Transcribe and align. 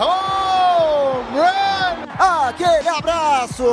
Home 0.00 1.38
run! 1.38 2.06
Aquele 2.18 2.88
abraço! 2.88 3.64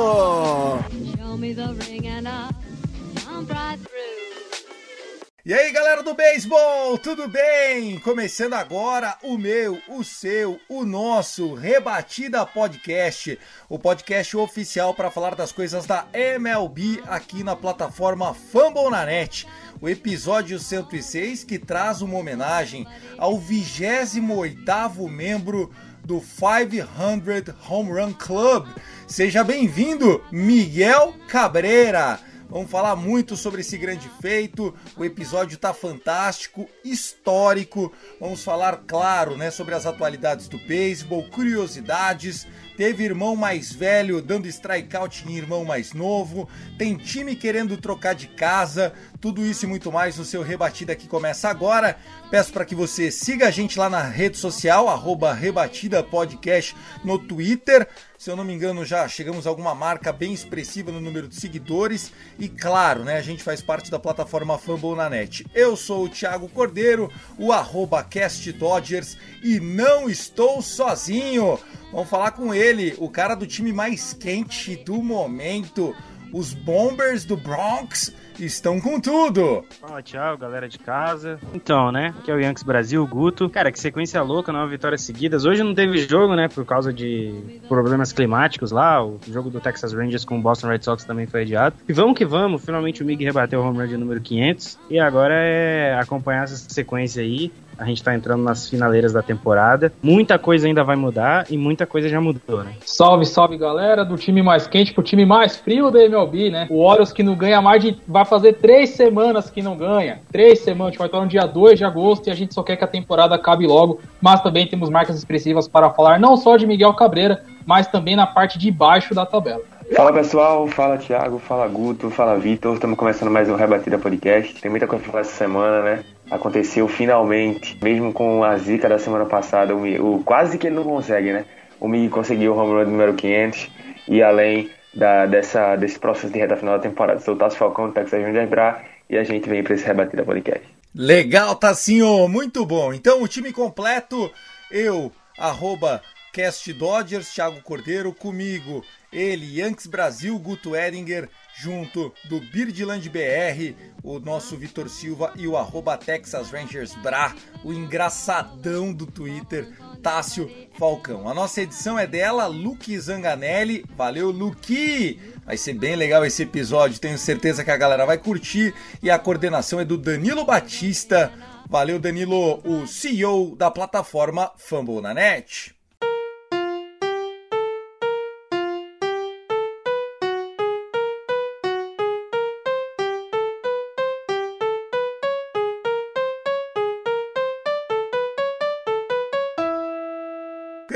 E 5.48 5.54
aí, 5.54 5.72
galera 5.72 6.02
do 6.02 6.12
beisebol, 6.12 6.98
tudo 6.98 7.26
bem? 7.26 7.98
Começando 8.00 8.52
agora 8.52 9.16
o 9.22 9.38
meu, 9.38 9.80
o 9.88 10.04
seu, 10.04 10.60
o 10.68 10.84
nosso 10.84 11.54
Rebatida 11.54 12.44
Podcast, 12.44 13.38
o 13.66 13.78
podcast 13.78 14.36
oficial 14.36 14.92
para 14.92 15.10
falar 15.10 15.34
das 15.34 15.50
coisas 15.50 15.86
da 15.86 16.06
MLB 16.12 17.02
aqui 17.06 17.42
na 17.42 17.56
plataforma 17.56 18.34
Fumble 18.34 18.90
na 18.90 19.06
Net. 19.06 19.46
O 19.80 19.88
episódio 19.88 20.58
106 20.58 21.44
que 21.44 21.58
traz 21.58 22.02
uma 22.02 22.18
homenagem 22.18 22.86
ao 23.16 23.40
28º 23.40 25.08
membro 25.08 25.72
do 26.08 26.22
500 26.22 27.54
Home 27.68 27.92
Run 28.00 28.14
Club. 28.14 28.66
Seja 29.06 29.44
bem-vindo, 29.44 30.24
Miguel 30.32 31.14
Cabreira. 31.28 32.18
Vamos 32.48 32.70
falar 32.70 32.96
muito 32.96 33.36
sobre 33.36 33.60
esse 33.60 33.76
grande 33.76 34.10
feito. 34.22 34.74
O 34.96 35.04
episódio 35.04 35.58
tá 35.58 35.74
fantástico, 35.74 36.66
histórico. 36.82 37.92
Vamos 38.18 38.42
falar, 38.42 38.84
claro, 38.86 39.36
né, 39.36 39.50
sobre 39.50 39.74
as 39.74 39.84
atualidades 39.84 40.48
do 40.48 40.56
beisebol, 40.56 41.28
curiosidades. 41.28 42.46
Teve 42.74 43.04
irmão 43.04 43.36
mais 43.36 43.70
velho 43.70 44.22
dando 44.22 44.48
strikeout 44.48 45.28
em 45.28 45.36
irmão 45.36 45.62
mais 45.62 45.92
novo. 45.92 46.48
Tem 46.78 46.96
time 46.96 47.36
querendo 47.36 47.76
trocar 47.76 48.14
de 48.14 48.28
casa. 48.28 48.94
Tudo 49.20 49.44
isso 49.44 49.66
e 49.66 49.68
muito 49.68 49.92
mais 49.92 50.16
no 50.16 50.24
seu 50.24 50.42
Rebatida 50.42 50.96
que 50.96 51.06
começa 51.06 51.50
agora. 51.50 51.98
Peço 52.30 52.52
para 52.52 52.66
que 52.66 52.74
você 52.74 53.10
siga 53.10 53.48
a 53.48 53.50
gente 53.50 53.78
lá 53.78 53.88
na 53.88 54.02
rede 54.02 54.36
social, 54.36 54.86
arroba 54.86 55.32
Rebatida 55.32 56.02
Podcast 56.02 56.76
no 57.02 57.18
Twitter. 57.18 57.88
Se 58.18 58.30
eu 58.30 58.36
não 58.36 58.44
me 58.44 58.52
engano, 58.52 58.84
já 58.84 59.08
chegamos 59.08 59.46
a 59.46 59.50
alguma 59.50 59.74
marca 59.74 60.12
bem 60.12 60.34
expressiva 60.34 60.92
no 60.92 61.00
número 61.00 61.26
de 61.26 61.36
seguidores. 61.36 62.12
E 62.38 62.46
claro, 62.46 63.02
né, 63.02 63.16
a 63.16 63.22
gente 63.22 63.42
faz 63.42 63.62
parte 63.62 63.90
da 63.90 63.98
plataforma 63.98 64.58
Fumble 64.58 64.94
na 64.94 65.08
net. 65.08 65.46
Eu 65.54 65.74
sou 65.74 66.04
o 66.04 66.08
Thiago 66.10 66.50
Cordeiro, 66.50 67.10
o 67.38 67.50
arroba 67.50 68.04
Cast 68.04 68.52
Dodgers, 68.52 69.16
e 69.42 69.58
não 69.58 70.06
estou 70.06 70.60
sozinho. 70.60 71.58
Vamos 71.90 72.10
falar 72.10 72.32
com 72.32 72.54
ele, 72.54 72.94
o 72.98 73.08
cara 73.08 73.34
do 73.34 73.46
time 73.46 73.72
mais 73.72 74.12
quente 74.12 74.76
do 74.76 75.02
momento. 75.02 75.96
Os 76.30 76.52
Bombers 76.52 77.24
do 77.24 77.38
Bronx 77.38 78.12
estão 78.44 78.80
com 78.80 79.00
tudo. 79.00 79.64
Fala, 79.80 80.02
Thiago, 80.02 80.38
galera 80.38 80.68
de 80.68 80.78
casa. 80.78 81.38
Então, 81.54 81.90
né? 81.90 82.14
Aqui 82.18 82.30
é 82.30 82.34
o 82.34 82.40
Yankees 82.40 82.62
Brasil, 82.62 83.02
o 83.02 83.06
Guto. 83.06 83.48
Cara, 83.48 83.72
que 83.72 83.78
sequência 83.78 84.20
louca, 84.22 84.52
nove 84.52 84.70
vitórias 84.70 85.02
seguidas. 85.02 85.44
Hoje 85.44 85.62
não 85.62 85.74
teve 85.74 85.98
jogo, 85.98 86.34
né? 86.34 86.48
Por 86.48 86.64
causa 86.64 86.92
de 86.92 87.60
problemas 87.68 88.12
climáticos 88.12 88.70
lá. 88.70 89.04
O 89.04 89.18
jogo 89.28 89.50
do 89.50 89.60
Texas 89.60 89.92
Rangers 89.92 90.24
com 90.24 90.38
o 90.38 90.42
Boston 90.42 90.68
Red 90.68 90.82
Sox 90.82 91.04
também 91.04 91.26
foi 91.26 91.42
adiado. 91.42 91.76
E 91.88 91.92
vamos 91.92 92.16
que 92.16 92.24
vamos. 92.24 92.64
Finalmente 92.64 93.02
o 93.02 93.06
Mig 93.06 93.22
rebateu 93.22 93.60
o 93.60 93.64
home 93.64 93.78
run 93.78 93.86
de 93.86 93.96
número 93.96 94.20
500. 94.20 94.78
E 94.90 94.98
agora 94.98 95.34
é 95.34 95.98
acompanhar 95.98 96.44
essa 96.44 96.56
sequência 96.56 97.22
aí. 97.22 97.52
A 97.78 97.84
gente 97.84 98.02
tá 98.02 98.12
entrando 98.12 98.42
nas 98.42 98.68
finaleiras 98.68 99.12
da 99.12 99.22
temporada. 99.22 99.92
Muita 100.02 100.36
coisa 100.36 100.66
ainda 100.66 100.82
vai 100.82 100.96
mudar 100.96 101.46
e 101.48 101.56
muita 101.56 101.86
coisa 101.86 102.08
já 102.08 102.20
mudou, 102.20 102.64
né? 102.64 102.72
Salve, 102.84 103.24
salve 103.24 103.56
galera, 103.56 104.04
do 104.04 104.16
time 104.16 104.42
mais 104.42 104.66
quente 104.66 104.92
pro 104.92 105.02
time 105.02 105.24
mais 105.24 105.56
frio 105.56 105.88
da 105.88 106.02
MLB, 106.02 106.50
né? 106.50 106.66
O 106.70 106.84
Orioles 106.84 107.12
que 107.12 107.22
não 107.22 107.36
ganha 107.36 107.62
mais 107.62 107.80
de. 107.80 107.96
vai 108.06 108.24
fazer 108.24 108.54
três 108.54 108.90
semanas 108.90 109.48
que 109.48 109.62
não 109.62 109.76
ganha. 109.76 110.20
Três 110.32 110.58
semanas, 110.58 110.88
a 110.88 110.90
gente 110.90 110.98
vai 110.98 111.06
estar 111.06 111.20
no 111.20 111.28
dia 111.28 111.46
2 111.46 111.78
de 111.78 111.84
agosto 111.84 112.26
e 112.26 112.30
a 112.32 112.34
gente 112.34 112.52
só 112.52 112.64
quer 112.64 112.76
que 112.76 112.84
a 112.84 112.88
temporada 112.88 113.36
acabe 113.36 113.64
logo. 113.64 114.00
Mas 114.20 114.40
também 114.42 114.66
temos 114.66 114.90
marcas 114.90 115.16
expressivas 115.16 115.68
para 115.68 115.90
falar 115.90 116.18
não 116.18 116.36
só 116.36 116.56
de 116.56 116.66
Miguel 116.66 116.92
Cabreira, 116.94 117.44
mas 117.64 117.86
também 117.86 118.16
na 118.16 118.26
parte 118.26 118.58
de 118.58 118.72
baixo 118.72 119.14
da 119.14 119.24
tabela. 119.24 119.62
Fala 119.94 120.12
pessoal, 120.12 120.66
fala 120.66 120.98
Thiago, 120.98 121.38
fala 121.38 121.66
Guto, 121.66 122.10
fala 122.10 122.36
Vitor. 122.36 122.74
Estamos 122.74 122.98
começando 122.98 123.30
mais 123.30 123.48
um 123.48 123.54
Rebatida 123.54 123.98
Podcast. 123.98 124.60
Tem 124.60 124.70
muita 124.70 124.86
coisa 124.86 125.02
pra 125.02 125.12
falar 125.12 125.20
essa 125.22 125.32
semana, 125.32 125.82
né? 125.82 126.04
Aconteceu 126.30 126.86
finalmente, 126.88 127.78
mesmo 127.82 128.12
com 128.12 128.44
a 128.44 128.56
zica 128.58 128.88
da 128.88 128.98
semana 128.98 129.24
passada, 129.24 129.74
o, 129.74 130.16
o 130.16 130.22
quase 130.22 130.58
que 130.58 130.66
ele 130.66 130.76
não 130.76 130.84
consegue, 130.84 131.32
né? 131.32 131.44
O 131.80 131.88
Mig 131.88 132.08
conseguiu 132.10 132.54
o 132.54 132.58
home 132.58 132.72
run 132.72 132.90
número 132.90 133.14
500 133.14 133.70
e 134.08 134.22
além 134.22 134.70
da, 134.94 135.26
dessa, 135.26 135.76
desse 135.76 135.98
processo 135.98 136.32
de 136.32 136.38
reta 136.38 136.56
final 136.56 136.76
da 136.76 136.82
temporada, 136.82 137.20
soltar 137.20 137.48
o 137.48 137.50
Falcão, 137.52 137.92
Texas 137.92 138.22
Rangers 138.22 138.48
Bra 138.48 138.82
e 139.08 139.16
a 139.16 139.24
gente 139.24 139.48
vem 139.48 139.62
para 139.62 139.74
esse 139.74 139.84
Rebatida 139.84 140.24
Podcast. 140.24 140.66
Legal, 140.94 141.54
Tassinho, 141.54 142.28
muito 142.28 142.66
bom. 142.66 142.92
Então, 142.92 143.22
o 143.22 143.28
time 143.28 143.52
completo, 143.52 144.30
eu, 144.70 145.12
arroba 145.38 146.02
Cast 146.32 146.72
Dodgers, 146.72 147.32
Thiago 147.32 147.60
Cordeiro, 147.62 148.12
comigo, 148.12 148.84
ele, 149.12 149.60
Yankees 149.60 149.86
Brasil, 149.86 150.38
Guto 150.38 150.74
Edinger, 150.74 151.28
junto 151.60 152.12
do 152.24 152.40
Birdland 152.40 153.08
BR, 153.08 153.74
o 154.02 154.20
nosso 154.20 154.56
Vitor 154.56 154.88
Silva 154.88 155.32
e 155.36 155.46
o 155.46 155.56
arroba 155.56 155.96
Texas 155.96 156.50
Rangers 156.50 156.94
Bra, 156.96 157.34
o 157.64 157.72
engraçadão 157.72 158.92
do 158.92 159.06
Twitter, 159.06 159.68
Tássio 160.00 160.48
Falcão. 160.78 161.28
A 161.28 161.34
nossa 161.34 161.62
edição 161.62 161.98
é 161.98 162.06
dela, 162.06 162.46
Luque 162.46 162.98
Zanganelli. 162.98 163.84
Valeu, 163.96 164.30
Luque! 164.30 165.18
Vai 165.44 165.56
ser 165.56 165.74
bem 165.74 165.96
legal 165.96 166.24
esse 166.24 166.44
episódio, 166.44 167.00
tenho 167.00 167.18
certeza 167.18 167.64
que 167.64 167.70
a 167.70 167.76
galera 167.76 168.06
vai 168.06 168.18
curtir. 168.18 168.72
E 169.02 169.10
a 169.10 169.18
coordenação 169.18 169.80
é 169.80 169.84
do 169.84 169.98
Danilo 169.98 170.44
Batista. 170.44 171.32
Valeu, 171.68 171.98
Danilo, 171.98 172.60
o 172.64 172.86
CEO 172.86 173.56
da 173.56 173.70
plataforma 173.70 174.52
Fumble 174.56 175.00
na 175.00 175.12
Net. 175.12 175.77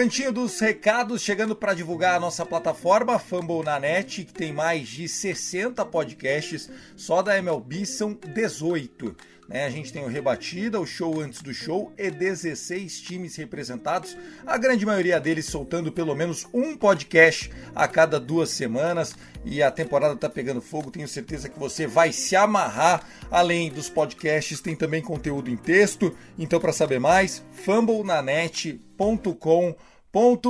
Cantinho 0.02 0.32
dos 0.32 0.58
recados, 0.58 1.22
chegando 1.22 1.54
para 1.54 1.74
divulgar 1.74 2.16
a 2.16 2.20
nossa 2.20 2.44
plataforma 2.44 3.20
Fumble 3.20 3.62
na 3.62 3.78
Net, 3.78 4.24
que 4.24 4.32
tem 4.32 4.52
mais 4.52 4.88
de 4.88 5.08
60 5.08 5.84
podcasts, 5.84 6.68
só 6.96 7.22
da 7.22 7.38
MLB 7.38 7.86
são 7.86 8.12
18. 8.12 9.16
Né? 9.48 9.64
A 9.64 9.70
gente 9.70 9.92
tem 9.92 10.04
o 10.04 10.08
Rebatida, 10.08 10.80
o 10.80 10.86
show 10.86 11.20
antes 11.20 11.40
do 11.40 11.54
show 11.54 11.92
e 11.96 12.10
16 12.10 13.00
times 13.00 13.36
representados, 13.36 14.18
a 14.44 14.58
grande 14.58 14.84
maioria 14.84 15.20
deles 15.20 15.46
soltando 15.46 15.92
pelo 15.92 16.16
menos 16.16 16.48
um 16.52 16.76
podcast 16.76 17.48
a 17.72 17.86
cada 17.86 18.18
duas 18.18 18.50
semanas. 18.50 19.14
E 19.44 19.62
a 19.62 19.70
temporada 19.70 20.16
tá 20.16 20.28
pegando 20.28 20.60
fogo, 20.60 20.90
tenho 20.90 21.06
certeza 21.06 21.48
que 21.48 21.60
você 21.60 21.86
vai 21.86 22.12
se 22.12 22.34
amarrar. 22.34 23.06
Além 23.30 23.70
dos 23.70 23.88
podcasts, 23.88 24.60
tem 24.60 24.74
também 24.74 25.00
conteúdo 25.00 25.48
em 25.48 25.56
texto. 25.56 26.12
Então, 26.36 26.58
para 26.58 26.72
saber 26.72 26.98
mais, 26.98 27.44
fumblenanet.com.br. 27.52 29.91
Vamos 30.14 30.40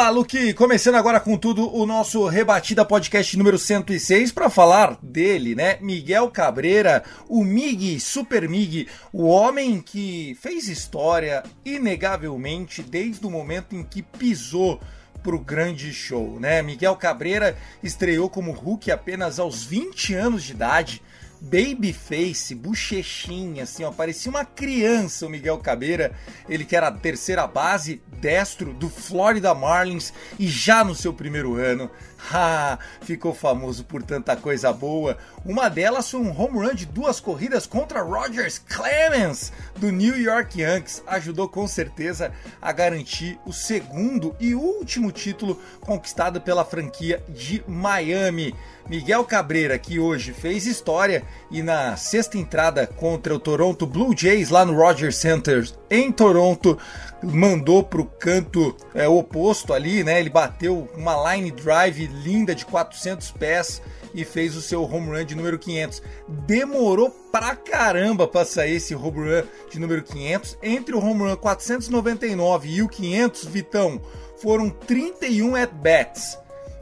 lá, 0.00 0.08
Luque, 0.08 0.54
começando 0.54 0.94
agora 0.94 1.20
com 1.20 1.36
tudo 1.36 1.70
o 1.76 1.84
nosso 1.84 2.26
Rebatida 2.26 2.86
Podcast 2.86 3.36
número 3.36 3.58
106 3.58 4.32
para 4.32 4.48
falar 4.48 4.96
dele, 5.02 5.54
né? 5.54 5.76
Miguel 5.82 6.30
Cabreira, 6.30 7.04
o 7.28 7.44
Mig, 7.44 8.00
Super 8.00 8.48
Mig, 8.48 8.88
o 9.12 9.26
homem 9.26 9.78
que 9.78 10.34
fez 10.40 10.68
história 10.68 11.42
inegavelmente 11.66 12.82
desde 12.82 13.26
o 13.26 13.30
momento 13.30 13.76
em 13.76 13.82
que 13.82 14.00
pisou 14.00 14.80
pro 15.22 15.38
grande 15.38 15.92
show, 15.92 16.40
né? 16.40 16.62
Miguel 16.62 16.96
Cabreira 16.96 17.54
estreou 17.82 18.30
como 18.30 18.52
Hulk 18.52 18.90
apenas 18.90 19.38
aos 19.38 19.64
20 19.64 20.14
anos 20.14 20.44
de 20.44 20.52
idade 20.52 21.02
babyface, 21.40 22.54
bochechinha, 22.54 23.62
assim, 23.62 23.82
ó, 23.82 23.90
parecia 23.90 24.30
uma 24.30 24.44
criança 24.44 25.26
o 25.26 25.30
Miguel 25.30 25.58
Cabeira, 25.58 26.12
ele 26.48 26.64
que 26.64 26.76
era 26.76 26.88
a 26.88 26.92
terceira 26.92 27.46
base, 27.46 28.02
destro 28.20 28.74
do 28.74 28.90
Florida 28.90 29.54
Marlins 29.54 30.12
e 30.38 30.46
já 30.46 30.84
no 30.84 30.94
seu 30.94 31.12
primeiro 31.12 31.54
ano, 31.56 31.90
ah, 32.32 32.78
ficou 33.00 33.34
famoso 33.34 33.84
por 33.84 34.02
tanta 34.02 34.36
coisa 34.36 34.72
boa. 34.72 35.16
Uma 35.44 35.68
delas 35.68 36.10
foi 36.10 36.20
um 36.20 36.30
home 36.30 36.66
run 36.66 36.74
de 36.74 36.86
duas 36.86 37.20
corridas 37.20 37.66
contra 37.66 38.02
Rogers 38.02 38.58
Clemens 38.58 39.52
do 39.76 39.90
New 39.90 40.18
York 40.18 40.60
Yankees, 40.60 41.02
ajudou 41.06 41.48
com 41.48 41.66
certeza 41.66 42.32
a 42.60 42.72
garantir 42.72 43.38
o 43.46 43.52
segundo 43.52 44.36
e 44.38 44.54
último 44.54 45.10
título 45.10 45.60
conquistado 45.80 46.40
pela 46.40 46.64
franquia 46.64 47.22
de 47.28 47.62
Miami. 47.66 48.54
Miguel 48.88 49.24
Cabreira, 49.24 49.78
que 49.78 50.00
hoje 50.00 50.32
fez 50.32 50.66
história 50.66 51.22
e 51.48 51.62
na 51.62 51.96
sexta 51.96 52.36
entrada 52.36 52.88
contra 52.88 53.32
o 53.32 53.38
Toronto 53.38 53.86
Blue 53.86 54.12
Jays 54.16 54.50
lá 54.50 54.64
no 54.64 54.74
Rogers 54.74 55.16
Center 55.16 55.64
em 55.88 56.10
Toronto, 56.10 56.76
mandou 57.22 57.82
para 57.82 58.00
o 58.00 58.06
canto 58.06 58.76
é, 58.94 59.06
oposto 59.06 59.72
ali, 59.72 60.02
né? 60.02 60.20
Ele 60.20 60.30
bateu 60.30 60.88
uma 60.96 61.34
line 61.34 61.50
drive 61.50 62.06
linda 62.06 62.54
de 62.54 62.64
400 62.64 63.30
pés 63.32 63.82
e 64.14 64.24
fez 64.24 64.56
o 64.56 64.62
seu 64.62 64.82
home 64.82 65.08
run 65.08 65.24
de 65.24 65.34
número 65.34 65.58
500. 65.58 66.02
Demorou 66.28 67.10
pra 67.30 67.54
caramba 67.54 68.26
para 68.26 68.44
sair 68.44 68.76
esse 68.76 68.94
home 68.94 69.18
run 69.18 69.42
de 69.70 69.78
número 69.78 70.02
500. 70.02 70.58
Entre 70.62 70.94
o 70.94 70.98
home 70.98 71.22
run 71.22 71.36
499 71.36 72.68
e 72.68 72.82
o 72.82 72.88
500, 72.88 73.44
Vitão, 73.46 74.00
foram 74.40 74.70
31 74.70 75.56
at-bats. 75.56 76.38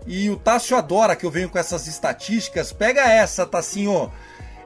E 0.06 0.30
o 0.30 0.36
Tássio 0.36 0.76
adora 0.76 1.14
que 1.14 1.26
eu 1.26 1.30
venho 1.30 1.50
com 1.50 1.58
essas 1.58 1.86
estatísticas. 1.86 2.72
Pega 2.72 3.02
essa, 3.02 3.44
Tassinho. 3.44 4.10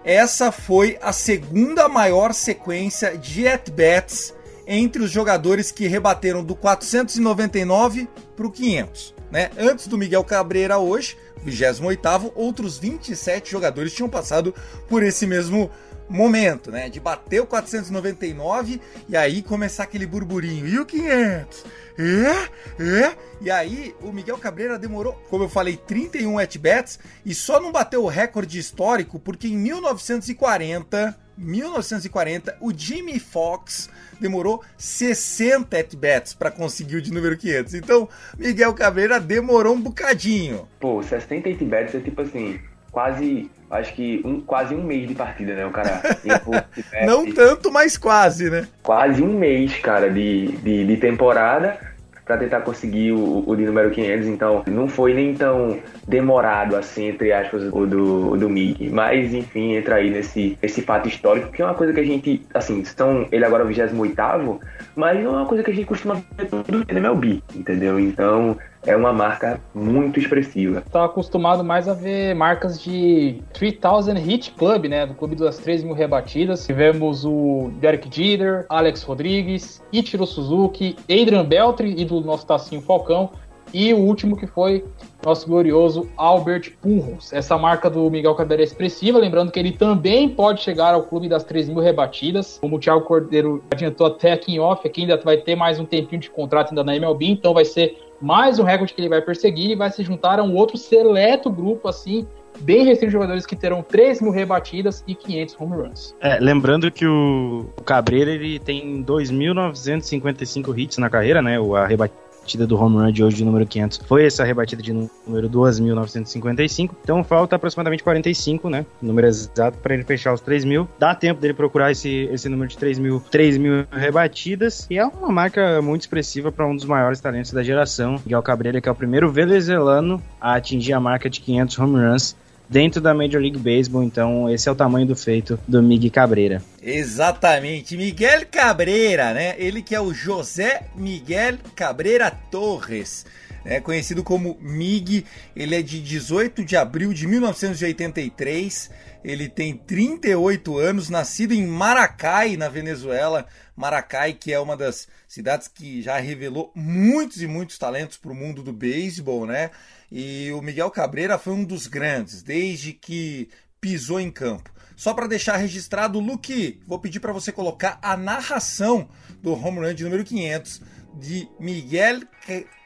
Essa 0.04 0.52
foi 0.52 0.98
a 1.00 1.12
segunda 1.12 1.88
maior 1.88 2.32
sequência 2.32 3.16
de 3.16 3.48
at-bats 3.48 4.34
entre 4.74 5.02
os 5.02 5.10
jogadores 5.10 5.70
que 5.70 5.86
rebateram 5.86 6.42
do 6.42 6.56
499 6.56 8.08
para 8.34 8.46
o 8.46 8.50
500. 8.50 9.14
Né? 9.30 9.50
Antes 9.58 9.86
do 9.86 9.98
Miguel 9.98 10.24
Cabreira 10.24 10.78
hoje, 10.78 11.16
28º, 11.46 12.32
outros 12.34 12.78
27 12.78 13.50
jogadores 13.50 13.92
tinham 13.92 14.08
passado 14.08 14.54
por 14.88 15.02
esse 15.02 15.26
mesmo 15.26 15.70
momento, 16.08 16.70
né? 16.70 16.88
De 16.88 17.00
bater 17.00 17.40
o 17.40 17.46
499 17.46 18.80
e 19.08 19.16
aí 19.16 19.42
começar 19.42 19.84
aquele 19.84 20.06
burburinho. 20.06 20.66
E 20.66 20.78
o 20.78 20.86
500? 20.86 21.64
É? 21.98 22.82
É? 22.82 23.16
E 23.42 23.50
aí 23.50 23.94
o 24.00 24.10
Miguel 24.10 24.38
Cabreira 24.38 24.78
demorou, 24.78 25.12
como 25.28 25.44
eu 25.44 25.48
falei, 25.48 25.76
31 25.76 26.38
at-bats 26.38 26.98
e 27.24 27.34
só 27.34 27.60
não 27.60 27.70
bateu 27.70 28.04
o 28.04 28.08
recorde 28.08 28.58
histórico 28.58 29.18
porque 29.18 29.48
em 29.48 29.56
1940, 29.56 31.18
1940, 31.36 32.56
o 32.60 32.72
Jimmy 32.72 33.18
Fox 33.18 33.88
demorou 34.20 34.62
60 34.76 35.76
at-bats 35.76 36.34
para 36.34 36.50
conseguir 36.50 36.96
o 36.96 37.02
de 37.02 37.12
número 37.12 37.36
500. 37.36 37.74
Então, 37.74 38.08
Miguel 38.38 38.72
Cabreira 38.74 39.18
demorou 39.18 39.74
um 39.74 39.80
bocadinho. 39.80 40.68
Pô, 40.78 41.02
60 41.02 41.48
at-bats 41.48 41.94
é 41.94 42.00
tipo 42.00 42.22
assim, 42.22 42.60
quase 42.90 43.50
acho 43.70 43.94
que 43.94 44.20
um, 44.24 44.40
quase 44.40 44.74
um 44.74 44.84
mês 44.84 45.08
de 45.08 45.14
partida, 45.14 45.54
né? 45.54 45.66
O 45.66 45.70
cara. 45.70 46.02
Não 47.06 47.32
tanto, 47.32 47.72
mas 47.72 47.96
quase, 47.96 48.50
né? 48.50 48.68
Quase 48.82 49.22
um 49.22 49.38
mês, 49.38 49.76
cara, 49.78 50.10
de, 50.10 50.48
de, 50.58 50.84
de 50.84 50.96
temporada 50.98 51.91
para 52.24 52.36
tentar 52.36 52.60
conseguir 52.60 53.12
o, 53.12 53.44
o 53.46 53.56
de 53.56 53.64
número 53.64 53.90
500. 53.90 54.26
Então, 54.26 54.62
não 54.66 54.88
foi 54.88 55.14
nem 55.14 55.34
tão 55.34 55.78
demorado 56.06 56.76
assim, 56.76 57.08
entre 57.08 57.32
aspas, 57.32 57.64
o 57.72 57.86
do, 57.86 58.30
o 58.30 58.36
do 58.36 58.48
Mickey. 58.48 58.88
Mas, 58.88 59.34
enfim, 59.34 59.74
entra 59.74 59.96
aí 59.96 60.10
nesse, 60.10 60.58
nesse 60.62 60.82
fato 60.82 61.08
histórico, 61.08 61.50
que 61.50 61.62
é 61.62 61.64
uma 61.64 61.74
coisa 61.74 61.92
que 61.92 62.00
a 62.00 62.04
gente, 62.04 62.46
assim, 62.54 62.80
estão, 62.80 63.26
ele 63.30 63.44
agora 63.44 63.62
é 63.62 63.66
o 63.66 63.68
28, 63.68 64.60
mas 64.94 65.22
não 65.22 65.34
é 65.34 65.36
uma 65.38 65.46
coisa 65.46 65.62
que 65.64 65.70
a 65.70 65.74
gente 65.74 65.86
costuma 65.86 66.22
ver 66.36 66.46
tudo 66.46 66.78
no 66.78 66.84
MLB, 66.88 67.42
entendeu? 67.54 67.98
Então, 67.98 68.56
é 68.84 68.96
uma 68.96 69.12
marca 69.12 69.60
muito 69.74 70.18
expressiva. 70.18 70.82
Tá 70.90 71.04
acostumado 71.04 71.62
mais 71.62 71.88
a 71.88 71.94
ver 71.94 72.34
marcas 72.34 72.80
de 72.80 73.42
3000 73.52 74.14
Hit 74.16 74.50
Club, 74.52 74.86
né? 74.86 75.06
Do 75.06 75.14
clube 75.14 75.36
das 75.36 75.58
3 75.58 75.84
mil 75.84 75.94
rebatidas. 75.94 76.66
Tivemos 76.66 77.24
o 77.24 77.70
Derek 77.80 78.08
Jeter, 78.10 78.66
Alex 78.68 79.02
Rodrigues, 79.02 79.82
Ichiro 79.92 80.26
Suzuki, 80.26 80.96
Adrian 81.04 81.44
Beltri 81.44 81.94
e 81.96 82.04
do 82.04 82.20
nosso 82.20 82.46
Tacinho 82.46 82.82
Falcão. 82.82 83.30
E 83.72 83.92
o 83.94 83.98
último 83.98 84.36
que 84.36 84.46
foi 84.46 84.84
nosso 85.24 85.46
glorioso 85.46 86.08
Albert 86.16 86.72
Pujols. 86.80 87.32
Essa 87.32 87.56
marca 87.56 87.88
do 87.88 88.10
Miguel 88.10 88.34
Cabreira 88.34 88.62
é 88.62 88.64
expressiva, 88.64 89.18
lembrando 89.18 89.50
que 89.50 89.58
ele 89.58 89.72
também 89.72 90.28
pode 90.28 90.60
chegar 90.62 90.94
ao 90.94 91.04
clube 91.04 91.28
das 91.28 91.44
3 91.44 91.68
mil 91.68 91.80
rebatidas. 91.80 92.58
Como 92.60 92.76
o 92.76 92.78
Thiago 92.78 93.02
Cordeiro 93.02 93.62
adiantou 93.70 94.06
até 94.06 94.32
aqui 94.32 94.54
em 94.54 94.58
off, 94.58 94.86
aqui 94.86 95.02
ainda 95.02 95.16
vai 95.16 95.36
ter 95.36 95.56
mais 95.56 95.78
um 95.78 95.84
tempinho 95.84 96.20
de 96.20 96.28
contrato 96.28 96.70
ainda 96.70 96.84
na 96.84 96.96
MLB, 96.96 97.26
então 97.26 97.54
vai 97.54 97.64
ser 97.64 97.96
mais 98.20 98.58
um 98.58 98.64
recorde 98.64 98.94
que 98.94 99.00
ele 99.00 99.08
vai 99.08 99.20
perseguir 99.20 99.70
e 99.70 99.76
vai 99.76 99.90
se 99.90 100.02
juntar 100.02 100.38
a 100.38 100.42
um 100.42 100.54
outro 100.54 100.76
seleto 100.76 101.50
grupo, 101.50 101.88
assim, 101.88 102.26
bem 102.60 102.84
restrito 102.84 103.06
de 103.06 103.12
jogadores 103.12 103.44
que 103.46 103.56
terão 103.56 103.82
3 103.82 104.20
mil 104.20 104.30
rebatidas 104.30 105.02
e 105.06 105.14
500 105.14 105.56
home 105.58 105.76
runs. 105.76 106.14
É, 106.20 106.38
lembrando 106.38 106.90
que 106.90 107.06
o, 107.06 107.66
o 107.76 107.82
Cabreira 107.82 108.30
ele 108.30 108.58
tem 108.58 109.02
2.955 109.04 110.78
hits 110.78 110.98
na 110.98 111.10
carreira, 111.10 111.42
né? 111.42 111.58
A 111.76 111.86
rebatida 111.86 112.21
rebatida 112.42 112.66
do 112.66 112.76
home 112.76 112.96
run 112.96 113.12
de 113.12 113.22
hoje 113.22 113.36
de 113.36 113.44
número 113.44 113.66
500 113.66 113.98
foi 114.06 114.26
essa 114.26 114.44
rebatida 114.44 114.82
de 114.82 114.92
número 114.92 115.48
2.955. 115.48 116.90
Então 117.02 117.22
falta 117.22 117.56
aproximadamente 117.56 118.02
45, 118.02 118.68
né? 118.68 118.84
Número 119.00 119.26
exato 119.26 119.78
para 119.78 119.94
ele 119.94 120.04
fechar 120.04 120.32
os 120.34 120.40
3 120.40 120.64
mil. 120.64 120.88
Dá 120.98 121.14
tempo 121.14 121.40
dele 121.40 121.54
procurar 121.54 121.92
esse, 121.92 122.28
esse 122.32 122.48
número 122.48 122.68
de 122.68 122.76
3 122.76 122.98
mil, 122.98 123.20
3 123.30 123.58
mil 123.58 123.86
rebatidas. 123.90 124.86
E 124.90 124.98
é 124.98 125.06
uma 125.06 125.30
marca 125.30 125.80
muito 125.80 126.02
expressiva 126.02 126.50
para 126.50 126.66
um 126.66 126.74
dos 126.74 126.84
maiores 126.84 127.20
talentos 127.20 127.52
da 127.52 127.62
geração, 127.62 128.20
Miguel 128.24 128.42
Cabreira, 128.42 128.80
que 128.80 128.88
é 128.88 128.92
o 128.92 128.94
primeiro 128.94 129.30
venezuelano 129.30 130.20
a 130.40 130.54
atingir 130.54 130.92
a 130.92 131.00
marca 131.00 131.30
de 131.30 131.40
500 131.40 131.78
home 131.78 131.96
runs 131.96 132.36
dentro 132.72 133.02
da 133.02 133.12
Major 133.12 133.40
League 133.40 133.58
Baseball. 133.58 134.02
Então, 134.02 134.48
esse 134.48 134.66
é 134.66 134.72
o 134.72 134.74
tamanho 134.74 135.06
do 135.06 135.14
feito 135.14 135.60
do 135.68 135.82
Miguel 135.82 136.10
Cabreira. 136.10 136.62
Exatamente, 136.82 137.96
Miguel 137.96 138.46
Cabreira, 138.50 139.34
né? 139.34 139.54
Ele 139.58 139.82
que 139.82 139.94
é 139.94 140.00
o 140.00 140.14
José 140.14 140.86
Miguel 140.96 141.58
Cabreira 141.76 142.30
Torres. 142.30 143.26
É 143.64 143.78
conhecido 143.78 144.24
como 144.24 144.58
Mig, 144.60 145.24
ele 145.54 145.76
é 145.76 145.82
de 145.82 146.00
18 146.00 146.64
de 146.64 146.76
abril 146.76 147.12
de 147.12 147.28
1983, 147.28 148.90
ele 149.22 149.48
tem 149.48 149.76
38 149.76 150.78
anos, 150.78 151.08
nascido 151.08 151.52
em 151.52 151.64
Maracay, 151.64 152.56
na 152.56 152.68
Venezuela. 152.68 153.46
Maracay, 153.76 154.32
que 154.32 154.52
é 154.52 154.58
uma 154.58 154.76
das 154.76 155.06
cidades 155.28 155.68
que 155.68 156.02
já 156.02 156.18
revelou 156.18 156.72
muitos 156.74 157.40
e 157.40 157.46
muitos 157.46 157.78
talentos 157.78 158.16
para 158.16 158.32
o 158.32 158.34
mundo 158.34 158.64
do 158.64 158.72
beisebol, 158.72 159.46
né? 159.46 159.70
E 160.14 160.52
o 160.52 160.60
Miguel 160.60 160.90
Cabreira 160.90 161.38
foi 161.38 161.54
um 161.54 161.64
dos 161.64 161.86
grandes, 161.86 162.42
desde 162.42 162.92
que 162.92 163.48
pisou 163.80 164.20
em 164.20 164.30
campo. 164.30 164.70
Só 164.94 165.14
para 165.14 165.26
deixar 165.26 165.56
registrado, 165.56 166.20
Luke, 166.20 166.82
vou 166.86 166.98
pedir 166.98 167.18
para 167.18 167.32
você 167.32 167.50
colocar 167.50 167.98
a 168.02 168.14
narração 168.14 169.08
do 169.42 169.54
home 169.54 169.78
run 169.78 169.94
de 169.94 170.04
número 170.04 170.22
500 170.22 170.82
de 171.14 171.48
Miguel 171.58 172.20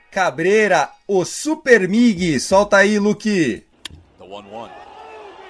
Cabreira, 0.09 0.88
o 1.04 1.25
Super 1.25 1.88
Mig. 1.88 2.38
Solta 2.38 2.76
aí, 2.76 2.97
Luke. 2.97 3.66
The 4.18 4.25
1-1. 4.25 4.86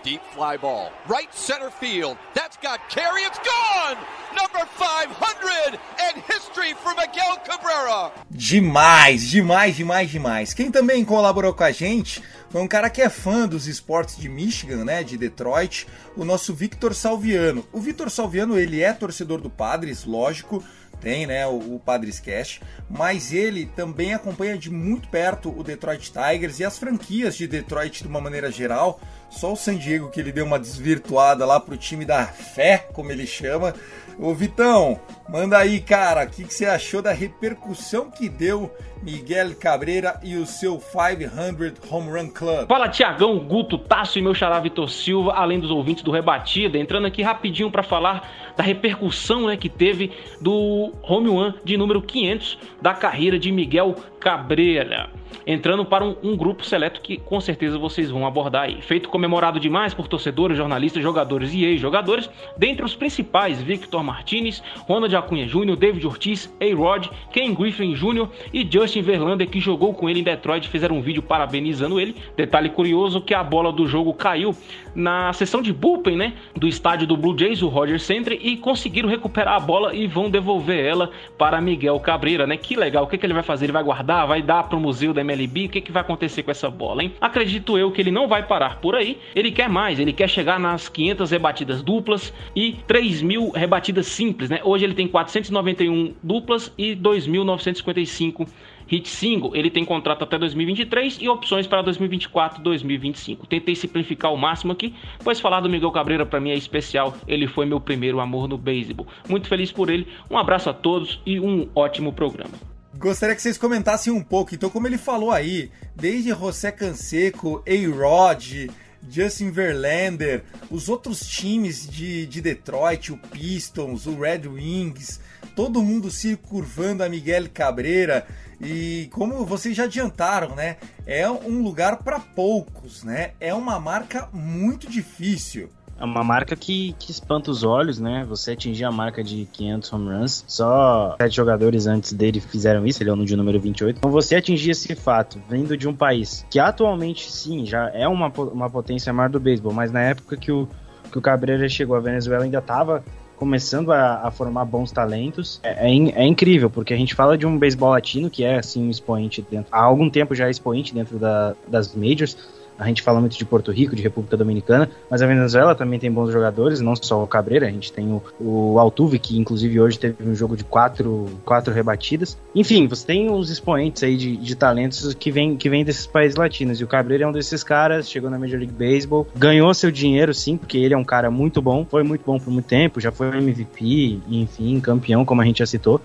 Deep 0.07 0.23
fly 0.37 0.57
ball. 0.57 0.93
Right 1.09 1.29
center 1.35 1.69
field. 1.69 2.17
That's 2.33 2.57
got 2.63 2.79
carry. 2.89 3.23
It's 3.23 3.41
gone! 3.41 3.97
Number 4.37 4.65
500 4.65 5.81
and 5.99 6.23
history 6.23 6.75
for 6.75 6.95
Miguel 6.95 7.37
Cabrera. 7.45 8.13
Demais, 8.31 9.29
demais, 9.29 9.75
demais, 9.75 10.09
demais. 10.09 10.55
Quem 10.55 10.71
também 10.71 11.05
colaborou 11.05 11.53
com 11.53 11.65
a 11.65 11.73
gente 11.73 12.23
foi 12.51 12.61
um 12.63 12.69
cara 12.69 12.89
que 12.89 13.03
é 13.03 13.09
fã 13.09 13.49
dos 13.49 13.67
esportes 13.67 14.17
de 14.17 14.29
Michigan, 14.29 14.85
né, 14.85 15.03
de 15.03 15.19
Detroit, 15.19 15.89
o 16.17 16.25
nosso 16.25 16.55
Victor 16.55 16.95
Salviano. 16.95 17.67
O 17.73 17.81
Victor 17.81 18.09
Salviano, 18.09 18.57
ele 18.57 18.85
é 18.85 18.93
torcedor 18.93 19.41
do 19.41 19.51
Padres, 19.51 20.05
lógico, 20.05 20.63
tem 21.01 21.27
né, 21.27 21.47
o, 21.47 21.75
o 21.75 21.81
Padres 21.85 22.21
Cash, 22.21 22.61
mas 22.89 23.33
ele 23.33 23.67
também 23.67 24.15
acompanha 24.15 24.57
de 24.57 24.71
muito 24.71 25.09
perto 25.09 25.55
o 25.57 25.63
Detroit 25.63 26.13
Tigers 26.13 26.61
e 26.61 26.65
as 26.65 26.79
franquias 26.79 27.37
de 27.37 27.47
Detroit 27.47 28.03
de 28.03 28.09
uma 28.09 28.21
maneira 28.21 28.51
geral. 28.51 29.01
Só 29.31 29.53
o 29.53 29.57
San 29.57 29.77
Diego 29.77 30.11
que 30.11 30.21
ele 30.21 30.33
deu 30.33 30.45
uma 30.45 30.59
desvirtuada 30.59 31.45
lá 31.45 31.59
pro 31.59 31.77
time 31.77 32.05
da 32.05 32.25
fé, 32.27 32.89
como 32.93 33.11
ele 33.11 33.27
chama. 33.27 33.75
Ô 34.19 34.33
Vitão, 34.33 34.99
manda 35.29 35.59
aí, 35.59 35.79
cara, 35.79 36.25
o 36.25 36.27
que, 36.27 36.45
que, 36.45 36.55
você 36.55 36.65
achou 36.65 37.03
da 37.03 37.13
repercussão 37.13 38.11
que 38.11 38.31
deu 38.31 38.75
Miguel 39.03 39.55
Cabreira 39.55 40.19
e 40.23 40.37
o 40.37 40.47
seu 40.47 40.79
500 40.79 41.93
Home 41.93 42.11
Run 42.11 42.31
Club? 42.31 42.67
Fala, 42.67 42.89
Tiagão, 42.89 43.39
Guto, 43.39 43.77
Tasso 43.77 44.19
e 44.19 44.23
meu 44.23 44.35
xará 44.35 44.59
Vitor 44.59 44.89
Silva, 44.89 45.33
além 45.35 45.61
dos 45.61 45.71
ouvintes 45.71 46.03
do 46.03 46.11
Rebatida, 46.11 46.79
entrando 46.79 47.07
aqui 47.07 47.21
rapidinho 47.23 47.71
para 47.71 47.83
falar 47.83 48.46
da 48.57 48.63
repercussão 48.63 49.47
né, 49.47 49.57
que 49.57 49.69
teve 49.69 50.11
do 50.41 50.93
Home 51.03 51.29
Run 51.29 51.53
de 51.65 51.77
número 51.77 52.01
500 52.01 52.59
da 52.81 52.95
carreira 52.95 53.39
de 53.39 53.53
Miguel 53.53 53.95
Cabreira 54.19 55.11
entrando 55.47 55.85
para 55.85 56.05
um, 56.05 56.17
um, 56.23 56.37
grupo 56.37 56.65
seleto 56.65 57.01
que 57.01 57.17
com 57.17 57.41
certeza 57.41 57.79
vocês 57.79 58.11
vão 58.11 58.27
abordar 58.27 58.65
aí. 58.65 58.81
Feito 58.83 59.09
comemorado 59.09 59.59
demais 59.59 59.95
por 59.95 60.09
torcedores, 60.09 60.57
jornalistas, 60.57 61.03
jogadores 61.03 61.53
e 61.53 61.65
ex-jogadores, 61.65 62.31
dentre 62.57 62.85
os 62.85 62.95
principais, 62.95 63.61
Victor 63.61 64.03
Martinez, 64.03 64.63
Ronald 64.87 65.15
Acunha 65.15 65.47
Jr., 65.47 65.77
David 65.77 66.07
Ortiz, 66.07 66.53
A-Rod, 66.61 67.09
Ken 67.33 67.55
Griffin 67.55 67.95
Jr. 67.95 68.29
e 68.53 68.67
Justin 68.71 69.03
Verlander, 69.03 69.49
que 69.49 69.61
jogou 69.61 69.95
com 69.95 70.09
ele 70.09 70.21
em 70.21 70.25
Detroit, 70.25 70.69
fizeram 70.69 70.97
um 70.97 71.03
vídeo 71.03 71.23
parabenizando 71.23 72.01
ele. 72.01 72.17
Detalhe 72.37 72.71
curioso 72.71 73.21
que 73.21 73.35
a 73.35 73.43
bola 73.43 73.73
do 73.73 73.87
jogo 73.87 74.13
caiu 74.15 74.55
na 74.95 75.33
sessão 75.33 75.61
de 75.61 75.73
bullpen, 75.73 76.17
né, 76.17 76.33
do 76.55 76.67
estádio 76.67 77.07
do 77.07 77.17
Blue 77.17 77.39
Jays, 77.39 77.63
o 77.63 77.69
Roger 77.69 78.01
Center, 78.01 78.39
e 78.41 78.57
conseguiram 78.57 79.09
recuperar 79.09 79.55
a 79.55 79.61
bola 79.61 79.95
e 79.95 80.07
vão 80.07 80.31
devolver 80.31 80.85
ela 80.85 81.11
para 81.37 81.61
Miguel 81.61 82.01
Cabreira, 82.01 82.47
né? 82.47 82.57
Que 82.57 82.77
legal. 82.77 83.05
O 83.05 83.07
que, 83.07 83.19
que 83.19 83.27
ele 83.27 83.35
vai 83.35 83.43
fazer? 83.43 83.67
Ele 83.67 83.73
vai 83.73 83.83
guardar? 83.83 84.27
Vai 84.27 84.43
dar 84.43 84.65
para 84.65 84.77
o 84.77 84.81
museu 84.81 85.13
da 85.13 85.21
MLB? 85.27 85.67
O 85.67 85.69
que, 85.69 85.81
que 85.81 85.93
vai 85.93 86.03
acontecer 86.03 86.43
com 86.43 86.51
essa 86.51 86.71
bola, 86.71 87.03
hein? 87.03 87.13
Acredito 87.21 87.77
eu 87.77 87.91
que 87.91 88.01
ele 88.01 88.11
não 88.11 88.29
vai 88.29 88.47
parar 88.47 88.81
por 88.81 88.95
aí. 88.95 89.19
Ele 89.35 89.51
quer 89.51 89.69
mais. 89.69 89.99
Ele 89.99 90.13
quer 90.13 90.29
chegar 90.29 90.59
nas 90.59 90.89
500 90.89 91.31
rebatidas 91.31 91.83
duplas 91.83 92.33
e 92.55 92.77
3 92.87 93.23
mil 93.23 93.51
rebatidas 93.51 94.07
simples, 94.07 94.49
né? 94.51 94.61
Hoje 94.63 94.85
ele 94.85 94.95
tem 94.95 95.09
491 95.09 96.15
duplas 96.23 96.73
e 96.79 96.95
2.955 96.95 98.47
Hit 98.89 99.09
Single, 99.09 99.51
ele 99.55 99.69
tem 99.69 99.85
contrato 99.85 100.23
até 100.23 100.39
2023 100.39 101.19
e 101.21 101.29
opções 101.29 101.67
para 101.67 101.83
2024 101.83 102.63
2025. 102.63 103.47
Tentei 103.47 103.75
simplificar 103.75 104.33
o 104.33 104.37
máximo 104.37 104.73
aqui, 104.73 104.95
pois 105.25 105.41
falar 105.41 105.61
do 105.61 105.69
Miguel 105.69 105.91
Cabreira 105.91 106.25
para 106.25 106.41
mim 106.41 106.51
é 106.51 106.55
especial. 106.55 107.15
Ele 107.27 107.47
foi 107.49 107.67
meu 107.67 107.81
primeiro 107.81 108.21
amor 108.21 108.49
no 108.49 108.57
beisebol. 108.57 109.07
Muito 109.29 109.49
feliz 109.49 109.73
por 109.73 109.91
ele. 109.91 110.07
Um 110.31 110.39
abraço 110.39 110.71
a 110.71 110.75
todos 110.75 111.21
e 111.27 111.41
um 111.41 111.69
ótimo 111.75 112.13
programa. 112.13 112.76
Gostaria 112.99 113.37
que 113.37 113.43
vocês 113.43 113.59
comentassem 113.59 114.13
um 114.13 114.23
pouco. 114.23 114.55
Então, 114.55 114.71
como 114.71 114.87
ele 114.87 114.97
falou 114.97 115.31
aí, 115.31 115.71
desde 115.95 116.31
José 116.31 116.73
Canseco, 116.73 117.63
A-Rod, 117.67 118.71
Justin 119.09 119.51
Verlander, 119.51 120.43
os 120.71 120.89
outros 120.89 121.21
times 121.21 121.87
de, 121.87 122.27
de 122.27 122.41
Detroit, 122.41 123.13
o 123.13 123.19
Pistons, 123.19 124.07
o 124.07 124.19
Red 124.19 124.49
Wings, 124.49 125.21
todo 125.55 125.83
mundo 125.83 126.11
se 126.11 126.37
curvando 126.37 127.05
a 127.05 127.09
Miguel 127.09 127.49
Cabreira. 127.53 128.27
E 128.61 129.09
como 129.13 129.45
vocês 129.45 129.77
já 129.77 129.85
adiantaram, 129.85 130.55
né? 130.55 130.79
É 131.07 131.29
um 131.29 131.63
lugar 131.63 131.99
para 131.99 132.19
poucos, 132.19 133.05
né? 133.05 133.33
É 133.39 133.53
uma 133.53 133.79
marca 133.79 134.29
muito 134.33 134.89
difícil. 134.89 135.69
É 135.99 136.05
uma 136.05 136.23
marca 136.23 136.55
que, 136.55 136.95
que 136.99 137.11
espanta 137.11 137.51
os 137.51 137.63
olhos, 137.63 137.99
né? 137.99 138.25
Você 138.29 138.53
atingir 138.53 138.85
a 138.85 138.91
marca 138.91 139.25
de 139.25 139.47
500 139.53 139.93
home 139.93 140.09
runs. 140.09 140.45
Só 140.47 141.17
sete 141.21 141.37
jogadores 141.37 141.87
antes 141.87 142.13
dele 142.13 142.41
fizeram 142.41 142.87
isso, 142.87 143.03
ele 143.03 143.11
é 143.11 143.13
o 143.13 143.25
de 143.25 143.37
número 143.37 143.59
28. 143.59 143.99
Então 143.99 144.11
você 144.11 144.37
atingir 144.37 144.71
esse 144.71 144.95
fato, 144.95 145.41
vindo 145.49 145.77
de 145.77 145.89
um 145.89 145.95
país 145.95 146.47
que 146.51 146.59
atualmente, 146.59 147.31
sim, 147.31 147.65
já 147.65 147.91
é 147.91 148.07
uma, 148.07 148.29
uma 148.53 148.69
potência 148.69 149.13
maior 149.13 149.31
do 149.31 149.41
beisebol, 149.41 149.73
mas 149.73 149.91
na 149.91 150.03
época 150.03 150.37
que 150.37 150.53
o, 150.53 150.69
que 151.11 151.19
o 151.19 151.23
Cabreira 151.23 151.69
chegou, 151.69 151.97
a 151.97 152.01
Venezuela 152.01 152.45
ainda 152.45 152.59
estava 152.59 153.03
começando 153.37 153.93
a, 153.93 154.27
a, 154.27 154.31
formar 154.31 154.65
bons 154.65 154.91
talentos. 154.91 155.61
É, 155.63 155.91
é, 155.91 156.23
é, 156.23 156.27
incrível, 156.27 156.71
porque 156.71 156.95
a 156.95 156.97
gente 156.97 157.15
fala 157.15 157.37
de 157.37 157.47
um 157.47 157.59
beisebol 157.59 157.91
latino 157.91 158.31
que 158.31 158.45
é, 158.45 158.59
assim, 158.59 158.87
um 158.87 158.91
expoente 158.91 159.45
dentro. 159.49 159.69
Há 159.71 159.83
algum 159.83 160.09
tempo 160.11 160.35
já 160.35 160.47
é 160.47 160.51
expoente 160.51 160.95
dentro 160.95 161.19
da, 161.19 161.55
das 161.69 161.95
majors, 161.95 162.37
a 162.79 162.87
gente 162.87 163.03
fala 163.03 163.21
muito 163.21 163.37
de 163.37 163.45
Porto 163.45 163.73
Rico, 163.73 163.97
de 163.97 164.03
República 164.03 164.37
Dominicana, 164.37 164.89
mas 165.11 165.23
a 165.23 165.27
Venezuela 165.27 165.75
também 165.75 165.99
tem 165.99 166.11
bons 166.11 166.33
jogadores, 166.33 166.81
não 166.81 166.95
só 166.97 167.23
o 167.23 167.27
Cabreira, 167.27 167.67
a 167.67 167.71
gente 167.71 167.93
tem 167.93 168.09
o, 168.13 168.23
o 168.41 168.79
Altuve, 168.79 169.19
que 169.19 169.39
inclusive 169.39 169.81
hoje 169.81 169.99
teve 169.99 170.17
um 170.29 170.35
jogo 170.35 170.57
de 170.57 170.65
quatro, 170.65 171.27
quatro 171.45 171.73
rebatidas. 171.73 172.39
Enfim, 172.55 172.87
você 172.87 173.07
tem 173.07 173.31
os 173.31 173.51
expoentes 173.51 174.03
aí 174.03 174.17
de, 174.17 174.37
de 174.37 174.55
talentos 174.55 175.15
que 175.15 175.31
vêm 175.31 175.57
que 175.57 175.71
vem 175.71 175.85
desses 175.85 176.07
países 176.07 176.37
latinos, 176.37 176.81
e 176.81 176.85
o 176.85 176.87
Cabreira 176.87 177.25
é 177.25 177.27
um 177.27 177.33
desses 177.33 177.63
caras, 177.63 178.11
chegou 178.11 178.31
na 178.31 178.39
Major 178.39 178.59
League 178.59 178.73
Baseball, 178.73 179.27
ganhou 179.37 179.73
seu 179.73 179.91
dinheiro 179.91 180.35
sim, 180.35 180.57
porque 180.57 180.79
ele 180.79 180.95
é 180.95 180.97
um 180.97 181.05
cara 181.05 181.31
muito 181.31 181.63
bom, 181.63 181.85
foi 181.85 182.03
muito 182.03 182.23
bom 182.25 182.39
por 182.39 182.51
muito 182.51 182.67
tempo, 182.67 183.01
já 183.01 183.11
foi 183.11 183.29
MVP, 183.39 184.21
enfim, 184.29 184.81
campeão, 184.81 185.25
como 185.25 185.41
a 185.41 185.45
gente 185.45 185.59
já 185.59 185.67
citou. 185.67 186.01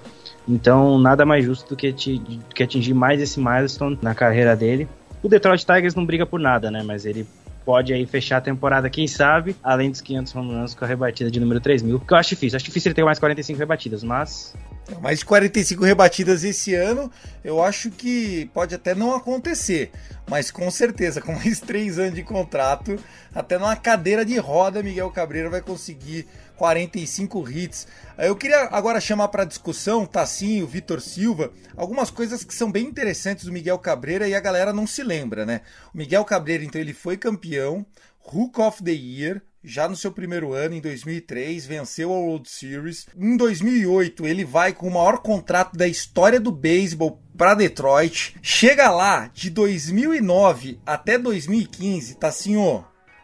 Então, 0.47 0.99
nada 0.99 1.25
mais 1.25 1.45
justo 1.45 1.69
do 1.69 1.75
que, 1.75 1.91
te, 1.93 2.17
do 2.17 2.55
que 2.55 2.63
atingir 2.63 2.93
mais 2.93 3.21
esse 3.21 3.39
milestone 3.39 3.97
na 4.01 4.15
carreira 4.15 4.55
dele. 4.55 4.87
O 5.23 5.29
Detroit 5.29 5.65
Tigers 5.65 5.95
não 5.95 6.05
briga 6.05 6.25
por 6.25 6.39
nada, 6.39 6.71
né? 6.71 6.83
Mas 6.83 7.05
ele 7.05 7.27
pode 7.63 7.93
aí 7.93 8.05
fechar 8.05 8.37
a 8.37 8.41
temporada, 8.41 8.89
quem 8.89 9.07
sabe, 9.07 9.55
além 9.63 9.91
dos 9.91 10.01
500 10.01 10.35
home 10.35 10.53
runs 10.53 10.73
com 10.73 10.83
a 10.83 10.87
rebatida 10.87 11.29
de 11.29 11.39
número 11.39 11.59
3 11.59 11.83
mil, 11.83 11.99
que 11.99 12.11
eu 12.11 12.17
acho 12.17 12.29
difícil. 12.29 12.57
Acho 12.57 12.65
difícil 12.65 12.89
ele 12.89 12.95
ter 12.95 13.03
mais 13.03 13.19
45 13.19 13.59
rebatidas, 13.59 14.03
mas... 14.03 14.55
Mais 14.99 15.19
de 15.19 15.25
45 15.25 15.85
rebatidas 15.85 16.43
esse 16.43 16.73
ano, 16.73 17.09
eu 17.43 17.63
acho 17.63 17.91
que 17.91 18.49
pode 18.53 18.73
até 18.75 18.95
não 18.95 19.15
acontecer, 19.15 19.91
mas 20.27 20.49
com 20.49 20.69
certeza, 20.69 21.21
com 21.21 21.33
mais 21.33 21.61
3 21.61 21.99
anos 21.99 22.15
de 22.15 22.23
contrato, 22.23 22.97
até 23.33 23.57
numa 23.57 23.75
cadeira 23.75 24.25
de 24.25 24.37
roda, 24.37 24.83
Miguel 24.83 25.09
Cabreira 25.11 25.49
vai 25.49 25.61
conseguir 25.61 26.27
45 26.61 27.49
hits. 27.49 27.87
Eu 28.19 28.35
queria 28.35 28.69
agora 28.71 29.01
chamar 29.01 29.29
para 29.29 29.45
discussão 29.45 30.05
Tassinho, 30.05 30.67
Vitor 30.67 31.01
Silva, 31.01 31.51
algumas 31.75 32.11
coisas 32.11 32.43
que 32.43 32.53
são 32.53 32.71
bem 32.71 32.85
interessantes 32.85 33.45
do 33.45 33.51
Miguel 33.51 33.79
Cabreira 33.79 34.27
e 34.27 34.35
a 34.35 34.39
galera 34.39 34.71
não 34.71 34.85
se 34.85 35.01
lembra, 35.01 35.43
né? 35.43 35.61
O 35.91 35.97
Miguel 35.97 36.23
Cabreira, 36.23 36.63
então, 36.63 36.79
ele 36.79 36.93
foi 36.93 37.17
campeão, 37.17 37.83
Hook 38.23 38.61
of 38.61 38.83
the 38.83 38.91
Year, 38.91 39.41
já 39.63 39.89
no 39.89 39.95
seu 39.95 40.11
primeiro 40.11 40.53
ano, 40.53 40.75
em 40.75 40.81
2003, 40.81 41.65
venceu 41.65 42.13
a 42.13 42.19
World 42.19 42.47
Series. 42.47 43.07
Em 43.17 43.35
2008, 43.35 44.27
ele 44.27 44.45
vai 44.45 44.71
com 44.71 44.87
o 44.87 44.93
maior 44.93 45.17
contrato 45.17 45.75
da 45.75 45.87
história 45.87 46.39
do 46.39 46.51
beisebol 46.51 47.19
para 47.35 47.55
Detroit. 47.55 48.35
Chega 48.39 48.91
lá, 48.91 49.31
de 49.33 49.49
2009 49.49 50.79
até 50.85 51.17
2015, 51.17 52.17
tá 52.19 52.31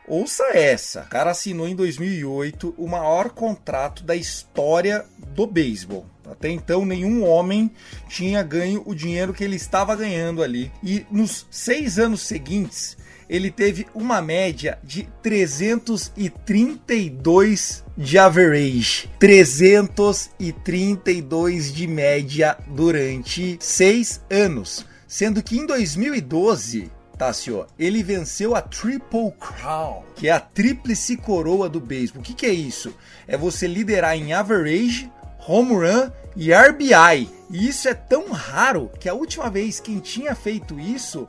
Ouça 0.08 0.46
essa. 0.54 1.02
O 1.02 1.10
cara 1.10 1.32
assinou 1.32 1.68
em 1.68 1.76
2008 1.76 2.76
o 2.78 2.88
maior 2.88 3.32
contrato 3.32 4.04
da 4.04 4.16
história 4.16 5.04
do 5.36 5.46
beisebol. 5.46 6.06
Até 6.26 6.50
então, 6.50 6.86
nenhum 6.86 7.26
homem 7.26 7.70
tinha 8.08 8.42
ganho 8.42 8.82
o 8.86 8.96
dinheiro 8.96 9.34
que 9.34 9.44
ele 9.44 9.58
estava 9.58 9.94
ganhando 9.96 10.42
ali. 10.42 10.72
E 10.82 11.06
nos 11.12 11.46
seis 11.52 12.00
anos 12.00 12.22
seguintes, 12.22 12.96
ele 13.30 13.52
teve 13.52 13.86
uma 13.94 14.22
média 14.22 14.80
de 14.84 15.10
332 15.22 17.84
de 17.98 18.18
average. 18.18 19.10
332 19.20 21.74
de 21.74 21.86
média 21.86 22.58
durante 22.68 23.58
seis 23.60 24.22
anos. 24.30 24.86
Sendo 25.06 25.44
que 25.44 25.58
em 25.58 25.66
2012 25.66 26.96
Tássio, 27.18 27.66
ele 27.80 28.04
venceu 28.04 28.56
a 28.56 28.62
Triple 28.62 29.32
Crown, 29.40 30.04
que 30.16 30.28
é 30.28 30.32
a 30.32 30.40
tríplice 30.40 31.18
coroa 31.18 31.68
do 31.68 31.80
beisebol. 31.80 32.22
O 32.22 32.24
que, 32.24 32.34
que 32.34 32.46
é 32.46 32.54
isso? 32.54 32.94
É 33.28 33.36
você 33.36 33.68
liderar 33.68 34.16
em 34.16 34.34
average, 34.34 35.12
home 35.48 35.74
run 35.74 36.12
e 36.36 36.54
RBI. 36.54 37.30
E 37.50 37.68
isso 37.68 37.88
é 37.88 37.94
tão 37.94 38.32
raro 38.32 38.92
que 39.00 39.10
a 39.10 39.14
última 39.14 39.50
vez 39.50 39.80
quem 39.80 40.00
tinha 40.00 40.36
feito 40.36 40.80
isso 40.80 41.28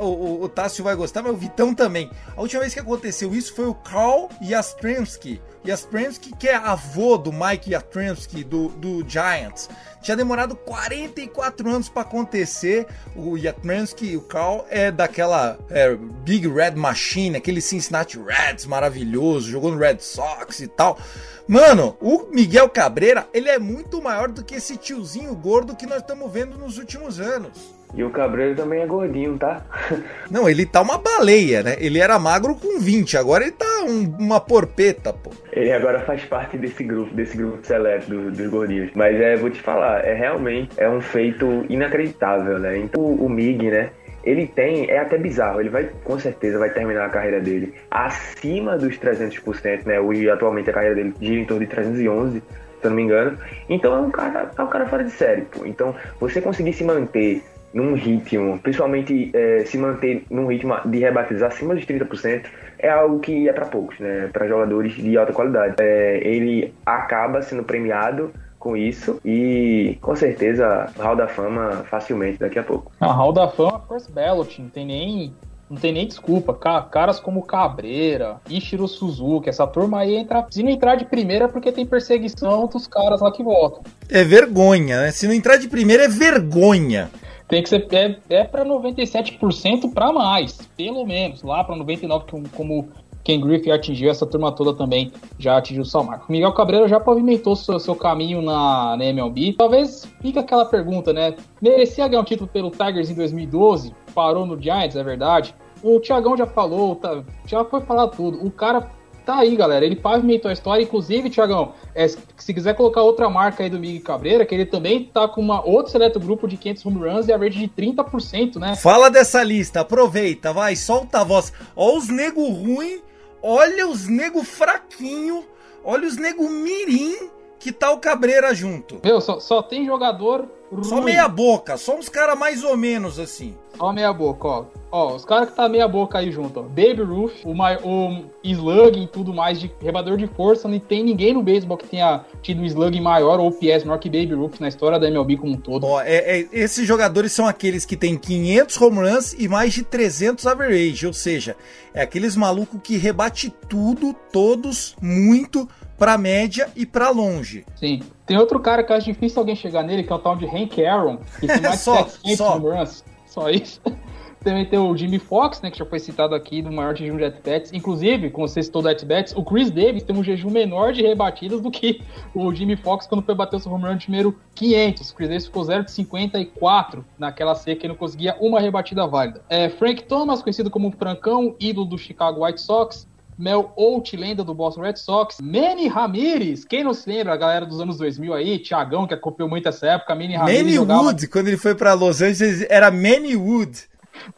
o, 0.00 0.04
o, 0.04 0.42
o 0.44 0.48
Tássio 0.48 0.84
vai 0.84 0.94
gostar, 0.94 1.22
mas 1.22 1.32
o 1.32 1.36
Vitão 1.36 1.74
também. 1.74 2.10
A 2.36 2.40
última 2.40 2.60
vez 2.60 2.74
que 2.74 2.80
aconteceu 2.80 3.34
isso 3.34 3.54
foi 3.54 3.66
o 3.66 3.74
Carl 3.74 4.28
Yastrzemski. 4.42 5.40
Yastrzemski, 5.66 6.32
que 6.36 6.48
é 6.48 6.54
avô 6.54 7.16
do 7.16 7.32
Mike 7.32 7.72
Yastrzemski, 7.72 8.42
do, 8.42 8.68
do 8.68 9.08
Giants. 9.08 9.68
Tinha 10.02 10.16
demorado 10.16 10.56
44 10.56 11.70
anos 11.70 11.88
para 11.88 12.02
acontecer. 12.02 12.86
O 13.14 13.36
Yastrzemski, 13.36 14.16
o 14.16 14.22
Carl, 14.22 14.66
é 14.68 14.90
daquela 14.90 15.58
é, 15.70 15.94
Big 16.24 16.48
Red 16.48 16.72
Machine, 16.72 17.36
aquele 17.36 17.60
Cincinnati 17.60 18.18
Reds 18.18 18.66
maravilhoso, 18.66 19.50
jogou 19.50 19.70
no 19.70 19.78
Red 19.78 19.98
Sox 20.00 20.60
e 20.60 20.66
tal. 20.66 20.98
Mano, 21.46 21.96
o 22.00 22.26
Miguel 22.32 22.68
Cabreira, 22.68 23.26
ele 23.32 23.48
é 23.48 23.58
muito 23.58 24.02
maior 24.02 24.28
do 24.28 24.44
que 24.44 24.56
esse 24.56 24.76
tiozinho 24.76 25.34
gordo 25.34 25.76
que 25.76 25.86
nós 25.86 25.98
estamos 25.98 26.32
vendo 26.32 26.58
nos 26.58 26.78
últimos 26.78 27.20
anos. 27.20 27.74
E 27.94 28.02
o 28.02 28.10
Cabreiro 28.10 28.56
também 28.56 28.80
é 28.80 28.86
gordinho, 28.86 29.36
tá? 29.36 29.62
Não, 30.30 30.48
ele 30.48 30.64
tá 30.64 30.80
uma 30.80 30.96
baleia, 30.96 31.62
né? 31.62 31.76
Ele 31.78 31.98
era 31.98 32.18
magro 32.18 32.54
com 32.54 32.80
20, 32.80 33.18
agora 33.18 33.44
ele 33.44 33.52
tá 33.52 33.84
um, 33.84 34.16
uma 34.18 34.40
porpeta, 34.40 35.12
pô. 35.12 35.30
Ele 35.52 35.70
agora 35.70 36.00
faz 36.00 36.24
parte 36.24 36.56
desse 36.56 36.82
grupo, 36.82 37.14
desse 37.14 37.36
grupo 37.36 37.58
seleto 37.62 38.10
dos, 38.10 38.48
gordinhos. 38.48 38.90
Mas 38.94 39.20
é, 39.20 39.36
vou 39.36 39.50
te 39.50 39.60
falar, 39.60 40.02
é 40.04 40.14
realmente 40.14 40.72
é 40.78 40.88
um 40.88 41.00
feito 41.00 41.66
inacreditável, 41.68 42.58
né? 42.58 42.78
Então 42.78 43.02
o, 43.02 43.26
o 43.26 43.28
Mig, 43.28 43.70
né? 43.70 43.90
Ele 44.24 44.46
tem, 44.46 44.88
é 44.88 44.98
até 44.98 45.18
bizarro, 45.18 45.60
ele 45.60 45.68
vai, 45.68 45.90
com 46.04 46.18
certeza, 46.18 46.58
vai 46.58 46.70
terminar 46.70 47.06
a 47.06 47.08
carreira 47.08 47.40
dele 47.40 47.74
acima 47.90 48.78
dos 48.78 48.96
300%, 48.96 49.84
né? 49.84 50.00
O, 50.00 50.10
atualmente 50.32 50.70
a 50.70 50.72
carreira 50.72 50.94
dele 50.94 51.12
gira 51.20 51.40
em 51.40 51.44
torno 51.44 51.66
de 51.66 51.70
311, 51.70 52.38
se 52.38 52.44
eu 52.82 52.90
não 52.90 52.96
me 52.96 53.02
engano. 53.02 53.36
Então 53.68 53.94
é 53.94 53.98
um 53.98 54.10
cara, 54.10 54.50
é 54.56 54.62
um 54.62 54.68
cara 54.68 54.86
fora 54.86 55.04
de 55.04 55.10
série, 55.10 55.42
pô. 55.42 55.66
Então, 55.66 55.94
você 56.18 56.40
conseguir 56.40 56.72
se 56.72 56.84
manter 56.84 57.42
num 57.72 57.94
ritmo, 57.94 58.58
principalmente 58.58 59.30
é, 59.32 59.64
se 59.64 59.78
manter 59.78 60.24
num 60.30 60.46
ritmo 60.46 60.76
de 60.84 60.98
rebates 60.98 61.42
acima 61.42 61.74
dos 61.74 61.84
30%, 61.84 62.44
é 62.78 62.90
algo 62.90 63.20
que 63.20 63.48
é 63.48 63.52
para 63.52 63.66
poucos, 63.66 63.98
né? 63.98 64.28
Para 64.32 64.48
jogadores 64.48 64.94
de 64.94 65.16
alta 65.16 65.32
qualidade. 65.32 65.76
É, 65.78 66.20
ele 66.22 66.74
acaba 66.84 67.42
sendo 67.42 67.62
premiado 67.62 68.32
com 68.58 68.76
isso 68.76 69.20
e 69.24 69.98
com 70.00 70.14
certeza 70.14 70.88
Hall 70.98 71.16
da 71.16 71.26
Fama 71.26 71.84
facilmente 71.90 72.38
daqui 72.38 72.58
a 72.58 72.62
pouco. 72.62 72.92
A 73.00 73.12
Hall 73.12 73.32
da 73.32 73.48
Fama, 73.48 73.82
first 73.88 74.10
ballot, 74.10 74.60
não 74.60 74.68
tem 74.68 74.86
nem 74.86 75.34
não 75.72 75.78
tem 75.78 75.90
nem 75.90 76.06
desculpa. 76.06 76.52
Caras 76.52 77.18
como 77.18 77.42
Cabreira, 77.42 78.36
Ishiro 78.48 78.86
Suzuki, 78.86 79.48
essa 79.48 79.66
turma 79.66 80.00
aí 80.00 80.16
entra. 80.16 80.46
Se 80.50 80.62
não 80.62 80.70
entrar 80.70 80.96
de 80.96 81.06
primeira 81.06 81.46
é 81.46 81.48
porque 81.48 81.72
tem 81.72 81.86
perseguição 81.86 82.66
dos 82.66 82.86
caras 82.86 83.22
lá 83.22 83.32
que 83.32 83.42
votam. 83.42 83.82
É 84.10 84.22
vergonha, 84.22 85.00
né? 85.00 85.10
Se 85.10 85.26
não 85.26 85.32
entrar 85.32 85.56
de 85.56 85.68
primeira 85.68 86.04
é 86.04 86.08
vergonha. 86.08 87.10
Tem 87.52 87.62
que 87.62 87.68
ser. 87.68 87.86
É, 87.92 88.16
é 88.30 88.44
para 88.44 88.64
97% 88.64 89.92
para 89.92 90.10
mais, 90.10 90.56
pelo 90.74 91.04
menos. 91.04 91.42
Lá 91.42 91.62
para 91.62 91.76
99%, 91.76 92.48
como 92.56 92.88
Ken 93.22 93.38
Griffey 93.38 93.70
atingiu, 93.70 94.10
essa 94.10 94.24
turma 94.24 94.50
toda 94.50 94.72
também 94.72 95.12
já 95.38 95.58
atingiu 95.58 95.82
o 95.82 95.84
seu 95.84 96.02
marco. 96.02 96.32
Miguel 96.32 96.54
Cabreira 96.54 96.88
já 96.88 96.98
pavimentou 96.98 97.54
seu, 97.54 97.78
seu 97.78 97.94
caminho 97.94 98.40
na, 98.40 98.96
na 98.96 99.04
MLB. 99.04 99.52
Talvez 99.52 100.10
fica 100.22 100.40
aquela 100.40 100.64
pergunta, 100.64 101.12
né? 101.12 101.34
Merecia 101.60 102.08
ganhar 102.08 102.22
um 102.22 102.24
título 102.24 102.48
pelo 102.48 102.70
Tigers 102.70 103.10
em 103.10 103.14
2012? 103.14 103.94
Parou 104.14 104.46
no 104.46 104.58
Giants, 104.58 104.96
é 104.96 105.04
verdade? 105.04 105.54
O 105.82 106.00
Thiagão 106.00 106.34
já 106.34 106.46
falou, 106.46 106.96
tá, 106.96 107.22
já 107.44 107.62
foi 107.66 107.82
falar 107.82 108.08
tudo. 108.08 108.42
O 108.42 108.50
cara 108.50 108.90
tá 109.24 109.38
aí, 109.38 109.56
galera. 109.56 109.84
Ele 109.84 109.96
pavimentou 109.96 110.48
a 110.48 110.52
história. 110.52 110.82
Inclusive, 110.82 111.30
Tiagão, 111.30 111.72
é, 111.94 112.06
se 112.08 112.52
quiser 112.52 112.74
colocar 112.74 113.02
outra 113.02 113.30
marca 113.30 113.62
aí 113.62 113.70
do 113.70 113.78
Miguel 113.78 114.02
Cabreira, 114.02 114.44
que 114.44 114.54
ele 114.54 114.66
também 114.66 115.04
tá 115.04 115.26
com 115.26 115.40
uma 115.40 115.64
outro 115.64 115.90
seleto 115.90 116.20
grupo 116.20 116.46
de 116.46 116.56
500 116.56 116.86
home 116.86 116.98
runs 116.98 117.28
e 117.28 117.32
a 117.32 117.36
rate 117.36 117.58
de 117.58 117.68
30%, 117.68 118.56
né? 118.56 118.76
Fala 118.76 119.10
dessa 119.10 119.42
lista, 119.42 119.80
aproveita, 119.80 120.52
vai, 120.52 120.76
solta 120.76 121.20
a 121.20 121.24
voz. 121.24 121.52
Ó 121.74 121.96
os 121.96 122.08
nego 122.08 122.46
ruim 122.48 123.00
Olha 123.42 123.88
os 123.88 124.06
nego 124.06 124.44
fraquinho, 124.44 125.44
olha 125.84 126.06
os 126.06 126.16
nego 126.16 126.48
mirim 126.48 127.28
que 127.58 127.72
tá 127.72 127.90
o 127.90 127.98
Cabreira 127.98 128.54
junto. 128.54 129.00
Meu, 129.02 129.20
só, 129.20 129.40
só 129.40 129.60
tem 129.60 129.84
jogador 129.84 130.48
ruim. 130.72 130.84
Só 130.84 131.00
meia 131.00 131.28
boca, 131.28 131.76
só 131.76 131.96
uns 131.96 132.08
caras 132.08 132.38
mais 132.38 132.64
ou 132.64 132.76
menos 132.76 133.18
assim. 133.18 133.54
Só 133.76 133.92
meia 133.92 134.12
boca, 134.12 134.46
ó. 134.46 134.64
Ó, 134.90 135.14
os 135.16 135.24
caras 135.24 135.48
que 135.48 135.56
tá 135.56 135.68
meia 135.68 135.88
boca 135.88 136.18
aí 136.18 136.30
junto, 136.30 136.60
ó. 136.60 136.62
Baby 136.62 137.02
Ruth, 137.02 137.32
o, 137.44 137.52
o 137.52 138.24
slug 138.44 139.02
e 139.02 139.06
tudo 139.06 139.32
mais 139.32 139.58
de 139.58 139.72
rebador 139.80 140.18
de 140.18 140.26
força. 140.26 140.68
Não 140.68 140.78
tem 140.78 141.02
ninguém 141.02 141.32
no 141.32 141.42
beisebol 141.42 141.78
que 141.78 141.86
tenha 141.86 142.24
tido 142.42 142.60
um 142.60 142.66
slug 142.66 143.00
maior 143.00 143.40
ou 143.40 143.50
PS 143.50 143.84
maior 143.84 143.98
que 143.98 144.10
Baby 144.10 144.34
Ruth 144.34 144.60
na 144.60 144.68
história 144.68 144.98
da 144.98 145.08
MLB 145.08 145.38
como 145.38 145.54
um 145.54 145.56
todo. 145.56 145.86
Ó, 145.86 146.00
é, 146.02 146.40
é, 146.40 146.48
esses 146.52 146.86
jogadores 146.86 147.32
são 147.32 147.46
aqueles 147.46 147.86
que 147.86 147.96
tem 147.96 148.18
500 148.18 148.80
home 148.80 148.98
runs 148.98 149.32
e 149.32 149.48
mais 149.48 149.72
de 149.72 149.82
300 149.82 150.46
average. 150.46 151.06
Ou 151.06 151.14
seja, 151.14 151.56
é 151.94 152.02
aqueles 152.02 152.36
malucos 152.36 152.78
que 152.82 152.98
rebate 152.98 153.52
tudo, 153.68 154.14
todos, 154.30 154.94
muito 155.00 155.66
pra 156.02 156.18
média 156.18 156.68
e 156.74 156.84
pra 156.84 157.10
longe. 157.10 157.64
Sim. 157.76 158.00
Tem 158.26 158.36
outro 158.36 158.58
cara 158.58 158.82
que 158.82 158.92
acho 158.92 159.06
difícil 159.06 159.38
alguém 159.38 159.54
chegar 159.54 159.84
nele, 159.84 160.02
que 160.02 160.12
é 160.12 160.16
o 160.16 160.18
tal 160.18 160.34
de 160.34 160.44
Hank 160.46 160.84
Aaron, 160.84 161.18
que 161.38 161.46
tem 161.46 161.60
mais 161.62 161.78
só, 161.78 162.02
de 162.02 162.10
700 162.10 162.36
só. 162.38 162.58
runs. 162.58 163.04
Só 163.24 163.48
isso. 163.48 163.80
Também 164.42 164.66
tem 164.66 164.80
o 164.80 164.96
Jimmy 164.96 165.20
Fox, 165.20 165.62
né, 165.62 165.70
que 165.70 165.78
já 165.78 165.86
foi 165.86 166.00
citado 166.00 166.34
aqui, 166.34 166.60
do 166.60 166.72
maior 166.72 166.96
jejum 166.96 167.16
de 167.16 167.24
at-bats. 167.26 167.72
Inclusive, 167.72 168.30
como 168.30 168.48
você 168.48 168.60
citou 168.60 168.82
do 168.82 168.88
at-bats, 168.88 169.32
o 169.36 169.44
Chris 169.44 169.70
Davis 169.70 170.02
tem 170.02 170.16
um 170.16 170.24
jejum 170.24 170.50
menor 170.50 170.92
de 170.92 171.02
rebatidas 171.02 171.60
do 171.60 171.70
que 171.70 172.02
o 172.34 172.52
Jimmy 172.52 172.74
Fox 172.74 173.06
quando 173.06 173.22
foi 173.22 173.36
bater 173.36 173.54
o 173.54 173.60
seu 173.60 173.70
home 173.70 173.84
run 173.84 173.96
número 174.08 174.36
500. 174.56 175.08
O 175.08 175.14
Chris 175.14 175.28
Davis 175.28 175.46
ficou 175.46 175.62
0 175.62 175.84
de 175.84 175.92
54 175.92 177.04
naquela 177.16 177.54
seca 177.54 177.86
e 177.86 177.88
não 177.88 177.94
conseguia 177.94 178.36
uma 178.40 178.58
rebatida 178.58 179.06
válida. 179.06 179.40
É, 179.48 179.68
Frank 179.68 180.02
Thomas, 180.02 180.42
conhecido 180.42 180.68
como 180.68 180.90
Francão, 180.90 181.54
ídolo 181.60 181.86
do 181.86 181.96
Chicago 181.96 182.44
White 182.44 182.60
Sox. 182.60 183.06
Mel 183.42 183.72
Out, 183.76 184.16
lenda 184.16 184.44
do 184.44 184.54
Boston 184.54 184.82
Red 184.82 184.96
Sox. 184.96 185.38
Manny 185.42 185.88
Ramirez, 185.88 186.64
quem 186.64 186.84
não 186.84 186.94
se 186.94 187.10
lembra, 187.10 187.32
a 187.32 187.36
galera 187.36 187.66
dos 187.66 187.80
anos 187.80 187.98
2000 187.98 188.32
aí, 188.32 188.58
Thiagão, 188.60 189.04
que 189.04 189.14
acompanhou 189.14 189.50
muito 189.50 189.68
essa 189.68 189.84
época, 189.88 190.14
Manny 190.14 190.36
Ramirez 190.36 190.62
Manny 190.62 190.74
jogava... 190.74 191.02
Wood, 191.02 191.26
quando 191.26 191.48
ele 191.48 191.56
foi 191.56 191.74
pra 191.74 191.92
Los 191.92 192.22
Angeles, 192.22 192.64
era 192.70 192.88
Manny 192.88 193.34
Wood. 193.34 193.88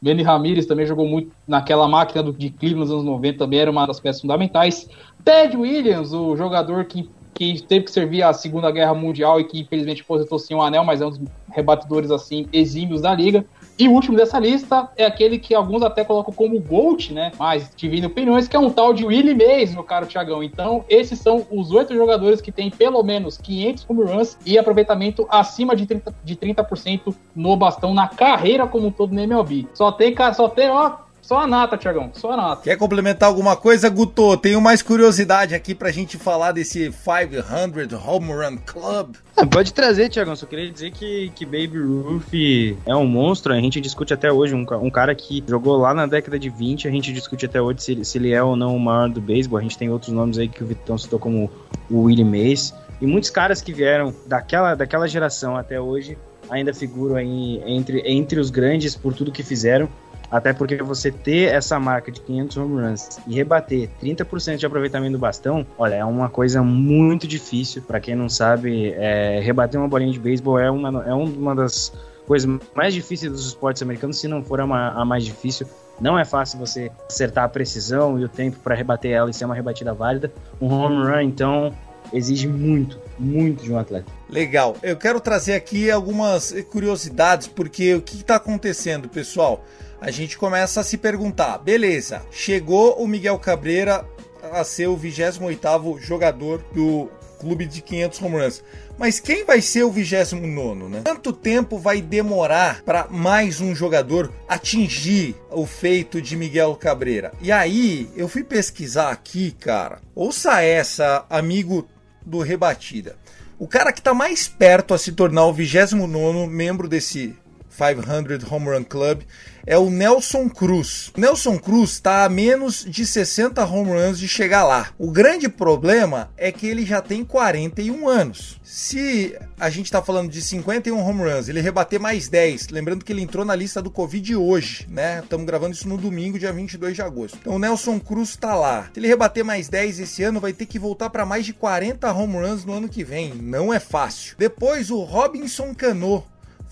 Manny 0.00 0.23
Ramirez 0.23 0.64
também 0.64 0.87
jogou 0.87 1.06
muito 1.06 1.30
naquela 1.46 1.87
máquina 1.87 2.23
do, 2.23 2.32
de 2.32 2.49
Cleveland 2.49 2.80
nos 2.80 2.90
anos 2.92 3.04
90, 3.04 3.38
também 3.38 3.58
era 3.58 3.70
uma 3.70 3.87
das 3.87 4.00
peças 4.00 4.23
fundamentais. 4.23 4.88
Ted 5.23 5.54
Williams, 5.54 6.14
o 6.14 6.34
jogador 6.34 6.87
que, 6.87 7.11
que 7.35 7.61
teve 7.61 7.85
que 7.85 7.90
servir 7.90 8.22
a 8.22 8.33
Segunda 8.33 8.70
Guerra 8.70 8.94
Mundial 8.94 9.38
e 9.38 9.44
que 9.44 9.61
infelizmente 9.61 10.00
aposentou 10.00 10.38
sem 10.38 10.57
um 10.57 10.62
anel, 10.62 10.83
mas 10.83 11.02
é 11.02 11.07
um 11.07 11.11
dos 11.11 11.20
rebatedores 11.50 12.11
assim 12.11 12.48
exímios 12.55 13.02
da 13.02 13.14
liga. 13.14 13.44
E 13.78 13.88
o 13.88 13.92
último 13.92 14.16
dessa 14.16 14.38
lista 14.38 14.88
é 14.96 15.04
aquele 15.04 15.38
que 15.38 15.54
alguns 15.54 15.82
até 15.82 16.04
colocam 16.04 16.32
como 16.32 16.60
GOAT, 16.60 17.12
né? 17.12 17.32
Mas 17.38 17.70
divino 17.76 18.06
opiniões, 18.06 18.46
que 18.46 18.56
é 18.56 18.58
um 18.58 18.70
tal 18.70 18.94
de 18.94 19.04
Willie 19.04 19.34
Mays, 19.34 19.74
meu 19.74 19.82
caro 19.82 20.06
Thiagão. 20.06 20.42
Então, 20.42 20.84
esses 20.88 21.18
são 21.18 21.44
os 21.50 21.72
oito 21.72 21.94
jogadores 21.94 22.40
que 22.40 22.52
têm 22.52 22.70
pelo 22.70 23.02
menos 23.02 23.37
500 23.37 23.87
home 23.88 24.04
runs 24.04 24.38
e 24.46 24.56
aproveitamento 24.56 25.26
acima 25.28 25.74
de 25.74 25.87
30%, 25.87 26.14
de 26.22 26.37
30% 26.37 27.14
no 27.34 27.56
bastão 27.56 27.92
na 27.92 28.06
carreira 28.06 28.66
como 28.66 28.87
um 28.87 28.90
todo 28.92 29.12
no 29.12 29.20
MLB. 29.20 29.66
Só 29.74 29.90
tem, 29.90 30.14
só 30.34 30.48
tem, 30.48 30.68
ó, 30.68 31.04
só 31.24 31.38
a 31.38 31.46
nata, 31.46 31.78
Thiagão, 31.78 32.10
só 32.12 32.32
a 32.32 32.37
nata. 32.37 32.62
Quer 32.64 32.76
complementar 32.76 33.30
alguma 33.30 33.56
coisa, 33.56 33.88
Guto? 33.88 34.37
Tenho 34.37 34.60
mais 34.60 34.82
curiosidade 34.82 35.54
aqui 35.54 35.74
pra 35.74 35.90
gente 35.90 36.18
falar 36.18 36.52
desse 36.52 36.90
500 36.90 37.98
Home 38.06 38.30
Run 38.30 38.58
Club. 38.58 39.16
Ah, 39.34 39.46
pode 39.46 39.72
trazer, 39.72 40.10
Thiagão. 40.10 40.37
Só 40.37 40.44
queria 40.44 40.70
dizer 40.70 40.90
que, 40.90 41.32
que 41.34 41.46
Baby 41.46 41.78
Ruth 41.78 42.76
é 42.84 42.94
um 42.94 43.06
monstro. 43.06 43.54
A 43.54 43.56
gente 43.56 43.80
discute 43.80 44.12
até 44.12 44.30
hoje. 44.30 44.54
Um, 44.54 44.66
um 44.82 44.90
cara 44.90 45.14
que 45.14 45.42
jogou 45.48 45.78
lá 45.78 45.94
na 45.94 46.04
década 46.04 46.38
de 46.38 46.50
20. 46.50 46.87
A 46.87 46.90
gente 46.90 47.10
discute 47.10 47.46
até 47.46 47.58
hoje 47.58 47.82
se, 47.82 48.04
se 48.04 48.18
ele 48.18 48.30
é 48.30 48.42
ou 48.42 48.54
não 48.54 48.76
o 48.76 48.78
maior 48.78 49.08
do 49.08 49.18
beisebol. 49.18 49.58
A 49.58 49.62
gente 49.62 49.78
tem 49.78 49.88
outros 49.88 50.12
nomes 50.12 50.37
aí 50.37 50.46
que 50.46 50.62
o 50.62 50.66
Vitão 50.66 50.98
citou, 50.98 51.18
como 51.18 51.50
o 51.90 52.02
Willie 52.02 52.22
Mays. 52.22 52.74
E 53.00 53.06
muitos 53.06 53.30
caras 53.30 53.62
que 53.62 53.72
vieram 53.72 54.14
daquela, 54.26 54.74
daquela 54.74 55.08
geração 55.08 55.56
até 55.56 55.80
hoje 55.80 56.18
ainda 56.50 56.74
figuram 56.74 57.16
aí 57.16 57.62
entre, 57.64 58.02
entre 58.04 58.38
os 58.38 58.50
grandes 58.50 58.94
por 58.94 59.14
tudo 59.14 59.32
que 59.32 59.42
fizeram. 59.42 59.88
Até 60.35 60.53
porque 60.53 60.83
você 60.83 61.12
ter 61.12 61.55
essa 61.55 61.79
marca 61.79 62.11
de 62.11 62.20
500 62.20 62.57
home 62.57 62.83
runs 62.83 63.20
e 63.25 63.37
rebater 63.37 63.88
30% 64.03 64.57
de 64.57 64.66
aproveitamento 64.66 65.12
do 65.12 65.18
bastão, 65.18 65.64
olha, 65.79 65.94
é 65.94 66.05
uma 66.05 66.29
coisa 66.29 66.61
muito 66.61 67.25
difícil. 67.25 67.83
Para 67.83 68.01
quem 68.01 68.16
não 68.16 68.29
sabe, 68.29 68.92
é, 68.97 69.38
rebater 69.40 69.79
uma 69.79 69.88
bolinha 69.88 70.11
de 70.11 70.18
beisebol 70.18 70.59
é 70.59 70.68
uma, 70.68 71.05
é 71.05 71.14
uma 71.14 71.55
das 71.55 71.92
coisas 72.27 72.53
mais 72.75 72.92
difíceis 72.92 73.31
dos 73.31 73.47
esportes 73.47 73.81
americanos, 73.81 74.18
se 74.18 74.27
não 74.27 74.42
for 74.42 74.61
a, 74.61 74.64
a 74.64 75.05
mais 75.05 75.25
difícil. 75.25 75.68
Não 76.01 76.18
é 76.18 76.25
fácil 76.25 76.59
você 76.59 76.90
acertar 77.09 77.44
a 77.44 77.49
precisão 77.49 78.18
e 78.18 78.25
o 78.25 78.29
tempo 78.29 78.59
para 78.59 78.75
rebater 78.75 79.12
ela 79.12 79.31
e 79.31 79.33
ser 79.33 79.44
uma 79.44 79.55
rebatida 79.55 79.94
válida. 79.94 80.33
Um 80.61 80.66
home 80.66 80.97
run, 80.97 81.20
então, 81.20 81.73
exige 82.12 82.49
muito, 82.49 82.99
muito 83.16 83.62
de 83.62 83.73
um 83.73 83.79
atleta. 83.79 84.11
Legal. 84.29 84.77
Eu 84.83 84.97
quero 84.97 85.20
trazer 85.20 85.55
aqui 85.55 85.92
algumas 85.92 86.53
curiosidades, 86.73 87.47
porque 87.47 87.94
o 87.94 88.03
que 88.03 88.16
está 88.16 88.35
acontecendo, 88.35 89.09
pessoal? 89.09 89.64
A 90.00 90.11
gente 90.11 90.37
começa 90.37 90.80
a 90.80 90.85
se 90.85 90.96
perguntar, 90.98 91.59
beleza, 91.59 92.22
chegou 92.30 93.02
o 93.02 93.07
Miguel 93.07 93.38
Cabreira 93.38 94.07
a 94.52 94.62
ser 94.64 94.88
o 94.88 94.96
28º 94.96 95.98
jogador 96.00 96.62
do 96.72 97.11
clube 97.38 97.66
de 97.66 97.83
500 97.83 98.22
home 98.22 98.37
runs. 98.38 98.64
Mas 98.96 99.20
quem 99.20 99.44
vai 99.44 99.61
ser 99.61 99.83
o 99.83 99.90
29, 99.90 100.85
né? 100.85 101.02
Quanto 101.04 101.33
tempo 101.33 101.78
vai 101.78 102.00
demorar 102.00 102.83
para 102.83 103.07
mais 103.11 103.61
um 103.61 103.74
jogador 103.74 104.33
atingir 104.48 105.37
o 105.50 105.66
feito 105.66 106.22
de 106.22 106.37
Miguel 106.37 106.74
Cabreira? 106.76 107.33
E 107.40 107.50
aí, 107.50 108.09
eu 108.16 108.28
fui 108.28 108.44
pesquisar 108.44 109.11
aqui, 109.11 109.50
cara. 109.50 110.00
Ouça 110.14 110.62
essa, 110.62 111.26
amigo 111.28 111.87
do 112.24 112.40
Rebatida. 112.40 113.16
O 113.59 113.68
cara 113.68 113.92
que 113.92 114.00
está 114.00 114.14
mais 114.14 114.48
perto 114.48 114.94
a 114.94 114.98
se 114.98 115.12
tornar 115.12 115.44
o 115.46 115.52
29 115.52 116.46
membro 116.46 116.88
desse 116.88 117.37
500 117.76 118.50
Home 118.50 118.68
Run 118.68 118.84
Club 118.84 119.22
é 119.66 119.78
o 119.78 119.90
Nelson 119.90 120.48
Cruz. 120.48 121.10
Nelson 121.16 121.58
Cruz 121.58 121.92
está 121.92 122.24
a 122.24 122.28
menos 122.28 122.84
de 122.84 123.06
60 123.06 123.64
home 123.64 123.92
runs 123.92 124.18
de 124.18 124.28
chegar 124.28 124.64
lá. 124.64 124.90
O 124.98 125.10
grande 125.10 125.48
problema 125.48 126.30
é 126.37 126.52
que 126.52 126.66
ele 126.66 126.84
já 126.84 127.00
tem 127.00 127.24
41 127.24 128.08
anos. 128.08 128.60
Se 128.62 129.37
a 129.58 129.70
gente 129.70 129.87
está 129.87 130.02
falando 130.02 130.30
de 130.30 130.42
51 130.42 130.98
home 130.98 131.22
runs, 131.22 131.48
ele 131.48 131.60
rebater 131.60 131.98
mais 131.98 132.28
10, 132.28 132.68
lembrando 132.68 133.04
que 133.04 133.12
ele 133.12 133.22
entrou 133.22 133.44
na 133.44 133.54
lista 133.54 133.80
do 133.80 133.90
Covid 133.90 134.37
hoje, 134.37 134.87
né? 134.90 135.20
Estamos 135.22 135.46
gravando 135.46 135.74
isso 135.74 135.88
no 135.88 135.96
domingo, 135.96 136.38
dia 136.38 136.52
22 136.52 136.94
de 136.94 137.02
agosto. 137.02 137.38
Então 137.40 137.54
o 137.54 137.58
Nelson 137.58 137.98
Cruz 137.98 138.30
está 138.30 138.54
lá. 138.54 138.90
Se 138.92 139.00
ele 139.00 139.08
rebater 139.08 139.44
mais 139.44 139.68
10 139.68 140.00
esse 140.00 140.22
ano, 140.22 140.40
vai 140.40 140.52
ter 140.52 140.66
que 140.66 140.78
voltar 140.78 141.08
para 141.08 141.24
mais 141.24 141.46
de 141.46 141.52
40 141.52 142.12
home 142.12 142.37
runs 142.37 142.64
no 142.64 142.74
ano 142.74 142.88
que 142.88 143.04
vem. 143.04 143.34
Não 143.34 143.72
é 143.72 143.80
fácil. 143.80 144.34
Depois 144.38 144.90
o 144.90 145.02
Robinson 145.02 145.74
Cano 145.74 146.24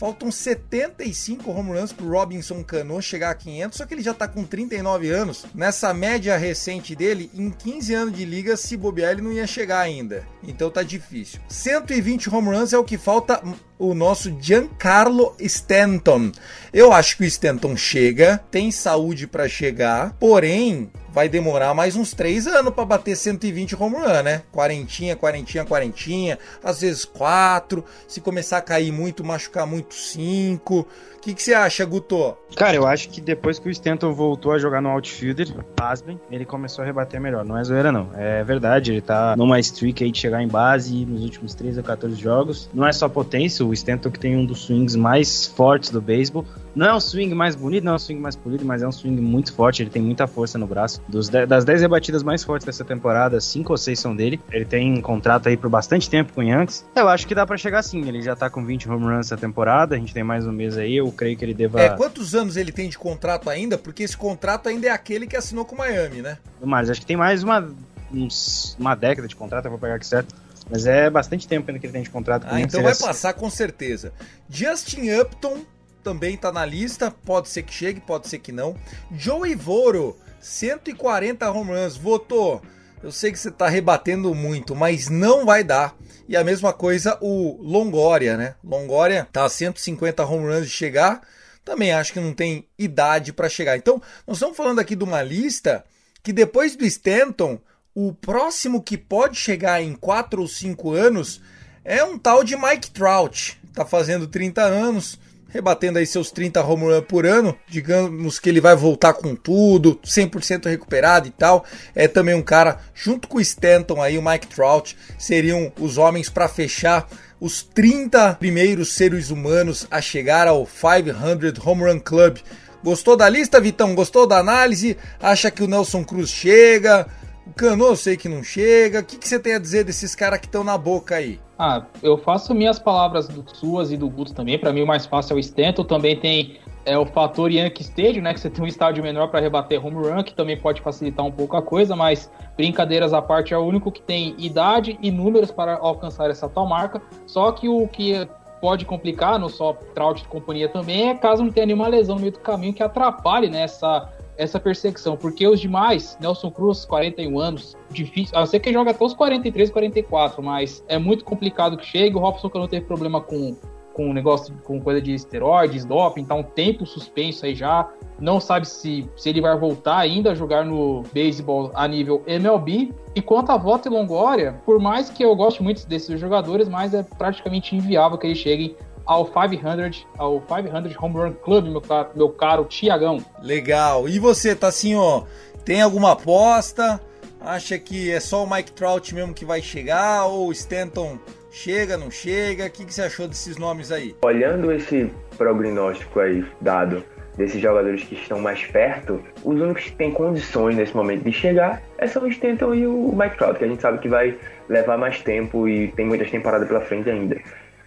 Faltam 0.03 0.33
75 0.33 1.49
home 1.49 1.79
runs 1.79 1.93
pro 1.93 2.09
Robinson 2.09 2.65
Cano 2.65 3.01
chegar 3.01 3.31
a 3.31 3.37
500, 3.37 3.79
só 3.79 3.87
que 3.87 3.95
ele 3.95 4.03
já 4.03 4.13
tá 4.13 4.27
com 4.27 4.43
39 4.43 5.09
anos. 5.09 5.47
Nessa 5.55 5.95
média 5.95 6.37
recente 6.37 6.97
dele, 6.97 7.31
em 7.33 7.51
15 7.51 7.95
anos 7.95 8.13
de 8.17 8.25
liga, 8.25 8.57
se 8.57 8.77
bobear, 8.77 9.13
ele 9.13 9.23
não 9.23 9.33
ia 9.33 9.47
chegar 9.47 9.79
ainda. 9.79 10.27
Então 10.43 10.69
tá 10.73 10.83
difícil. 10.83 11.39
120 11.49 12.29
home 12.35 12.49
runs 12.49 12.73
é 12.73 12.79
o 12.79 12.83
que 12.83 12.99
falta 12.99 13.41
o 13.79 13.95
nosso 13.95 14.37
Giancarlo 14.41 15.35
Stanton. 15.41 16.33
Eu 16.73 16.93
acho 16.93 17.17
que 17.17 17.25
o 17.25 17.27
Stanton 17.27 17.77
chega, 17.77 18.43
tem 18.51 18.71
saúde 18.71 19.27
para 19.27 19.49
chegar, 19.49 20.15
porém 20.19 20.91
vai 21.13 21.29
demorar 21.29 21.75
mais 21.75 21.95
uns 21.95 22.15
três 22.15 22.47
anos 22.47 22.73
para 22.73 22.87
bater 22.87 23.17
120 23.17 23.77
home 23.77 23.97
run, 23.97 24.23
né? 24.23 24.43
Quarentinha, 24.51 25.15
quarentinha, 25.15 25.65
quarentinha, 25.65 26.39
às 26.65 26.81
vezes 26.81 27.05
quatro. 27.05 27.85
Se 28.09 28.21
começar 28.21 28.59
a 28.59 28.63
cair 28.63 28.91
muito, 28.91 29.23
machucar 29.23 29.67
muito, 29.67 29.95
cinco. 29.95 30.87
O 31.23 31.25
que, 31.25 31.41
você 31.41 31.55
acha, 31.55 31.85
Guto? 31.85 32.37
Cara, 32.57 32.75
eu 32.75 32.85
acho 32.85 33.09
que 33.09 33.21
depois 33.21 33.57
que 33.57 33.69
o 33.69 33.71
Stanton 33.71 34.13
voltou 34.13 34.51
a 34.51 34.59
jogar 34.59 34.83
no 34.83 34.89
outfielder, 34.89 35.55
pasmem, 35.77 36.21
ele 36.29 36.45
começou 36.45 36.83
a 36.83 36.85
rebater 36.85 37.21
melhor. 37.21 37.45
Não 37.45 37.57
é 37.57 37.63
zoeira, 37.63 37.93
não. 37.93 38.11
É 38.17 38.43
verdade, 38.43 38.91
ele 38.91 39.01
tá 39.01 39.37
numa 39.37 39.61
streak 39.61 40.03
aí 40.03 40.11
de 40.11 40.19
chegar 40.19 40.43
em 40.43 40.49
base 40.49 41.07
nos 41.07 41.23
últimos 41.23 41.55
13 41.55 41.79
a 41.79 41.83
14 41.85 42.17
jogos. 42.17 42.69
Não 42.75 42.85
é 42.85 42.93
só 42.93 43.09
potência, 43.09 43.65
o 43.65 43.73
Stanton 43.73 44.11
que 44.11 44.19
tem 44.19 44.37
um 44.37 44.45
dos 44.45 44.63
swings 44.63 44.97
mais 44.97 45.47
fortes 45.47 45.91
do 45.91 46.01
beisebol. 46.01 46.45
Não 46.75 46.87
é 46.87 46.95
um 46.95 47.01
swing 47.01 47.35
mais 47.35 47.55
bonito, 47.55 47.85
não 47.85 47.93
é 47.93 47.97
um 47.97 47.99
swing 47.99 48.21
mais 48.21 48.35
polido, 48.35 48.65
mas 48.65 48.83
é 48.83 48.89
um 48.89 48.93
swing 48.93 49.21
muito 49.21 49.53
forte, 49.53 49.83
ele 49.83 49.91
tem 49.91 50.03
muita 50.03 50.27
força 50.27 50.59
no 50.59 50.67
braço. 50.67 51.01
Dos 51.07 51.29
das 51.29 51.65
10 51.65 51.83
rebatidas 51.83 52.23
mais 52.23 52.43
fortes 52.43 52.65
dessa 52.65 52.85
temporada, 52.85 53.41
5 53.41 53.73
ou 53.73 53.77
6 53.77 53.99
são 53.99 54.17
dele. 54.17 54.41
Ele 54.51 54.65
tem 54.65 54.93
um 54.93 55.01
contrato 55.01 55.49
aí 55.49 55.57
por 55.57 55.69
bastante 55.69 56.09
tempo 56.09 56.33
com 56.33 56.41
o 56.41 56.45
Yankees. 56.45 56.85
Eu 56.97 57.09
acho 57.09 57.27
que 57.27 57.35
dá 57.35 57.47
para 57.47 57.57
chegar 57.57 57.83
sim, 57.83 58.09
ele 58.09 58.23
já 58.23 58.35
tá 58.35 58.49
com 58.49 58.65
20 58.65 58.89
home 58.89 59.05
runs 59.05 59.27
essa 59.27 59.37
temporada, 59.37 59.95
a 59.95 59.99
gente 59.99 60.15
tem 60.15 60.25
mais 60.25 60.47
um 60.47 60.53
mês 60.53 60.79
aí, 60.79 61.01
creio 61.13 61.37
que 61.37 61.45
ele 61.45 61.55
deva... 61.55 61.81
É, 61.81 61.97
quantos 61.97 62.35
anos 62.35 62.57
ele 62.57 62.73
tem 62.73 62.89
de 62.89 62.99
contrato 62.99 63.49
ainda? 63.49 63.79
Porque 63.79 64.03
esse 64.03 64.17
contrato 64.17 64.69
ainda 64.69 64.89
é 64.89 64.91
aquele 64.91 65.27
que 65.27 65.37
assinou 65.37 65.65
com 65.65 65.75
o 65.75 65.79
Miami, 65.79 66.23
né? 66.23 66.39
Mas 66.61 66.91
acho 66.91 67.01
que 67.01 67.07
tem 67.07 67.17
mais 67.17 67.43
uma, 67.43 67.73
uns, 68.13 68.77
uma 68.79 68.95
década 68.95 69.29
de 69.29 69.37
contrato, 69.37 69.67
eu 69.67 69.71
vou 69.71 69.81
pegar 69.81 69.95
aqui 69.95 70.07
certo. 70.07 70.35
Mas 70.71 70.87
é 70.87 71.11
bastante 71.11 71.47
tempo 71.47 71.71
ainda 71.71 71.81
que 71.81 71.87
ele 71.87 71.93
tem 71.93 72.03
de 72.03 72.11
contrato 72.11 72.47
com 72.47 72.55
ah, 72.55 72.61
então 72.61 72.83
vai 72.83 72.95
passar 72.95 73.35
com 73.35 73.51
certeza. 73.51 74.13
Justin 74.49 75.11
Upton 75.11 75.65
também 76.03 76.37
tá 76.37 76.53
na 76.53 76.65
lista, 76.65 77.11
pode 77.25 77.49
ser 77.49 77.63
que 77.63 77.73
chegue, 77.73 78.01
pode 78.01 78.29
ser 78.29 78.39
que 78.39 78.53
não. 78.53 78.75
Joey 79.11 79.55
Voro 79.55 80.17
140 80.41 81.51
home 81.51 81.71
runs. 81.73 81.97
Votou. 81.97 82.63
Eu 83.03 83.11
sei 83.11 83.33
que 83.33 83.39
você 83.39 83.49
está 83.49 83.69
rebatendo 83.69 84.33
muito, 84.33 84.77
mas 84.77 85.09
não 85.09 85.45
vai 85.45 85.65
dar. 85.65 85.97
E 86.29 86.37
a 86.37 86.45
mesma 86.45 86.73
coisa 86.73 87.19
o 87.21 87.61
Longoria, 87.61 88.37
né? 88.37 88.55
Longoria 88.63 89.27
tá 89.33 89.45
a 89.45 89.49
150 89.49 90.25
home 90.25 90.47
runs 90.47 90.67
de 90.67 90.73
chegar. 90.73 91.21
Também 91.65 91.93
acho 91.93 92.13
que 92.13 92.21
não 92.21 92.33
tem 92.33 92.69
idade 92.79 93.33
para 93.33 93.49
chegar. 93.49 93.77
Então, 93.77 94.01
nós 94.25 94.37
estamos 94.37 94.57
falando 94.57 94.79
aqui 94.79 94.95
de 94.95 95.03
uma 95.03 95.21
lista 95.21 95.85
que 96.23 96.33
depois 96.33 96.77
do 96.77 96.85
Stanton, 96.85 97.59
o 97.93 98.13
próximo 98.13 98.81
que 98.81 98.97
pode 98.97 99.37
chegar 99.37 99.83
em 99.83 99.95
4 99.95 100.41
ou 100.41 100.47
5 100.47 100.93
anos 100.93 101.41
é 101.85 102.05
um 102.05 102.17
tal 102.17 102.45
de 102.45 102.57
Mike 102.57 102.93
Trout. 102.93 103.61
Tá 103.75 103.85
fazendo 103.85 104.29
30 104.29 104.63
anos, 104.63 105.19
rebatendo 105.53 105.99
aí 105.99 106.07
seus 106.07 106.31
30 106.31 106.65
home 106.65 106.85
run 106.85 107.03
por 107.03 107.27
ano, 107.27 107.57
digamos 107.69 108.39
que 108.39 108.49
ele 108.49 108.61
vai 108.61 108.75
voltar 108.75 109.13
com 109.13 109.37
tudo, 109.37 110.01
100% 110.03 110.69
recuperado 110.69 111.29
e 111.29 111.31
tal. 111.31 111.65
É 111.95 112.09
também 112.09 112.35
um 112.35 112.43
cara, 112.43 112.79
junto 112.95 113.29
com 113.29 113.37
o 113.37 113.41
Stanton 113.41 114.03
aí, 114.03 114.17
o 114.17 114.23
Mike 114.23 114.49
Trout, 114.49 114.97
seriam 115.19 115.71
os 115.79 115.99
homens 115.99 116.29
para 116.31 116.49
fechar 116.49 117.07
os 117.39 117.63
30 117.63 118.35
primeiros 118.35 118.93
seres 118.95 119.31
humanos 119.31 119.87
a 119.91 120.01
chegar 120.01 120.49
ao 120.49 120.67
500 120.67 121.65
Home 121.65 121.83
Run 121.83 122.01
Club. 122.01 122.39
Gostou 122.83 123.17
da 123.17 123.29
lista, 123.29 123.61
Vitão? 123.61 123.95
Gostou 123.95 124.27
da 124.27 124.39
análise? 124.39 124.97
Acha 125.21 125.51
que 125.51 125.63
o 125.63 125.69
Nelson 125.69 126.03
Cruz 126.03 126.31
chega? 126.31 127.07
O 127.47 127.53
Cano 127.53 127.87
eu 127.87 127.97
sei 127.97 128.17
que 128.17 128.29
não 128.29 128.43
chega. 128.43 129.01
O 129.01 129.05
que, 129.05 129.19
que 129.19 129.29
você 129.29 129.39
tem 129.39 129.55
a 129.55 129.59
dizer 129.59 129.85
desses 129.85 130.15
caras 130.15 130.41
que 130.41 130.47
estão 130.47 130.65
na 130.65 130.79
boca 130.79 131.17
aí? 131.17 131.41
Ah, 131.65 131.87
eu 132.03 132.19
faço 132.19 132.53
minhas 132.53 132.81
palavras 132.81 133.29
suas 133.55 133.93
e 133.93 133.97
do 133.97 134.11
Guto 134.11 134.35
também. 134.35 134.59
Para 134.59 134.73
mim, 134.73 134.83
o 134.83 134.87
mais 134.87 135.07
fácil 135.07 135.35
é 135.35 135.37
o 135.37 135.39
Stanton. 135.39 135.85
Também 135.85 136.17
tem 136.17 136.59
é, 136.85 136.99
o 136.99 137.07
fator 137.07 137.53
Yankee 137.53 137.83
Stadium, 137.85 138.21
né? 138.21 138.35
Que 138.35 138.41
você 138.41 138.51
tem 138.51 138.65
um 138.65 138.67
estádio 138.67 139.01
menor 139.01 139.29
para 139.29 139.39
rebater 139.39 139.79
home 139.87 139.95
run, 139.95 140.25
que 140.25 140.35
também 140.35 140.59
pode 140.59 140.81
facilitar 140.81 141.25
um 141.25 141.31
pouco 141.31 141.57
a 141.57 141.63
coisa. 141.63 141.95
Mas, 141.95 142.29
brincadeiras 142.57 143.13
à 143.13 143.23
parte, 143.23 143.55
é 143.55 143.57
o 143.57 143.61
único 143.61 143.93
que 143.93 144.03
tem 144.03 144.35
idade 144.39 144.99
e 145.01 145.13
números 145.13 145.53
para 145.53 145.77
alcançar 145.77 146.29
essa 146.31 146.49
tal 146.49 146.67
marca. 146.67 147.01
Só 147.29 147.53
que 147.53 147.69
o 147.69 147.87
que 147.87 148.27
pode 148.61 148.85
complicar, 148.85 149.39
não 149.39 149.49
só 149.49 149.73
Trout 149.95 150.21
e 150.21 150.27
companhia 150.27 150.69
também, 150.69 151.11
é 151.11 151.15
caso 151.15 151.45
não 151.45 151.53
tenha 151.53 151.67
nenhuma 151.67 151.87
lesão 151.87 152.17
no 152.17 152.23
meio 152.23 152.33
do 152.33 152.41
caminho 152.41 152.75
que 152.75 152.83
atrapalhe 152.83 153.49
nessa 153.49 154.01
né, 154.01 154.09
essa 154.43 154.61
perseguição, 154.61 155.17
porque 155.17 155.47
os 155.47 155.61
demais, 155.61 156.17
Nelson 156.21 156.51
Cruz, 156.51 156.85
41 156.85 157.39
anos, 157.39 157.77
difícil, 157.91 158.37
a 158.37 158.45
ser 158.47 158.61
que 158.61 158.73
joga 158.73 158.91
até 158.91 159.05
os 159.05 159.15
43, 159.15 159.71
44, 159.71 160.43
mas 160.43 160.85
é 160.89 160.99
muito 160.99 161.25
complicado 161.25 161.77
que 161.77 161.87
chegue. 161.87 162.17
O 162.17 162.19
Robson 162.19 162.51
que 162.51 162.59
não 162.59 162.69
teve 162.69 162.87
problema 162.87 163.21
com 163.21 163.57
com 163.93 164.13
negócio 164.13 164.55
com 164.65 164.81
coisa 164.81 165.01
de 165.01 165.13
esteroides, 165.13 165.85
doping, 165.85 166.25
tá 166.25 166.35
um 166.35 166.43
tempo 166.43 166.87
suspenso 166.87 167.45
aí 167.45 167.55
já. 167.55 167.89
Não 168.19 168.41
sabe 168.41 168.67
se, 168.67 169.09
se 169.17 169.29
ele 169.29 169.41
vai 169.41 169.57
voltar 169.59 169.99
ainda 169.99 170.31
a 170.31 170.35
jogar 170.35 170.65
no 170.65 171.03
beisebol 171.13 171.71
a 171.75 171.87
nível 171.87 172.23
MLB. 172.27 172.93
E 173.15 173.21
quanto 173.21 173.51
a 173.51 173.57
Volta 173.57 173.89
e 173.89 173.93
Longoria, 173.93 174.55
por 174.65 174.81
mais 174.81 175.11
que 175.11 175.23
eu 175.23 175.35
goste 175.37 175.63
muito 175.63 175.87
desses 175.87 176.19
jogadores, 176.19 176.69
mas 176.69 176.95
é 176.95 177.03
praticamente 177.03 177.77
inviável 177.77 178.17
que 178.17 178.27
eles 178.27 178.39
cheguem 178.39 178.77
ao 179.05 179.27
500, 179.27 180.07
ao 180.17 180.41
500 180.41 180.97
Home 181.01 181.17
Run 181.17 181.33
Club, 181.33 181.67
meu 181.67 181.81
caro, 181.81 182.09
meu 182.15 182.29
caro 182.31 182.65
Tiagão. 182.65 183.19
Legal. 183.43 184.09
E 184.09 184.19
você, 184.19 184.55
tá 184.55 184.69
assim, 184.69 184.95
ó, 184.95 185.25
tem 185.65 185.83
alguma 185.83 186.13
aposta? 186.13 187.01
Acha 187.41 187.79
que 187.79 188.11
é 188.11 188.21
só 188.21 188.45
o 188.45 188.51
Mike 188.51 188.73
Trout 188.73 189.15
mesmo 189.15 189.35
que 189.35 189.45
vai 189.45 189.61
chegar 189.61 190.27
ou 190.27 190.49
o 190.49 190.53
Stanton 190.53 191.19
chega, 191.51 191.97
não 191.97 192.11
chega? 192.11 192.67
O 192.67 192.71
que, 192.71 192.85
que 192.85 192.95
você 192.95 193.03
achou 193.03 193.29
desses 193.29 193.57
nomes 193.57 193.93
aí? 193.93 194.15
Olhando 194.25 194.73
esse 194.73 195.11
prognóstico 195.37 196.21
aí 196.21 196.45
dado 196.61 197.05
desses 197.37 197.61
jogadores 197.61 198.05
que 198.05 198.15
estão 198.15 198.41
mais 198.41 198.65
perto, 198.67 199.23
os 199.43 199.61
únicos 199.61 199.85
que 199.85 199.93
têm 199.93 200.13
condições 200.13 200.77
nesse 200.77 200.95
momento 200.95 201.25
de 201.25 201.33
chegar 201.33 201.83
é 201.99 202.07
são 202.07 202.25
o 202.25 202.29
Stanton 202.29 202.75
e 202.75 202.87
o 202.87 203.13
Mike 203.13 203.39
Trout, 203.39 203.59
que 203.59 203.65
a 203.65 203.69
gente 203.69 203.81
sabe 203.81 203.99
que 203.99 204.09
vai 204.09 204.37
levar 204.69 204.99
mais 204.99 205.21
tempo 205.23 205.69
e 205.69 205.89
tem 205.93 206.07
muitas 206.07 206.31
temporadas 206.31 206.69
pela 206.69 206.81
frente 206.81 207.09
ainda. 207.11 207.41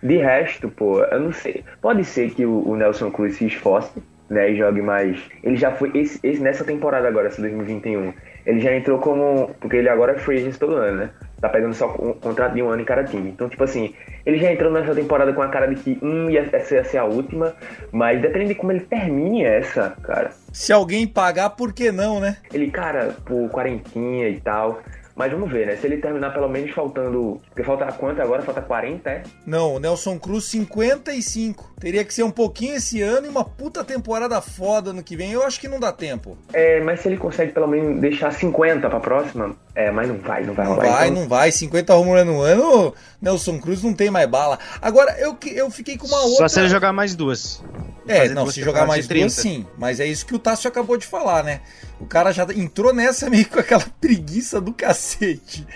De 0.05 0.17
resto, 0.17 0.69
pô, 0.69 1.01
eu 1.01 1.19
não 1.19 1.31
sei. 1.31 1.63
Pode 1.81 2.05
ser 2.05 2.29
que 2.29 2.45
o, 2.45 2.61
o 2.67 2.75
Nelson 2.75 3.09
Cruz 3.09 3.37
se 3.37 3.47
esforce, 3.47 4.03
né, 4.29 4.51
e 4.51 4.55
jogue 4.55 4.79
mais. 4.79 5.19
Ele 5.43 5.55
já 5.55 5.71
foi 5.71 5.91
esse, 5.95 6.19
esse, 6.21 6.39
nessa 6.39 6.63
temporada 6.63 7.07
agora, 7.07 7.27
essa 7.27 7.41
2021. 7.41 8.13
Ele 8.45 8.59
já 8.59 8.75
entrou 8.75 8.99
como, 8.99 9.55
porque 9.59 9.77
ele 9.77 9.89
agora 9.89 10.11
é 10.11 10.19
free 10.19 10.37
agent 10.37 10.57
todo 10.57 10.75
ano, 10.75 10.97
né? 10.97 11.09
Tá 11.41 11.49
pegando 11.49 11.73
só 11.73 11.87
um 11.99 12.13
contrato 12.13 12.53
de 12.53 12.61
um 12.61 12.69
ano 12.69 12.83
em 12.83 12.85
cada 12.85 13.03
time. 13.03 13.31
Então, 13.31 13.49
tipo 13.49 13.63
assim, 13.63 13.95
ele 14.23 14.37
já 14.37 14.51
entrou 14.51 14.71
nessa 14.71 14.93
temporada 14.93 15.33
com 15.33 15.41
a 15.41 15.49
cara 15.49 15.65
de 15.73 15.75
que 15.75 15.97
hum, 16.03 16.27
essa 16.53 16.75
ia 16.75 16.83
ser 16.83 16.99
a 16.99 17.05
última, 17.05 17.55
mas 17.91 18.21
depende 18.21 18.49
de 18.49 18.55
como 18.55 18.71
ele 18.71 18.81
termine 18.81 19.43
essa, 19.43 19.97
cara. 20.03 20.29
Se 20.53 20.71
alguém 20.71 21.07
pagar, 21.07 21.49
por 21.51 21.73
que 21.73 21.91
não, 21.91 22.19
né? 22.19 22.37
Ele, 22.53 22.69
cara, 22.69 23.15
por 23.25 23.49
quarentinha 23.49 24.29
e 24.29 24.39
tal. 24.39 24.83
Mas 25.15 25.31
vamos 25.31 25.49
ver, 25.49 25.65
né? 25.65 25.77
Se 25.77 25.87
ele 25.87 25.97
terminar 25.97 26.33
pelo 26.33 26.49
menos 26.49 26.71
faltando. 26.71 27.41
Porque 27.47 27.63
falta 27.63 27.85
quanto 27.93 28.21
agora? 28.21 28.41
Falta 28.41 28.61
40, 28.61 29.09
é? 29.09 29.23
Não, 29.45 29.75
o 29.75 29.79
Nelson 29.79 30.19
Cruz 30.19 30.45
55. 30.45 31.73
Teria 31.79 32.03
que 32.03 32.13
ser 32.13 32.23
um 32.23 32.31
pouquinho 32.31 32.75
esse 32.75 33.01
ano 33.01 33.27
e 33.27 33.29
uma 33.29 33.45
puta 33.45 33.83
temporada 33.83 34.41
foda 34.41 34.91
no 34.91 35.03
que 35.03 35.15
vem. 35.15 35.31
Eu 35.31 35.43
acho 35.43 35.59
que 35.59 35.69
não 35.69 35.79
dá 35.79 35.91
tempo. 35.93 36.37
É, 36.51 36.81
mas 36.81 36.99
se 36.99 37.07
ele 37.07 37.17
consegue 37.17 37.53
pelo 37.53 37.67
menos 37.67 38.01
deixar 38.01 38.31
50 38.31 38.89
pra 38.89 38.99
próxima. 38.99 39.55
É, 39.75 39.91
mas 39.91 40.07
não 40.07 40.17
vai, 40.17 40.43
não 40.45 40.53
vai 40.53 40.65
rolar. 40.65 40.83
Não 40.83 40.91
vai, 40.91 41.07
então... 41.09 41.21
não 41.21 41.29
vai. 41.29 41.51
50 41.51 41.93
home 41.93 42.23
no 42.23 42.41
ano, 42.41 42.93
Nelson 43.21 43.59
Cruz 43.59 43.83
não 43.83 43.93
tem 43.93 44.09
mais 44.09 44.27
bala. 44.29 44.57
Agora, 44.81 45.19
eu, 45.19 45.37
eu 45.47 45.69
fiquei 45.69 45.97
com 45.97 46.07
uma 46.07 46.21
outra. 46.21 46.47
Só 46.47 46.47
se 46.47 46.59
ele 46.61 46.69
jogar 46.69 46.93
mais 46.93 47.13
duas. 47.13 47.61
É, 48.07 48.29
não, 48.29 48.49
se 48.49 48.61
jogar 48.61 48.85
mais 48.87 49.05
duas, 49.05 49.33
sim. 49.33 49.67
Mas 49.77 49.99
é 49.99 50.05
isso 50.05 50.25
que 50.25 50.33
o 50.33 50.39
Tássio 50.39 50.69
acabou 50.69 50.95
de 50.95 51.05
falar, 51.05 51.43
né? 51.43 51.59
O 51.99 52.05
cara 52.05 52.31
já 52.31 52.47
entrou 52.55 52.93
nessa 52.93 53.29
meio 53.29 53.47
com 53.49 53.59
aquela 53.59 53.85
preguiça 53.99 54.61
do 54.61 54.71
cacete. 54.73 55.67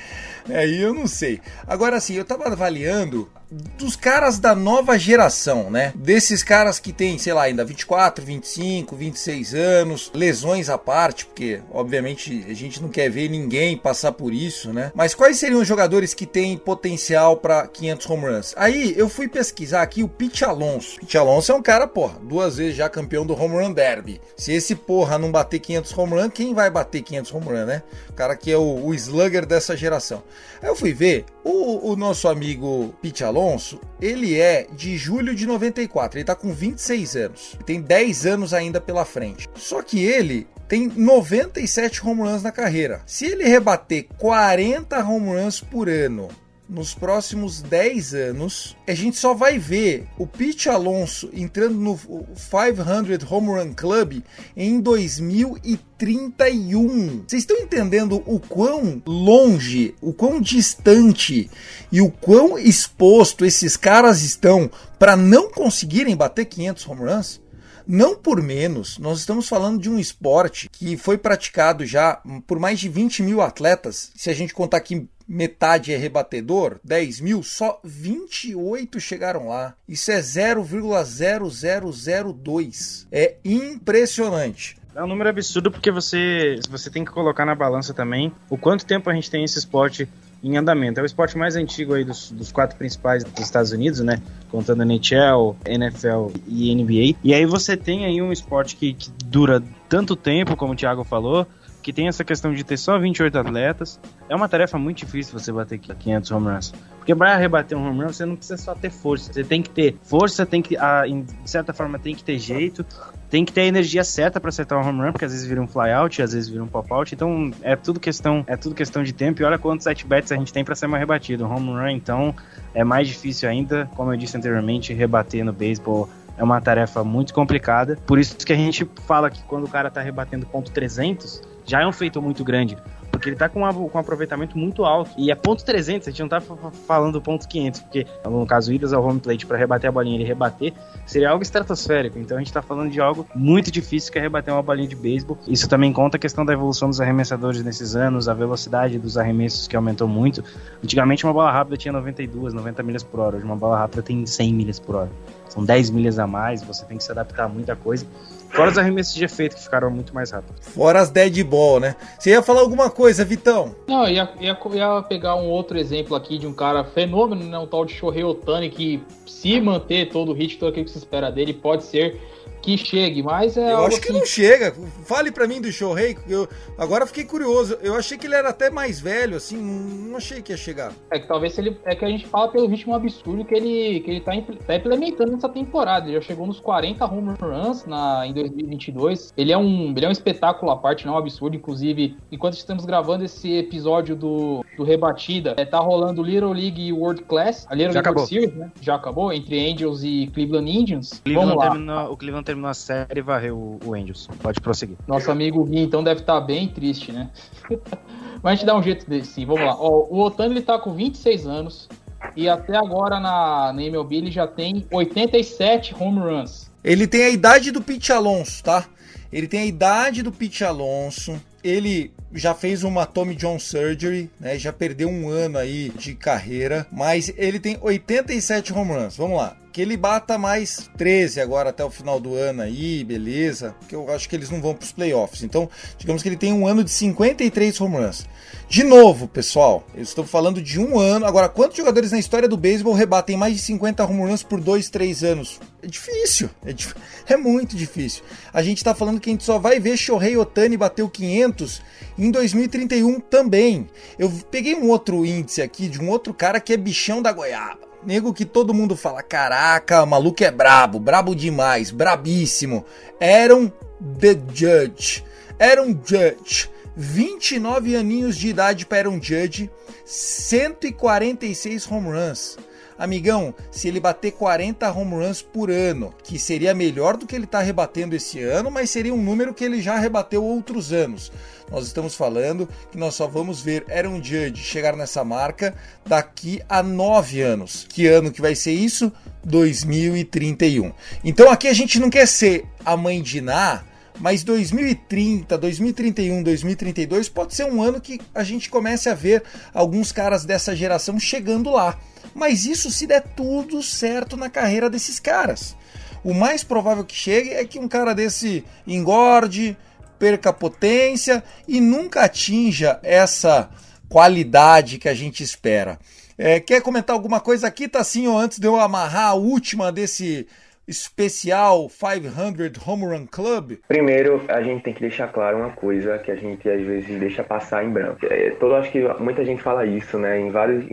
Aí 0.48 0.82
eu 0.82 0.94
não 0.94 1.06
sei. 1.06 1.42
Agora, 1.68 1.98
assim, 1.98 2.14
eu 2.14 2.24
tava 2.24 2.48
avaliando 2.48 3.30
dos 3.52 3.96
caras 3.96 4.38
da 4.38 4.54
nova 4.54 4.98
geração, 4.98 5.72
né? 5.72 5.92
Desses 5.96 6.44
caras 6.44 6.80
que 6.80 6.94
tem, 6.94 7.18
sei 7.18 7.34
lá, 7.34 7.44
ainda 7.44 7.66
24, 7.66 8.24
25, 8.24 8.96
26 8.96 9.54
anos, 9.56 10.12
lesões 10.14 10.70
à 10.70 10.78
parte, 10.78 11.26
porque 11.26 11.62
obviamente 11.72 12.46
a 12.48 12.54
gente 12.54 12.82
não 12.82 12.90
quer 12.90 13.10
ver 13.10 13.30
ninguém 13.30 13.76
passar 13.76 14.12
por 14.12 14.34
isso, 14.34 14.72
né? 14.72 14.92
Mas 14.94 15.16
quais 15.16 15.38
seriam 15.38 15.62
os 15.62 15.68
jogadores 15.68 16.14
que 16.14 16.26
têm 16.26 16.58
potencial 16.58 17.38
para 17.38 17.68
500 17.68 18.10
home 18.10 18.26
runs? 18.26 18.54
Aí 18.56 18.94
eu 18.96 19.10
fui 19.10 19.28
pesquisar 19.28 19.82
aqui 19.82 20.04
o 20.04 20.08
Pete 20.08 20.46
Alonso. 20.46 21.00
Pete 21.00 21.18
Alonso 21.18 21.52
é 21.52 21.56
um 21.56 21.62
cara, 21.62 21.88
porra, 21.88 22.20
duas 22.22 22.58
vezes 22.58 22.76
já 22.76 22.88
campeão 22.88 23.26
do 23.26 23.34
home 23.34 23.56
run 23.56 23.74
derby. 23.74 24.22
Se 24.38 24.54
esse 24.54 24.76
porra 24.76 25.18
não 25.18 25.32
bater 25.32 25.60
500 25.60 25.98
home 25.98 26.14
run, 26.14 26.30
quem 26.30 26.54
vai 26.54 26.70
bater 26.70 27.02
500 27.02 27.34
home 27.34 27.46
run, 27.46 27.66
né? 27.66 27.84
O 28.10 28.14
cara 28.14 28.36
que 28.36 28.52
é 28.52 28.58
o, 28.58 28.86
o 28.86 28.94
slugger 28.94 29.46
dessa 29.46 29.76
geração. 29.76 30.24
Aí 30.62 30.70
eu 30.70 30.76
fui 30.76 30.94
ver 30.94 31.26
o, 31.50 31.92
o 31.92 31.96
nosso 31.96 32.28
amigo 32.28 32.94
Pete 33.02 33.24
Alonso 33.24 33.80
ele 34.02 34.40
é 34.40 34.68
de 34.72 34.98
julho 34.98 35.36
de 35.36 35.46
94, 35.46 36.20
ele 36.20 36.26
tá 36.26 36.36
com 36.36 36.54
26 36.54 37.16
anos. 37.16 37.58
Tem 37.66 37.82
10 37.82 38.26
anos 38.26 38.54
ainda 38.54 38.80
pela 38.80 39.06
frente. 39.06 39.50
Só 39.56 39.82
que 39.82 40.00
ele 40.00 40.48
tem 40.68 40.88
97 40.88 42.06
home 42.06 42.22
runs 42.22 42.44
na 42.44 42.52
carreira. 42.52 43.02
Se 43.06 43.26
ele 43.26 43.44
rebater 43.44 44.08
40 44.18 45.04
home 45.04 45.30
runs 45.30 45.60
por 45.60 45.90
ano 45.90 46.30
nos 46.70 46.94
próximos 46.94 47.64
10 47.64 48.14
anos, 48.14 48.78
a 48.88 48.94
gente 48.94 49.18
só 49.18 49.34
vai 49.34 49.58
ver 49.58 50.06
o 50.18 50.28
Pete 50.28 50.70
Alonso 50.70 51.30
entrando 51.34 51.76
no 51.76 51.98
500 51.98 53.32
Home 53.32 53.48
Run 53.48 53.74
Club 53.74 54.22
em 54.56 54.80
2031. 54.80 57.24
Vocês 57.28 57.42
estão 57.42 57.58
entendendo 57.58 58.22
o 58.26 58.40
quão 58.40 59.02
longe, 59.06 59.94
o 60.00 60.14
quão 60.14 60.40
distante 60.40 61.50
e 61.92 62.00
o 62.00 62.12
quão 62.12 62.58
exposto 62.60 63.44
esses 63.44 63.76
caras 63.76 64.22
estão 64.22 64.70
para 65.00 65.18
não 65.18 65.50
conseguirem 65.50 66.16
bater 66.16 66.46
500 66.46 66.88
home 66.88 67.02
runs? 67.02 67.42
Não 67.92 68.16
por 68.16 68.40
menos, 68.40 69.00
nós 69.00 69.18
estamos 69.18 69.50
falando 69.50 69.82
de 69.82 69.90
um 69.90 69.98
esporte 69.98 70.70
que 70.70 70.96
foi 70.96 71.18
praticado 71.18 71.88
já 71.88 72.22
por 72.46 72.60
mais 72.60 72.80
de 72.80 72.88
20 72.88 73.24
mil 73.24 73.42
atletas. 73.42 74.12
Se 74.16 74.30
a 74.30 74.34
gente 74.34 74.54
contar 74.54 74.80
que 74.82 75.08
metade 75.28 75.92
é 75.92 75.98
rebatedor, 75.98 76.80
10 76.84 77.20
mil, 77.20 77.42
só 77.42 77.82
28 77.84 79.00
chegaram 79.00 79.48
lá. 79.48 79.74
Isso 79.88 80.12
é 80.12 80.20
0,0002. 80.20 83.08
É 83.12 83.38
impressionante. 83.44 84.78
É 84.94 85.04
um 85.04 85.08
número 85.08 85.30
absurdo 85.30 85.72
porque 85.72 85.90
você, 85.90 86.60
você 86.70 86.92
tem 86.92 87.04
que 87.04 87.10
colocar 87.10 87.44
na 87.44 87.56
balança 87.56 87.92
também 87.92 88.32
o 88.52 88.58
quanto 88.58 88.86
tempo 88.86 89.10
a 89.10 89.16
gente 89.16 89.32
tem 89.32 89.44
esse 89.44 89.58
esporte 89.58 90.08
em 90.44 90.58
andamento. 90.58 91.00
É 91.00 91.04
o 91.04 91.06
esporte 91.06 91.38
mais 91.38 91.56
antigo 91.56 91.94
aí 91.94 92.04
dos, 92.04 92.32
dos 92.32 92.52
quatro 92.52 92.78
principais 92.78 93.24
dos 93.24 93.44
Estados 93.44 93.72
Unidos, 93.72 94.00
né? 94.00 94.22
Contando 94.50 94.84
NHL, 94.84 95.56
NFL 95.66 96.32
e 96.48 96.74
NBA. 96.76 97.18
E 97.24 97.34
aí 97.34 97.46
você 97.46 97.76
tem 97.76 98.06
aí 98.06 98.22
um 98.22 98.32
esporte 98.32 98.76
que, 98.76 98.94
que 98.94 99.12
dura 99.26 99.62
tanto 99.88 100.16
tempo, 100.16 100.56
como 100.56 100.74
o 100.74 100.76
Thiago 100.76 101.04
falou, 101.04 101.46
que 101.82 101.94
tem 101.94 102.08
essa 102.08 102.24
questão 102.24 102.54
de 102.54 102.64
ter 102.64 102.78
só 102.78 102.98
28 102.98 103.38
atletas. 103.38 104.00
É 104.28 104.36
uma 104.36 104.48
tarefa 104.48 104.78
muito 104.78 105.00
difícil 105.00 105.38
você 105.38 105.52
bater 105.52 105.80
500 105.80 106.32
home 106.32 106.48
runs. 106.48 106.74
Porque 106.98 107.16
para 107.16 107.36
rebater 107.38 107.78
um 107.78 107.88
home 107.88 108.04
run, 108.04 108.14
você 108.14 108.26
não 108.26 108.36
precisa 108.36 108.58
só 108.58 108.76
ter 108.76 108.90
força. 108.90 109.32
Você 109.34 109.44
tem 109.44 109.62
que 109.62 109.70
ter 109.70 109.98
força, 110.04 110.46
tem 110.46 110.62
que, 110.62 110.78
ah, 110.78 111.04
de 111.06 111.50
certa 111.50 111.74
forma, 111.74 111.98
tem 111.98 112.14
que 112.14 112.24
ter 112.24 112.38
jeito, 112.38 112.86
tem 113.30 113.46
que 113.46 113.54
ter 113.54 113.62
a 113.62 113.66
energia 113.66 114.04
certa 114.04 114.40
para 114.40 114.50
acertar 114.50 114.80
um 114.80 114.88
home 114.88 115.02
run, 115.02 115.12
porque 115.12 115.26
às 115.26 115.32
vezes 115.32 115.46
vira 115.46 115.62
um 115.62 115.68
flyout, 115.68 116.22
às 116.22 116.34
vezes 116.34 116.50
vira 116.50 116.64
um 116.64 116.68
pop-out. 116.68 117.14
Então 117.14 117.52
é 117.62 117.76
tudo 117.76 118.00
questão, 118.00 118.44
é 118.48 118.58
tudo 118.58 118.74
questão 118.74 119.04
de 119.04 119.14
tempo. 119.14 119.42
E 119.42 119.46
olha 119.46 119.58
quantos 119.58 119.86
at 119.86 120.04
bats 120.04 120.32
a 120.32 120.36
gente 120.36 120.52
tem 120.52 120.64
para 120.64 120.76
ser 120.76 120.88
mais 120.88 121.00
rebatido. 121.00 121.46
Um 121.46 121.56
home 121.56 121.70
run, 121.70 121.90
então, 121.90 122.36
é 122.74 122.84
mais 122.84 123.08
difícil 123.08 123.48
ainda. 123.48 123.90
Como 123.96 124.12
eu 124.12 124.18
disse 124.18 124.36
anteriormente, 124.36 124.94
rebater 124.94 125.46
no 125.46 125.54
beisebol 125.54 126.10
é 126.38 126.44
uma 126.44 126.60
tarefa 126.60 127.04
muito 127.04 127.34
complicada. 127.34 127.98
Por 128.08 128.18
isso 128.18 128.38
que 128.38 128.54
a 128.54 128.56
gente 128.56 128.90
fala 129.06 129.30
que 129.30 129.44
quando 129.44 129.66
o 129.66 129.70
cara 129.70 129.92
tá 129.92 130.02
rebatendo 130.02 130.46
ponto 130.46 130.72
300, 130.72 131.42
já 131.66 131.82
é 131.82 131.88
um 131.88 131.92
feito 131.92 132.22
muito 132.22 132.44
grande. 132.44 132.78
Porque 133.20 133.30
ele 133.30 133.36
tá 133.36 133.50
com, 133.50 133.60
uma, 133.60 133.74
com 133.74 133.92
um 133.94 134.00
aproveitamento 134.00 134.58
muito 134.58 134.86
alto. 134.86 135.12
E 135.18 135.30
é 135.30 135.36
ponto 135.36 135.64
300, 135.64 136.08
a 136.08 136.12
gente 136.12 136.22
não 136.22 136.30
tá 136.30 136.40
falando 136.88 137.22
ponto 137.22 137.48
500, 137.48 137.82
porque 137.82 138.08
no 138.24 138.46
caso, 138.46 138.72
idas 138.72 138.94
ao 138.94 139.04
home 139.04 139.20
plate 139.20 139.46
para 139.46 139.58
rebater 139.58 139.90
a 139.90 139.92
bolinha 139.92 140.16
e 140.16 140.20
ele 140.20 140.28
rebater, 140.28 140.74
seria 141.06 141.30
algo 141.30 141.44
estratosférico. 141.44 142.18
Então 142.18 142.38
a 142.38 142.40
gente 142.40 142.52
tá 142.52 142.62
falando 142.62 142.90
de 142.90 143.02
algo 143.02 143.28
muito 143.36 143.70
difícil 143.70 144.12
que 144.12 144.18
é 144.18 144.22
rebater 144.22 144.54
uma 144.54 144.64
bolinha 144.64 144.88
de 144.88 144.96
beisebol. 144.96 145.38
Isso 145.48 145.68
também 145.68 145.92
conta 145.92 146.16
a 146.16 146.20
questão 146.20 146.46
da 146.46 146.54
evolução 146.54 146.90
dos 146.90 147.02
arremessadores 147.02 147.62
nesses 147.62 147.96
anos, 147.96 148.30
a 148.30 148.34
velocidade 148.34 148.98
dos 148.98 149.18
arremessos 149.18 149.68
que 149.68 149.76
aumentou 149.76 150.08
muito. 150.08 150.42
Antigamente 150.82 151.26
uma 151.26 151.34
bola 151.34 151.52
rápida 151.52 151.76
tinha 151.76 151.92
92, 151.92 152.54
90 152.54 152.84
milhas 152.84 153.04
por 153.04 153.20
hora. 153.20 153.36
Hoje 153.36 153.46
uma 153.46 153.58
bola 153.58 153.78
rápida 153.78 154.02
tem 154.02 154.26
100 154.26 154.54
milhas 154.54 154.80
por 154.80 154.96
hora. 154.96 155.10
São 155.50 155.66
10 155.66 155.90
milhas 155.90 156.20
a 156.20 156.28
mais, 156.28 156.64
você 156.64 156.86
tem 156.86 156.98
que 156.98 157.04
se 157.04 157.12
adaptar 157.12 157.46
a 157.46 157.50
muita 157.50 157.76
coisa. 157.76 158.06
Fora 158.50 158.72
os 158.72 158.78
arremessos 158.78 159.14
de 159.14 159.24
efeito 159.24 159.56
que 159.56 159.64
ficaram 159.64 159.90
muito 159.90 160.14
mais 160.14 160.32
rápidos. 160.32 160.68
Fora 160.68 161.00
as 161.00 161.10
dead 161.10 161.44
ball, 161.44 161.80
né? 161.80 161.96
Você 162.18 162.32
ia 162.32 162.42
falar 162.42 162.62
alguma 162.62 162.90
coisa, 162.90 163.24
Vitão? 163.24 163.76
Não, 163.88 164.08
ia, 164.08 164.30
ia, 164.40 164.58
ia 164.74 165.02
pegar 165.04 165.36
um 165.36 165.48
outro 165.48 165.78
exemplo 165.78 166.16
aqui 166.16 166.38
de 166.38 166.48
um 166.48 166.54
cara 166.54 166.84
fenômeno, 166.84 167.44
né? 167.46 167.58
Um 167.58 167.68
tal 167.68 167.86
de 167.86 167.94
Shohei 167.94 168.24
Otani, 168.24 168.70
que 168.70 169.02
se 169.26 169.62
manter 169.62 170.10
todo 170.10 170.32
o 170.32 170.34
ritmo, 170.34 170.60
tudo 170.60 170.70
aquilo 170.70 170.86
que 170.86 170.92
se 170.92 170.98
espera 170.98 171.32
dele, 171.32 171.54
pode 171.54 171.84
ser 171.84 172.20
que 172.62 172.78
chegue, 172.78 173.24
mas 173.24 173.58
é. 173.58 173.74
Eu 173.74 173.86
acho 173.86 174.02
que 174.02 174.10
assim... 174.10 174.20
não 174.20 174.26
chega. 174.26 174.74
Fale 175.06 175.32
para 175.32 175.48
mim 175.48 175.62
do 175.62 175.72
Shohei. 175.72 176.18
Eu 176.28 176.48
agora 176.78 177.06
fiquei 177.06 177.26
curioso. 177.26 177.78
Eu 177.82 177.96
achei 177.96 178.18
que 178.18 178.28
ele 178.28 178.36
era 178.36 178.50
até 178.50 178.70
mais 178.70 179.00
velho, 179.00 179.38
assim. 179.38 179.58
Não 179.58 180.18
achei 180.18 180.42
que 180.42 180.52
ia 180.52 180.58
chegar. 180.58 180.92
É 181.12 181.20
que 181.20 181.28
talvez 181.28 181.58
ele 181.58 181.78
é 181.86 181.96
que 181.96 182.06
a 182.06 182.08
gente 182.08 182.28
fala 182.28 182.50
pelo 182.50 182.68
ritmo 182.68 182.94
absurdo 182.94 183.46
que 183.46 183.56
ele 183.56 184.00
que 184.02 184.12
ele 184.12 184.22
tá, 184.22 184.32
tá 184.66 184.76
implementando 184.76 185.32
nessa 185.32 185.50
temporada. 185.50 186.08
Ele 186.08 186.16
já 186.16 186.22
chegou 186.22 186.46
nos 186.46 186.60
40 186.60 187.06
home 187.06 187.36
runs 187.40 187.86
na 187.86 188.26
em 188.28 188.34
2022. 188.34 189.34
Ele 189.38 189.52
é 189.52 189.58
um 189.58 189.94
ele 189.96 190.06
é 190.06 190.10
um 190.10 190.12
espetáculo 190.12 190.72
à 190.72 190.78
parte, 190.78 191.06
não 191.06 191.14
é 191.14 191.16
um 191.16 191.20
absurdo. 191.20 191.56
Inclusive, 191.56 192.18
enquanto 192.32 192.54
estamos 192.54 192.86
gravando 192.86 193.24
esse 193.24 193.58
episódio 193.58 194.16
do, 194.16 194.64
do 194.78 194.84
rebatida, 194.84 195.56
é, 195.58 195.66
tá 195.66 195.80
rolando 195.80 196.22
Little 196.22 196.54
League 196.54 196.92
World 196.92 197.24
Class, 197.24 197.66
a 197.70 197.76
Little 197.76 197.94
já 197.94 198.00
League 198.00 198.10
acabou. 198.10 198.28
Series, 198.28 198.54
né? 198.54 198.72
Já 198.82 198.96
acabou 198.96 199.34
entre 199.34 199.72
Angels 199.72 200.04
e 200.04 200.28
Cleveland 200.34 200.70
Indians. 200.70 201.22
Cleveland 201.24 201.50
Vamos 201.50 201.64
lá. 201.64 201.72
Terminou, 201.72 202.12
o 202.12 202.18
Cleveland 202.18 202.46
terminou 202.50 202.70
a 202.70 202.74
série 202.74 203.20
e 203.20 203.22
varreu 203.22 203.58
o, 203.58 203.80
o 203.86 203.94
Angels. 203.94 204.28
Pode 204.42 204.60
prosseguir. 204.60 204.98
Nosso 205.08 205.30
amigo 205.30 205.64
Gui, 205.66 205.80
então, 205.80 206.04
deve 206.04 206.22
estar 206.22 206.42
bem 206.42 206.68
triste, 206.68 207.12
né? 207.12 207.30
Mas 208.42 208.54
a 208.54 208.56
gente 208.56 208.66
dá 208.66 208.76
um 208.76 208.82
jeito 208.82 209.08
desse, 209.08 209.34
sim. 209.34 209.46
Vamos 209.46 209.64
lá. 209.64 209.76
Ó, 209.80 210.08
o 210.10 210.22
Otani, 210.22 210.54
ele 210.54 210.62
tá 210.62 210.80
com 210.80 210.94
26 210.94 211.46
anos 211.46 211.90
e 212.36 212.50
até 212.50 212.76
agora 212.76 213.20
na, 213.20 213.72
na 213.74 213.84
MLB 213.84 214.16
ele 214.16 214.32
já 214.32 214.48
tem 214.48 214.86
87 214.92 215.96
home 216.00 216.20
runs. 216.20 216.72
Ele 216.84 217.06
tem 217.06 217.24
a 217.24 217.30
idade 217.30 217.72
do 217.72 217.82
Pete 217.82 218.12
Alonso, 218.12 218.64
tá? 218.64 218.86
Ele 219.32 219.48
tem 219.48 219.62
a 219.62 219.66
idade 219.66 220.24
do 220.24 220.32
Pete 220.32 220.64
Alonso. 220.64 221.40
Ele 221.64 222.12
já 222.34 222.56
fez 222.56 222.84
uma 222.84 223.06
Tommy 223.06 223.36
John 223.36 223.60
Surgery, 223.60 224.30
né? 224.40 224.58
Já 224.58 224.74
perdeu 224.74 225.10
um 225.10 225.30
ano 225.30 225.58
aí 225.58 225.90
de 225.90 226.16
carreira, 226.16 226.88
mas 226.92 227.32
ele 227.38 227.60
tem 227.60 227.78
87 227.82 228.74
home 228.74 228.94
runs. 228.94 229.18
Vamos 229.18 229.38
lá. 229.38 229.56
Que 229.72 229.82
ele 229.82 229.96
bata 229.96 230.38
mais 230.38 230.90
13 230.98 231.40
agora 231.42 231.70
até 231.70 231.84
o 231.86 231.92
final 231.92 232.20
do 232.20 232.34
ano 232.34 232.64
aí, 232.64 233.04
beleza? 233.04 233.76
Que 233.88 233.96
eu 233.96 234.10
acho 234.12 234.28
que 234.28 234.36
eles 234.36 234.50
não 234.50 234.60
vão 234.62 234.74
para 234.74 234.84
os 234.84 234.92
playoffs. 234.92 235.44
Então, 235.44 235.70
digamos 235.98 236.24
que 236.24 236.30
ele 236.30 236.38
tem 236.38 236.52
um 236.52 236.68
ano 236.68 236.84
de 236.84 236.90
53 236.90 237.80
home 237.80 237.98
runs. 237.98 238.28
De 238.68 238.84
novo, 238.84 239.28
pessoal, 239.28 239.86
eu 239.94 240.02
estou 240.02 240.26
falando 240.26 240.62
de 240.62 240.80
um 240.80 240.98
ano. 241.00 241.26
Agora, 241.26 241.48
quantos 241.48 241.78
jogadores 241.78 242.12
na 242.12 242.20
história 242.20 242.48
do 242.48 242.58
beisebol 242.58 242.94
rebatem 242.94 243.38
mais 243.38 243.54
de 243.54 243.60
50 243.62 244.04
home 244.06 244.22
runs 244.22 244.42
por 244.42 244.60
2, 244.60 244.90
3 244.90 245.24
anos? 245.24 245.60
É 245.82 245.88
difícil, 245.88 246.50
é, 246.66 246.74
dif... 246.74 246.96
é 247.28 247.38
muito 247.38 247.76
difícil. 247.76 248.24
A 248.52 248.62
gente 248.64 248.78
está 248.78 248.96
falando 248.96 249.20
que 249.20 249.30
a 249.30 249.34
gente 249.34 249.44
só 249.44 249.60
vai 249.60 249.80
ver 249.80 249.98
Shohei 249.98 250.36
Otani 250.36 250.78
bater 250.78 251.04
o 251.04 251.10
500 251.10 251.82
em 252.18 252.32
2031 252.32 253.20
também. 253.20 253.88
Eu 254.18 254.32
peguei 254.52 254.76
um 254.76 254.90
outro 254.90 255.26
índice 255.26 255.62
aqui 255.62 255.88
de 255.88 256.02
um 256.02 256.10
outro 256.10 256.34
cara 256.34 256.60
que 256.60 256.74
é 256.74 256.78
bichão 256.78 257.22
da 257.22 257.32
goiaba. 257.32 257.89
Nego 258.04 258.34
que 258.34 258.46
todo 258.46 258.74
mundo 258.74 258.96
fala, 258.96 259.22
caraca, 259.22 260.04
o 260.04 260.08
maluco 260.08 260.44
é 260.44 260.52
brabo, 260.52 261.00
brabo 261.00 261.36
demais, 261.36 261.92
brabíssimo. 261.92 262.86
Aaron 263.20 263.72
The 264.20 264.40
Judge. 264.54 265.24
Aaron 265.60 265.98
Judge. 266.06 266.70
29 266.96 267.96
aninhos 267.96 268.36
de 268.36 268.50
idade 268.50 268.86
para 268.86 268.98
Aaron 269.10 269.22
Judge, 269.22 269.70
146 270.04 271.90
home 271.90 272.10
runs. 272.10 272.58
Amigão, 272.98 273.56
se 273.72 273.88
ele 273.88 274.02
bater 274.02 274.34
40 274.34 274.92
home 274.92 275.16
runs 275.16 275.42
por 275.42 275.72
ano, 275.72 276.14
que 276.22 276.38
seria 276.38 276.74
melhor 276.74 277.16
do 277.16 277.26
que 277.26 277.34
ele 277.34 277.46
está 277.46 277.62
rebatendo 277.62 278.14
esse 278.14 278.42
ano, 278.44 278.70
mas 278.70 278.90
seria 278.90 279.14
um 279.14 279.24
número 279.24 279.54
que 279.54 279.64
ele 279.64 279.82
já 279.82 279.98
rebateu 279.98 280.44
outros 280.44 280.92
anos. 280.92 281.32
Nós 281.72 281.86
estamos 281.86 282.16
falando 282.16 282.68
que 282.92 282.98
nós 282.98 283.14
só 283.14 283.28
vamos 283.28 283.62
ver 283.62 283.86
Aaron 283.90 284.24
Judge 284.24 284.64
chegar 284.64 284.96
nessa 284.96 285.24
marca 285.24 285.76
daqui 286.06 286.62
a 286.68 286.82
nove 286.82 287.42
anos. 287.42 287.86
Que 287.88 288.08
ano 288.08 288.32
que 288.32 288.42
vai 288.42 288.56
ser 288.56 288.72
isso? 288.72 289.12
2031. 289.44 290.92
Então 291.24 291.50
aqui 291.50 291.68
a 291.68 291.74
gente 291.74 292.00
não 292.00 292.10
quer 292.10 292.28
ser 292.28 292.66
a 292.84 292.98
mãe 292.98 293.22
de 293.22 293.40
Ná, 293.40 293.84
mas 294.20 294.44
2030, 294.44 295.58
2031, 295.58 296.44
2032 296.44 297.30
pode 297.30 297.56
ser 297.56 297.66
um 297.66 297.82
ano 297.82 298.02
que 298.02 298.20
a 298.34 298.44
gente 298.44 298.70
comece 298.70 299.08
a 299.08 299.14
ver 299.14 299.44
alguns 299.74 300.12
caras 300.12 300.44
dessa 300.44 300.76
geração 300.76 301.20
chegando 301.20 301.70
lá. 301.70 301.98
Mas 302.34 302.66
isso 302.66 302.92
se 302.92 303.08
der 303.08 303.22
tudo 303.22 303.82
certo 303.82 304.36
na 304.36 304.50
carreira 304.50 304.90
desses 304.90 305.20
caras. 305.20 305.76
O 306.24 306.34
mais 306.34 306.64
provável 306.64 307.06
que 307.06 307.16
chegue 307.16 307.52
é 307.52 307.64
que 307.64 307.80
um 307.80 307.88
cara 307.88 308.14
desse 308.14 308.66
engorde, 308.86 309.78
perca 310.20 310.52
potência 310.52 311.42
e 311.68 311.80
nunca 311.80 312.26
atinja 312.26 313.00
essa 313.02 313.70
qualidade 314.10 314.98
que 314.98 315.08
a 315.08 315.14
gente 315.14 315.42
espera. 315.42 315.98
É, 316.38 316.60
quer 316.60 316.82
comentar 316.82 317.16
alguma 317.16 317.40
coisa 317.40 317.68
aqui, 317.68 317.88
Tassinho, 317.88 318.38
antes 318.38 318.60
de 318.60 318.68
eu 318.68 318.80
amarrar 318.80 319.30
a 319.30 319.34
última 319.34 319.92
desse 319.92 320.48
especial 320.90 321.88
500 321.88 322.88
Home 322.88 323.06
Run 323.06 323.28
Club? 323.28 323.74
Primeiro, 323.88 324.44
a 324.48 324.62
gente 324.64 324.82
tem 324.84 324.94
que 324.94 325.02
deixar 325.02 325.28
claro 325.28 325.58
uma 325.58 325.70
coisa 325.70 326.18
que 326.18 326.32
a 326.32 326.36
gente 326.36 326.68
às 326.68 326.82
vezes 326.82 327.20
deixa 327.20 327.44
passar 327.44 327.86
em 327.86 327.92
branco. 327.92 328.26
É, 328.26 328.50
todo, 328.52 328.74
acho 328.76 328.92
que 328.92 329.02
muita 329.20 329.46
gente 329.46 329.62
fala 329.62 329.86
isso, 329.86 330.18
né? 330.18 330.40
Em 330.40 330.50
vários, 330.50 330.86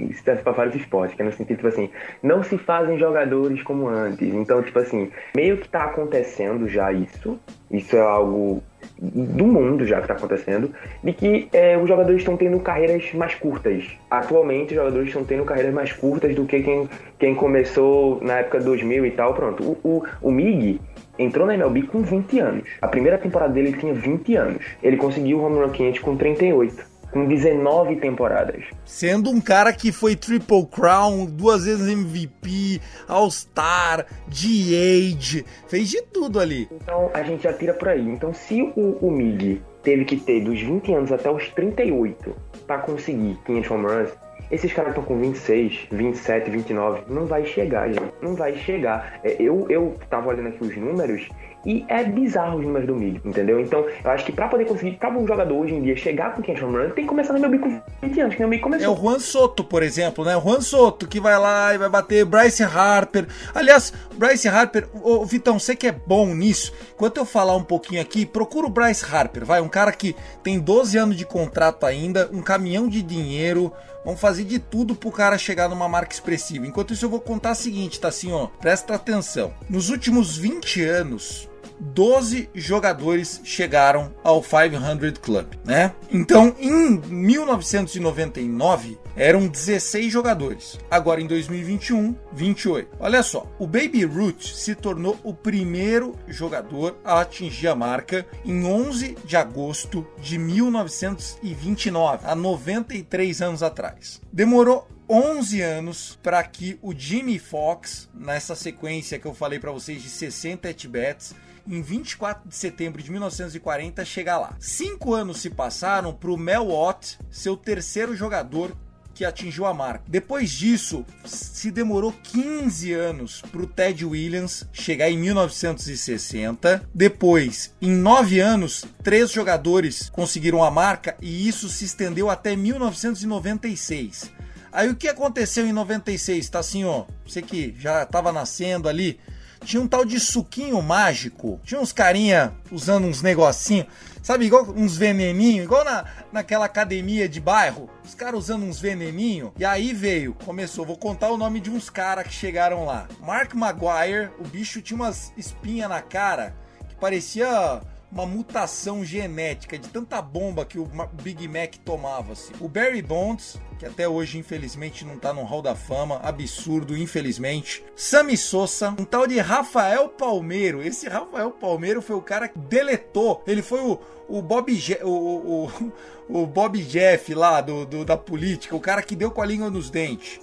para 0.42 0.52
vários 0.52 0.74
esportes, 0.74 1.16
que 1.16 1.22
é 1.22 1.24
no 1.24 1.32
sentido 1.32 1.56
tipo 1.56 1.68
assim, 1.68 1.90
não 2.22 2.42
se 2.42 2.58
fazem 2.58 2.98
jogadores 2.98 3.62
como 3.62 3.88
antes. 3.88 4.34
Então, 4.34 4.62
tipo 4.62 4.78
assim, 4.78 5.10
meio 5.34 5.56
que 5.56 5.68
tá 5.68 5.84
acontecendo 5.84 6.68
já 6.68 6.92
isso. 6.92 7.40
Isso 7.70 7.96
é 7.96 8.00
algo 8.00 8.62
do 8.98 9.46
mundo 9.46 9.84
já 9.84 9.96
que 9.96 10.02
está 10.02 10.14
acontecendo, 10.14 10.70
de 11.02 11.12
que 11.12 11.48
é, 11.52 11.76
os 11.76 11.88
jogadores 11.88 12.20
estão 12.20 12.36
tendo 12.36 12.58
carreiras 12.60 13.12
mais 13.12 13.34
curtas. 13.34 13.84
Atualmente, 14.10 14.70
os 14.70 14.76
jogadores 14.76 15.08
estão 15.08 15.24
tendo 15.24 15.44
carreiras 15.44 15.74
mais 15.74 15.92
curtas 15.92 16.34
do 16.34 16.44
que 16.44 16.62
quem, 16.62 16.88
quem 17.18 17.34
começou 17.34 18.20
na 18.22 18.38
época 18.38 18.60
2000 18.60 19.06
e 19.06 19.10
tal. 19.10 19.34
Pronto, 19.34 19.62
o, 19.62 19.78
o, 19.88 20.04
o 20.22 20.30
Mig 20.30 20.80
entrou 21.18 21.46
na 21.46 21.54
MLB 21.54 21.82
com 21.82 22.02
20 22.02 22.38
anos. 22.38 22.68
A 22.80 22.88
primeira 22.88 23.18
temporada 23.18 23.52
dele 23.52 23.68
ele 23.68 23.78
tinha 23.78 23.94
20 23.94 24.36
anos. 24.36 24.64
Ele 24.82 24.96
conseguiu 24.96 25.38
o 25.38 25.44
home 25.44 25.58
run 25.58 25.70
500 25.70 26.00
com 26.00 26.16
38 26.16 26.95
com 27.10 27.26
19 27.26 27.96
temporadas. 27.96 28.64
Sendo 28.84 29.30
um 29.30 29.40
cara 29.40 29.72
que 29.72 29.92
foi 29.92 30.14
Triple 30.16 30.66
Crown, 30.66 31.26
duas 31.26 31.64
vezes 31.64 31.88
MVP, 31.88 32.80
All-Star, 33.08 34.06
DH, 34.26 35.44
fez 35.68 35.88
de 35.90 36.02
tudo 36.02 36.40
ali. 36.40 36.68
Então 36.72 37.10
a 37.14 37.22
gente 37.22 37.44
já 37.44 37.52
tira 37.52 37.74
por 37.74 37.88
aí. 37.88 38.06
Então 38.08 38.32
se 38.34 38.62
o, 38.76 38.98
o 39.00 39.10
Mig 39.10 39.62
teve 39.82 40.04
que 40.04 40.16
ter 40.16 40.42
dos 40.42 40.60
20 40.60 40.92
anos 40.94 41.12
até 41.12 41.30
os 41.30 41.48
38 41.50 42.34
para 42.66 42.78
conseguir 42.78 43.38
500 43.46 43.70
home 43.70 43.86
runs, 43.86 44.10
esses 44.50 44.72
caras 44.72 44.90
estão 44.90 45.04
com 45.04 45.18
26, 45.18 45.88
27, 45.90 46.50
29. 46.50 47.02
Não 47.08 47.26
vai 47.26 47.44
chegar, 47.44 47.88
gente. 47.88 48.12
Não 48.22 48.34
vai 48.34 48.54
chegar. 48.54 49.20
É, 49.24 49.36
eu, 49.40 49.66
eu 49.68 49.96
tava 50.08 50.28
olhando 50.28 50.48
aqui 50.48 50.62
os 50.62 50.76
números 50.76 51.28
e 51.66 51.84
é 51.88 52.04
bizarro 52.04 52.58
os 52.58 52.64
números 52.64 52.86
do 52.86 52.94
Mig, 52.94 53.20
entendeu? 53.24 53.60
Então, 53.60 53.84
eu 54.02 54.10
acho 54.10 54.24
que 54.24 54.30
pra 54.30 54.46
poder 54.46 54.64
conseguir, 54.66 54.92
pra 54.92 55.10
um 55.10 55.26
jogador 55.26 55.56
hoje 55.56 55.74
em 55.74 55.82
dia 55.82 55.96
chegar 55.96 56.32
com 56.32 56.40
500 56.40 56.62
home 56.62 56.76
runs, 56.76 56.94
tem 56.94 57.04
que 57.04 57.08
começar 57.08 57.32
no 57.32 57.40
meu 57.40 57.50
bico 57.50 57.68
20 58.02 58.20
anos, 58.20 58.34
que 58.34 58.40
meu 58.40 58.48
bico 58.48 58.62
começou. 58.62 58.86
É 58.86 58.88
o 58.88 58.98
Juan 58.98 59.18
Soto, 59.18 59.64
por 59.64 59.82
exemplo, 59.82 60.24
né? 60.24 60.36
O 60.36 60.40
Juan 60.40 60.60
Soto 60.60 61.08
que 61.08 61.18
vai 61.18 61.36
lá 61.36 61.74
e 61.74 61.78
vai 61.78 61.88
bater 61.88 62.24
Bryce 62.24 62.62
Harper. 62.62 63.26
Aliás, 63.52 63.92
Bryce 64.14 64.46
Harper, 64.46 64.88
ô, 65.02 65.24
Vitão, 65.24 65.58
você 65.58 65.74
que 65.74 65.88
é 65.88 65.92
bom 65.92 66.26
nisso, 66.34 66.72
enquanto 66.94 67.16
eu 67.16 67.24
falar 67.24 67.56
um 67.56 67.64
pouquinho 67.64 68.00
aqui, 68.00 68.24
procura 68.24 68.66
o 68.66 68.70
Bryce 68.70 69.04
Harper, 69.04 69.44
vai, 69.44 69.60
um 69.60 69.68
cara 69.68 69.90
que 69.90 70.14
tem 70.44 70.60
12 70.60 70.96
anos 70.96 71.16
de 71.16 71.26
contrato 71.26 71.84
ainda, 71.84 72.30
um 72.32 72.42
caminhão 72.42 72.88
de 72.88 73.02
dinheiro, 73.02 73.72
Vamos 74.06 74.20
fazer 74.20 74.44
de 74.44 74.60
tudo 74.60 74.94
pro 74.94 75.10
cara 75.10 75.36
chegar 75.36 75.68
numa 75.68 75.88
marca 75.88 76.14
expressiva. 76.14 76.64
Enquanto 76.64 76.92
isso, 76.92 77.04
eu 77.04 77.10
vou 77.10 77.18
contar 77.18 77.50
o 77.50 77.54
seguinte, 77.56 77.98
tá 77.98 78.06
assim, 78.06 78.30
ó. 78.32 78.46
Presta 78.46 78.94
atenção. 78.94 79.52
Nos 79.68 79.90
últimos 79.90 80.38
20 80.38 80.80
anos, 80.84 81.48
12 81.78 82.50
jogadores 82.54 83.40
chegaram 83.44 84.14
ao 84.22 84.42
500 84.42 85.18
Club, 85.18 85.46
né? 85.64 85.92
Então, 86.10 86.54
em 86.58 86.98
1999, 86.98 88.98
eram 89.16 89.46
16 89.46 90.12
jogadores. 90.12 90.78
Agora, 90.90 91.20
em 91.20 91.26
2021, 91.26 92.14
28. 92.32 92.96
Olha 92.98 93.22
só, 93.22 93.50
o 93.58 93.66
Baby 93.66 94.04
Ruth 94.04 94.42
se 94.42 94.74
tornou 94.74 95.18
o 95.22 95.32
primeiro 95.32 96.14
jogador 96.28 96.98
a 97.04 97.20
atingir 97.20 97.68
a 97.68 97.74
marca 97.74 98.26
em 98.44 98.64
11 98.64 99.16
de 99.24 99.36
agosto 99.36 100.06
de 100.20 100.38
1929, 100.38 102.26
há 102.26 102.34
93 102.34 103.42
anos 103.42 103.62
atrás. 103.62 104.20
Demorou 104.32 104.86
11 105.08 105.60
anos 105.60 106.18
para 106.22 106.42
que 106.42 106.78
o 106.82 106.92
Jimmy 106.92 107.38
Fox, 107.38 108.08
nessa 108.12 108.56
sequência 108.56 109.18
que 109.18 109.26
eu 109.26 109.34
falei 109.34 109.58
para 109.58 109.70
vocês 109.70 110.02
de 110.02 110.08
60 110.08 110.68
at-bats, 110.68 111.34
em 111.68 111.82
24 111.82 112.48
de 112.48 112.54
setembro 112.54 113.02
de 113.02 113.10
1940 113.10 114.04
chegar 114.04 114.38
lá. 114.38 114.56
Cinco 114.58 115.14
anos 115.14 115.38
se 115.38 115.50
passaram 115.50 116.12
para 116.12 116.30
o 116.30 116.36
Mel 116.36 116.68
Ott 116.70 117.18
ser 117.30 117.50
o 117.50 117.56
terceiro 117.56 118.16
jogador 118.16 118.76
que 119.16 119.24
atingiu 119.24 119.64
a 119.64 119.72
marca. 119.72 120.04
Depois 120.06 120.50
disso, 120.50 121.04
se 121.24 121.70
demorou 121.70 122.12
15 122.12 122.92
anos 122.92 123.40
para 123.40 123.62
o 123.62 123.66
Ted 123.66 124.04
Williams 124.04 124.66
chegar 124.74 125.10
em 125.10 125.16
1960. 125.16 126.86
Depois, 126.94 127.74
em 127.80 127.92
9 127.92 128.40
anos, 128.40 128.84
três 129.02 129.32
jogadores 129.32 130.10
conseguiram 130.10 130.62
a 130.62 130.70
marca 130.70 131.16
e 131.22 131.48
isso 131.48 131.70
se 131.70 131.86
estendeu 131.86 132.28
até 132.28 132.54
1996. 132.54 134.30
Aí 134.70 134.90
o 134.90 134.94
que 134.94 135.08
aconteceu 135.08 135.66
em 135.66 135.72
96? 135.72 136.50
Tá 136.50 136.58
assim, 136.58 136.84
ó, 136.84 137.06
você 137.26 137.40
que 137.40 137.74
já 137.78 138.02
estava 138.02 138.30
nascendo 138.30 138.86
ali, 138.86 139.18
tinha 139.66 139.82
um 139.82 139.88
tal 139.88 140.04
de 140.04 140.20
suquinho 140.20 140.80
mágico. 140.80 141.60
Tinha 141.64 141.80
uns 141.80 141.92
carinha 141.92 142.54
usando 142.70 143.06
uns 143.06 143.20
negocinhos, 143.20 143.88
sabe, 144.22 144.46
igual 144.46 144.64
uns 144.70 144.96
veneninhos, 144.96 145.64
igual 145.64 145.84
na, 145.84 146.04
naquela 146.32 146.64
academia 146.64 147.28
de 147.28 147.40
bairro. 147.40 147.90
Os 148.04 148.14
caras 148.14 148.38
usando 148.38 148.64
uns 148.64 148.80
veneninhos. 148.80 149.50
E 149.58 149.64
aí 149.64 149.92
veio, 149.92 150.34
começou, 150.44 150.86
vou 150.86 150.96
contar 150.96 151.30
o 151.30 151.36
nome 151.36 151.58
de 151.58 151.68
uns 151.68 151.90
caras 151.90 152.28
que 152.28 152.32
chegaram 152.32 152.84
lá. 152.84 153.08
Mark 153.20 153.54
Maguire, 153.54 154.30
o 154.38 154.44
bicho 154.44 154.80
tinha 154.80 154.96
umas 154.96 155.32
espinhas 155.36 155.90
na 155.90 156.00
cara 156.00 156.54
que 156.88 156.94
parecia 156.94 157.82
uma 158.16 158.24
mutação 158.24 159.04
genética 159.04 159.78
de 159.78 159.88
tanta 159.88 160.22
bomba 160.22 160.64
que 160.64 160.78
o 160.78 160.88
Big 161.22 161.46
Mac 161.46 161.74
tomava. 161.84 162.32
-se. 162.32 162.50
O 162.60 162.66
Barry 162.66 163.02
Bonds, 163.02 163.60
que 163.78 163.84
até 163.84 164.08
hoje 164.08 164.38
infelizmente 164.38 165.04
não 165.04 165.18
tá 165.18 165.34
no 165.34 165.44
Hall 165.44 165.60
da 165.60 165.74
Fama, 165.74 166.18
absurdo, 166.22 166.96
infelizmente. 166.96 167.84
Sammy 167.94 168.38
Sosa, 168.38 168.94
um 168.98 169.04
tal 169.04 169.26
de 169.26 169.38
Rafael 169.38 170.08
Palmeiro. 170.08 170.82
Esse 170.82 171.06
Rafael 171.10 171.50
Palmeiro 171.50 172.00
foi 172.00 172.16
o 172.16 172.22
cara 172.22 172.48
que 172.48 172.58
deletou. 172.58 173.42
Ele 173.46 173.60
foi 173.60 173.80
o, 173.80 174.00
o 174.26 174.40
Bob 174.40 174.74
Je 174.74 174.98
o, 175.02 175.10
o, 175.10 175.92
o, 176.26 176.46
Bob 176.46 176.82
Jeff 176.82 177.34
lá 177.34 177.60
do, 177.60 177.84
do, 177.84 178.02
da 178.02 178.16
política, 178.16 178.74
o 178.74 178.80
cara 178.80 179.02
que 179.02 179.14
deu 179.14 179.30
com 179.30 179.42
a 179.42 179.46
língua 179.46 179.68
nos 179.68 179.90
dentes. 179.90 180.40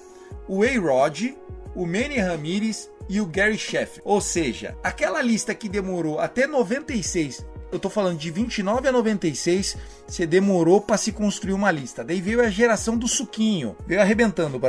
O 0.47 0.61
A-Rod, 0.63 1.31
o 1.75 1.87
Manny 1.87 2.19
Ramirez 2.19 2.91
e 3.09 3.19
o 3.19 3.25
Gary 3.25 3.57
Sheff. 3.57 3.99
Ou 4.05 4.21
seja, 4.21 4.77
aquela 4.83 5.23
lista 5.23 5.55
que 5.55 5.67
demorou 5.67 6.19
até 6.19 6.45
96 6.45 7.52
eu 7.73 7.79
tô 7.79 7.89
falando 7.89 8.19
de 8.19 8.29
29 8.29 8.87
a 8.87 8.91
96, 8.91 9.77
você 10.07 10.27
demorou 10.27 10.79
para 10.79 10.95
se 10.95 11.11
construir 11.11 11.53
uma 11.53 11.71
lista. 11.71 12.03
Daí 12.03 12.21
veio 12.21 12.39
a 12.39 12.49
geração 12.49 12.95
do 12.95 13.07
suquinho, 13.07 13.75
veio 13.87 13.99
arrebentando. 13.99 14.61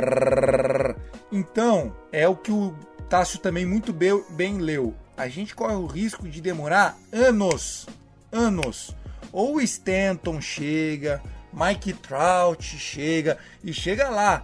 Então, 1.31 1.95
é 2.11 2.27
o 2.27 2.35
que 2.35 2.51
o 2.51 2.73
Tássio 3.07 3.37
também 3.37 3.63
muito 3.63 3.93
bem 3.93 4.57
leu. 4.57 4.95
A 5.15 5.27
gente 5.27 5.53
corre 5.53 5.75
o 5.75 5.85
risco 5.85 6.27
de 6.27 6.41
demorar 6.41 6.97
anos, 7.13 7.85
anos. 8.31 8.95
Ou 9.31 9.61
Stanton 9.61 10.41
chega, 10.41 11.21
Mike 11.53 11.93
Trout 11.93 12.77
chega 12.77 13.37
e 13.63 13.71
chega 13.71 14.09
lá, 14.09 14.43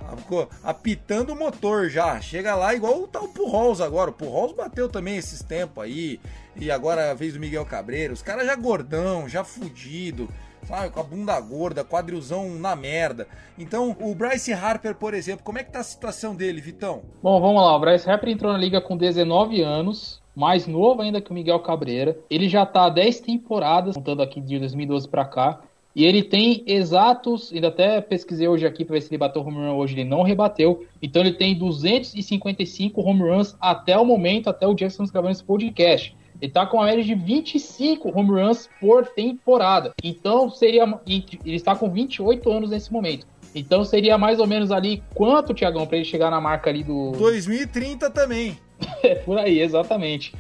apitando 0.64 1.34
o 1.34 1.36
motor 1.36 1.90
já. 1.90 2.22
Chega 2.22 2.56
lá 2.56 2.76
igual 2.76 3.02
o 3.02 3.08
tal 3.08 3.28
Pujols 3.28 3.82
agora. 3.82 4.12
O 4.12 4.14
Pujols 4.14 4.54
bateu 4.54 4.88
também 4.88 5.18
esses 5.18 5.42
tempos 5.42 5.84
aí. 5.84 6.20
E 6.56 6.70
agora 6.70 7.12
a 7.12 7.14
vez 7.14 7.34
do 7.34 7.40
Miguel 7.40 7.66
Cabreiro. 7.66 8.14
Os 8.14 8.22
caras 8.22 8.46
já 8.46 8.56
gordão, 8.56 9.28
já 9.28 9.44
fudido. 9.44 10.28
Sabe, 10.64 10.92
com 10.92 11.00
a 11.00 11.04
bunda 11.04 11.40
gorda, 11.42 11.84
quadrilzão 11.84 12.50
na 12.52 12.76
merda. 12.76 13.28
Então, 13.58 13.96
o 14.00 14.14
Bryce 14.14 14.54
Harper, 14.54 14.94
por 14.94 15.14
exemplo, 15.14 15.44
como 15.44 15.58
é 15.58 15.64
que 15.64 15.72
tá 15.72 15.80
a 15.80 15.84
situação 15.84 16.36
dele, 16.36 16.62
Vitão? 16.62 17.02
Bom, 17.22 17.42
vamos 17.42 17.62
lá. 17.62 17.76
O 17.76 17.80
Bryce 17.80 18.08
Harper 18.08 18.30
entrou 18.30 18.54
na 18.54 18.60
liga 18.60 18.80
com 18.80 18.96
19 18.96 19.62
anos 19.62 20.22
mais 20.36 20.66
novo 20.68 21.02
ainda 21.02 21.22
que 21.22 21.32
o 21.32 21.34
Miguel 21.34 21.60
Cabreira. 21.60 22.18
Ele 22.30 22.48
já 22.48 22.66
tá 22.66 22.86
há 22.86 22.90
10 22.90 23.22
temporadas, 23.22 23.96
contando 23.96 24.22
aqui 24.22 24.40
de 24.40 24.60
2012 24.60 25.08
para 25.08 25.26
cá. 25.26 25.62
E 25.94 26.06
ele 26.06 26.24
tem 26.24 26.64
exatos, 26.66 27.52
ainda 27.52 27.68
até 27.68 28.00
pesquisei 28.00 28.48
hoje 28.48 28.66
aqui 28.66 28.86
para 28.86 28.94
ver 28.94 29.02
se 29.02 29.10
ele 29.10 29.18
bateu 29.18 29.42
home 29.42 29.58
run 29.58 29.76
hoje, 29.76 29.94
ele 29.94 30.10
não 30.10 30.24
rebateu. 30.24 30.86
Então 31.02 31.22
ele 31.22 31.34
tem 31.34 31.58
255 31.58 33.02
home 33.02 33.22
runs 33.22 33.58
até 33.60 33.98
o 33.98 34.06
momento, 34.06 34.50
até 34.50 34.66
o 34.66 34.74
dia 34.74 34.88
que 34.88 34.92
estamos 34.92 35.12
gravando 35.12 35.34
esse 35.34 35.44
podcast. 35.44 36.16
Ele 36.42 36.52
tá 36.52 36.66
com 36.66 36.78
uma 36.78 36.86
média 36.86 37.04
de 37.04 37.14
25 37.14 38.18
home 38.18 38.42
runs 38.42 38.68
por 38.80 39.06
temporada. 39.08 39.94
Então 40.04 40.50
seria. 40.50 40.84
Ele 41.06 41.56
está 41.56 41.76
com 41.76 41.90
28 41.90 42.52
anos 42.52 42.70
nesse 42.72 42.92
momento. 42.92 43.28
Então 43.54 43.84
seria 43.84 44.18
mais 44.18 44.40
ou 44.40 44.48
menos 44.48 44.72
ali 44.72 45.04
quanto, 45.14 45.54
Tiagão, 45.54 45.86
para 45.86 45.98
ele 45.98 46.06
chegar 46.06 46.32
na 46.32 46.42
marca 46.42 46.70
ali 46.70 46.84
do. 46.84 47.12
2030 47.12 48.10
também. 48.10 48.58
É, 49.04 49.14
por 49.16 49.38
aí, 49.38 49.60
exatamente. 49.60 50.34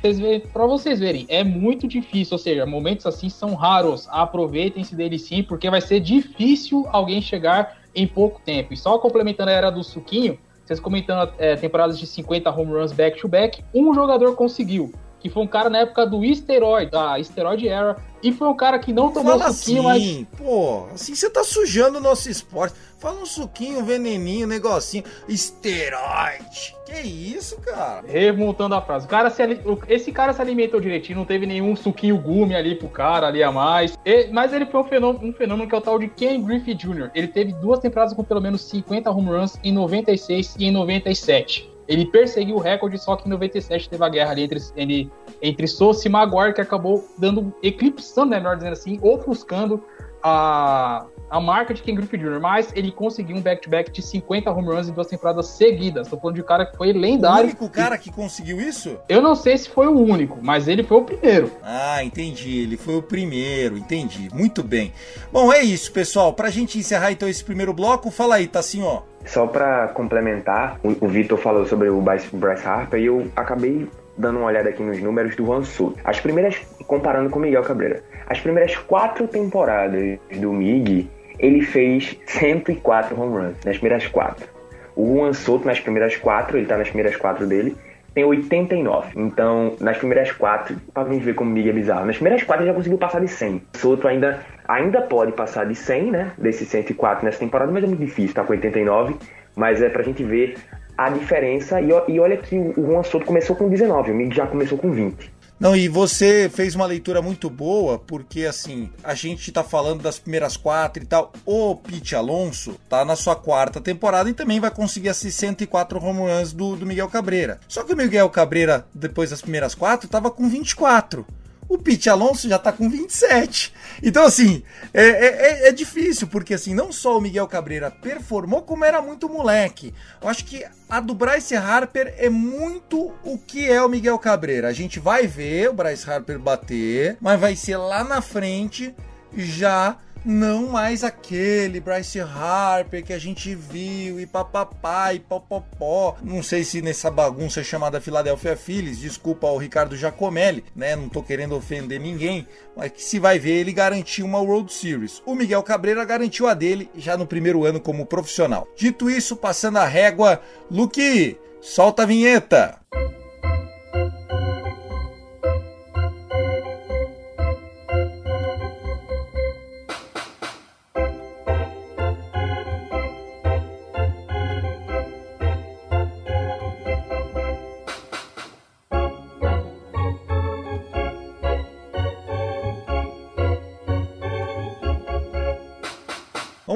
Para 0.51 0.65
vocês 0.65 0.99
verem, 0.99 1.25
é 1.29 1.43
muito 1.43 1.87
difícil, 1.87 2.33
ou 2.33 2.39
seja, 2.39 2.65
momentos 2.65 3.05
assim 3.05 3.29
são 3.29 3.53
raros. 3.53 4.07
Aproveitem-se 4.09 4.95
dele 4.95 5.19
sim, 5.19 5.43
porque 5.43 5.69
vai 5.69 5.81
ser 5.81 5.99
difícil 5.99 6.87
alguém 6.91 7.21
chegar 7.21 7.77
em 7.93 8.07
pouco 8.07 8.41
tempo. 8.43 8.73
E 8.73 8.77
só 8.77 8.97
complementando 8.97 9.51
a 9.51 9.53
era 9.53 9.69
do 9.69 9.83
Suquinho, 9.83 10.39
vocês 10.65 10.79
comentando 10.79 11.31
é, 11.37 11.55
temporadas 11.55 11.99
de 11.99 12.07
50 12.07 12.49
home 12.49 12.73
runs 12.73 12.91
back-to-back, 12.91 13.61
-back, 13.61 13.65
um 13.73 13.93
jogador 13.93 14.35
conseguiu 14.35 14.91
que 15.21 15.29
foi 15.29 15.43
um 15.43 15.47
cara 15.47 15.69
na 15.69 15.79
época 15.79 16.05
do 16.05 16.25
esteroide, 16.25 16.91
da 16.91 17.21
Steroid 17.21 17.67
Era, 17.67 17.97
e 18.23 18.31
foi 18.31 18.47
um 18.47 18.55
cara 18.55 18.79
que 18.79 18.91
não 18.91 19.11
tomou 19.11 19.37
Fala 19.37 19.51
suquinho, 19.51 19.87
assim, 19.87 20.27
mas. 20.31 20.39
Pô, 20.39 20.85
assim 20.93 21.15
você 21.15 21.29
tá 21.29 21.43
sujando 21.43 21.99
o 21.99 22.01
nosso 22.01 22.29
esporte. 22.29 22.75
Fala 22.99 23.19
um 23.19 23.25
suquinho, 23.25 23.79
um 23.79 23.83
veneninho, 23.83 24.45
um 24.45 24.49
negocinho. 24.49 25.03
Esteroide. 25.27 26.75
Que 26.85 26.99
isso, 26.99 27.59
cara? 27.61 28.03
Remontando 28.05 28.75
a 28.75 28.81
frase. 28.81 29.05
O 29.05 29.09
cara 29.09 29.29
se, 29.29 29.41
esse 29.87 30.11
cara 30.11 30.33
se 30.33 30.41
alimentou 30.41 30.79
direitinho, 30.79 31.17
não 31.17 31.25
teve 31.25 31.45
nenhum 31.47 31.75
suquinho 31.75 32.17
gume 32.17 32.53
ali 32.53 32.75
pro 32.75 32.89
cara, 32.89 33.27
ali 33.27 33.41
a 33.41 33.51
mais. 33.51 33.97
E, 34.05 34.27
mas 34.27 34.53
ele 34.53 34.65
foi 34.65 34.81
um 34.81 34.83
fenômeno, 34.83 35.29
um 35.29 35.33
fenômeno 35.33 35.67
que 35.67 35.73
é 35.73 35.77
o 35.77 35.81
tal 35.81 35.97
de 35.97 36.07
Ken 36.09 36.41
Griffey 36.41 36.75
Jr. 36.75 37.09
Ele 37.15 37.27
teve 37.27 37.53
duas 37.53 37.79
temporadas 37.79 38.13
com 38.13 38.23
pelo 38.23 38.41
menos 38.41 38.61
50 38.61 39.09
home 39.09 39.29
runs 39.29 39.57
em 39.63 39.71
96 39.71 40.55
e 40.59 40.65
em 40.65 40.71
97. 40.71 41.70
Ele 41.91 42.05
perseguiu 42.05 42.55
o 42.55 42.59
recorde, 42.59 42.97
só 42.97 43.15
que 43.17 43.27
em 43.27 43.29
97 43.29 43.89
teve 43.89 44.03
a 44.03 44.09
guerra 44.09 44.31
ali 44.31 44.43
entre, 44.43 44.59
entre 44.77 45.11
entre 45.41 45.67
Souza 45.67 46.07
e 46.07 46.09
Maguire, 46.09 46.53
que 46.53 46.61
acabou 46.61 47.05
dando, 47.17 47.53
eclipsando, 47.63 48.31
né, 48.31 48.37
melhor 48.37 48.55
dizendo 48.55 48.73
assim, 48.73 48.99
ofuscando 49.01 49.83
a, 50.23 51.05
a 51.29 51.39
marca 51.39 51.73
de 51.73 51.81
Ken 51.81 51.95
Griffey 51.95 52.19
Jr., 52.19 52.39
mas 52.39 52.71
ele 52.75 52.91
conseguiu 52.91 53.35
um 53.35 53.41
back-to-back 53.41 53.91
de 53.91 54.03
50 54.03 54.51
home 54.51 54.67
runs 54.67 54.87
em 54.87 54.91
duas 54.91 55.07
temporadas 55.07 55.47
seguidas. 55.47 56.07
Tô 56.07 56.17
falando 56.17 56.35
de 56.35 56.41
um 56.41 56.45
cara 56.45 56.65
que 56.65 56.77
foi 56.77 56.93
lendário. 56.93 57.45
O 57.45 57.47
único 57.47 57.69
cara 57.69 57.97
que 57.97 58.11
conseguiu 58.11 58.61
isso? 58.61 58.97
Eu 59.09 59.21
não 59.21 59.33
sei 59.33 59.57
se 59.57 59.67
foi 59.67 59.87
o 59.87 59.97
único, 59.97 60.37
mas 60.41 60.67
ele 60.67 60.83
foi 60.83 60.97
o 60.97 61.03
primeiro. 61.03 61.51
Ah, 61.63 62.03
entendi. 62.03 62.59
Ele 62.59 62.77
foi 62.77 62.97
o 62.97 63.01
primeiro, 63.01 63.77
entendi. 63.77 64.29
Muito 64.31 64.61
bem. 64.61 64.93
Bom, 65.31 65.51
é 65.51 65.63
isso, 65.63 65.91
pessoal. 65.91 66.33
Pra 66.33 66.51
gente 66.51 66.77
encerrar 66.77 67.11
então 67.11 67.27
esse 67.27 67.43
primeiro 67.43 67.73
bloco, 67.73 68.11
fala 68.11 68.35
aí, 68.35 68.47
tá 68.47 68.59
assim, 68.59 68.83
ó. 68.83 69.01
Só 69.25 69.47
para 69.47 69.89
complementar, 69.89 70.79
o, 70.83 71.05
o 71.05 71.07
Vitor 71.07 71.37
falou 71.37 71.65
sobre 71.65 71.89
o 71.89 72.01
Bryce, 72.01 72.29
Harper 72.65 72.99
e 72.99 73.05
eu 73.05 73.27
acabei 73.35 73.87
dando 74.17 74.39
uma 74.39 74.47
olhada 74.47 74.69
aqui 74.69 74.83
nos 74.83 75.01
números 75.01 75.35
do 75.35 75.45
Juan 75.45 75.63
Soto. 75.63 75.97
As 76.03 76.19
primeiras, 76.19 76.55
comparando 76.85 77.29
com 77.29 77.39
o 77.39 77.41
Miguel 77.41 77.63
Cabreira, 77.63 78.03
as 78.27 78.39
primeiras 78.39 78.75
quatro 78.77 79.27
temporadas 79.27 80.19
do 80.39 80.51
Mig, 80.51 81.09
ele 81.39 81.61
fez 81.61 82.17
104 82.25 83.19
home 83.19 83.37
runs, 83.37 83.55
nas 83.65 83.77
primeiras 83.77 84.07
quatro. 84.07 84.47
O 84.95 85.15
Juan 85.15 85.33
Soto, 85.33 85.65
nas 85.65 85.79
primeiras 85.79 86.15
quatro, 86.17 86.57
ele 86.57 86.67
tá 86.67 86.77
nas 86.77 86.89
primeiras 86.89 87.15
quatro 87.15 87.47
dele, 87.47 87.75
tem 88.13 88.23
89. 88.23 89.11
Então, 89.15 89.75
nas 89.79 89.97
primeiras 89.97 90.31
quatro, 90.31 90.75
pra 90.93 91.05
gente 91.05 91.23
ver 91.23 91.35
como 91.35 91.49
o 91.49 91.53
Mig 91.53 91.69
é 91.69 91.73
bizarro, 91.73 92.05
nas 92.05 92.15
primeiras 92.15 92.43
quatro 92.43 92.63
ele 92.63 92.71
já 92.71 92.75
conseguiu 92.75 92.97
passar 92.97 93.21
de 93.21 93.27
100. 93.27 93.55
O 93.73 93.77
Soto 93.77 94.07
ainda, 94.07 94.39
ainda 94.67 95.01
pode 95.01 95.31
passar 95.31 95.65
de 95.65 95.75
100, 95.75 96.11
né, 96.11 96.31
desses 96.37 96.67
104 96.67 97.25
nessa 97.25 97.39
temporada, 97.39 97.71
mas 97.71 97.83
é 97.83 97.87
muito 97.87 97.99
difícil, 97.99 98.35
tá 98.35 98.43
com 98.43 98.53
89. 98.53 99.15
Mas 99.55 99.81
é 99.81 99.89
pra 99.89 100.03
gente 100.03 100.23
ver 100.23 100.55
a 100.97 101.09
diferença. 101.09 101.81
E, 101.81 101.89
e 102.07 102.19
olha 102.19 102.37
que 102.37 102.57
o 102.57 102.85
Juan 102.85 103.03
Soto 103.03 103.25
começou 103.25 103.55
com 103.55 103.69
19, 103.69 104.11
o 104.11 104.15
Mig 104.15 104.35
já 104.35 104.47
começou 104.47 104.77
com 104.77 104.91
20. 104.91 105.31
Não, 105.61 105.75
e 105.75 105.87
você 105.87 106.49
fez 106.51 106.73
uma 106.73 106.87
leitura 106.87 107.21
muito 107.21 107.47
boa, 107.47 107.99
porque 107.99 108.45
assim, 108.45 108.89
a 109.03 109.13
gente 109.13 109.51
tá 109.51 109.63
falando 109.63 110.01
das 110.01 110.17
primeiras 110.17 110.57
quatro 110.57 111.03
e 111.03 111.05
tal. 111.05 111.31
O 111.45 111.75
Pete 111.75 112.15
Alonso 112.15 112.79
tá 112.89 113.05
na 113.05 113.15
sua 113.15 113.35
quarta 113.35 113.79
temporada 113.79 114.27
e 114.27 114.33
também 114.33 114.59
vai 114.59 114.71
conseguir 114.71 115.09
as 115.09 115.17
64 115.17 116.03
home 116.03 116.21
runs 116.21 116.51
do, 116.51 116.75
do 116.75 116.83
Miguel 116.83 117.07
Cabreira. 117.09 117.59
Só 117.67 117.83
que 117.83 117.93
o 117.93 117.95
Miguel 117.95 118.27
Cabreira, 118.31 118.87
depois 118.91 119.29
das 119.29 119.43
primeiras 119.43 119.75
quatro, 119.75 120.09
tava 120.09 120.31
com 120.31 120.49
24 120.49 121.27
o 121.71 121.77
Pete 121.77 122.09
Alonso 122.09 122.49
já 122.49 122.59
tá 122.59 122.69
com 122.69 122.89
27. 122.89 123.73
Então, 124.03 124.25
assim, 124.25 124.61
é, 124.93 125.07
é, 125.07 125.67
é, 125.69 125.71
difícil, 125.71 126.27
porque 126.27 126.53
assim, 126.53 126.73
não 126.73 126.91
só 126.91 127.17
o 127.17 127.21
Miguel 127.21 127.47
Cabreira 127.47 127.89
performou, 127.89 128.61
como 128.61 128.83
era 128.83 129.01
muito 129.01 129.29
moleque. 129.29 129.93
Eu 130.21 130.27
acho 130.27 130.43
que 130.43 130.65
a 130.89 130.99
do 130.99 131.15
Bryce 131.15 131.55
Harper 131.55 132.13
é 132.17 132.29
muito 132.29 133.13
o 133.23 133.37
que 133.37 133.71
é 133.71 133.81
o 133.81 133.87
Miguel 133.87 134.19
Cabreira. 134.19 134.67
A 134.67 134.73
gente 134.73 134.99
vai 134.99 135.27
ver 135.27 135.69
o 135.69 135.73
Bryce 135.73 136.09
Harper 136.09 136.37
bater, 136.37 137.17
mas 137.21 137.39
vai 137.39 137.55
ser 137.55 137.77
lá 137.77 138.03
na 138.03 138.21
frente 138.21 138.93
já 139.33 139.97
não 140.23 140.67
mais 140.67 141.03
aquele 141.03 141.79
Bryce 141.79 142.19
Harper 142.19 143.03
que 143.03 143.13
a 143.13 143.19
gente 143.19 143.55
viu 143.55 144.19
e 144.19 144.25
papapá 144.25 145.13
e 145.13 145.19
popopó. 145.19 146.15
Não 146.21 146.43
sei 146.43 146.63
se 146.63 146.81
nessa 146.81 147.09
bagunça 147.09 147.63
chamada 147.63 148.01
Philadelphia 148.01 148.55
Phillies, 148.55 148.99
desculpa 148.99 149.47
ao 149.47 149.57
Ricardo 149.57 149.95
Giacomelli, 149.95 150.63
né? 150.75 150.95
Não 150.95 151.09
tô 151.09 151.23
querendo 151.23 151.55
ofender 151.55 151.99
ninguém, 151.99 152.47
mas 152.75 152.91
que 152.91 153.03
se 153.03 153.19
vai 153.19 153.39
ver 153.39 153.51
ele 153.51 153.73
garantiu 153.73 154.25
uma 154.25 154.39
World 154.39 154.71
Series. 154.71 155.21
O 155.25 155.35
Miguel 155.35 155.63
Cabreira 155.63 156.05
garantiu 156.05 156.47
a 156.47 156.53
dele 156.53 156.89
já 156.95 157.17
no 157.17 157.27
primeiro 157.27 157.65
ano 157.65 157.79
como 157.79 158.05
profissional. 158.05 158.67
Dito 158.75 159.09
isso, 159.09 159.35
passando 159.35 159.77
a 159.77 159.85
régua, 159.85 160.41
Luke, 160.69 161.37
solta 161.61 162.03
a 162.03 162.05
vinheta. 162.05 162.79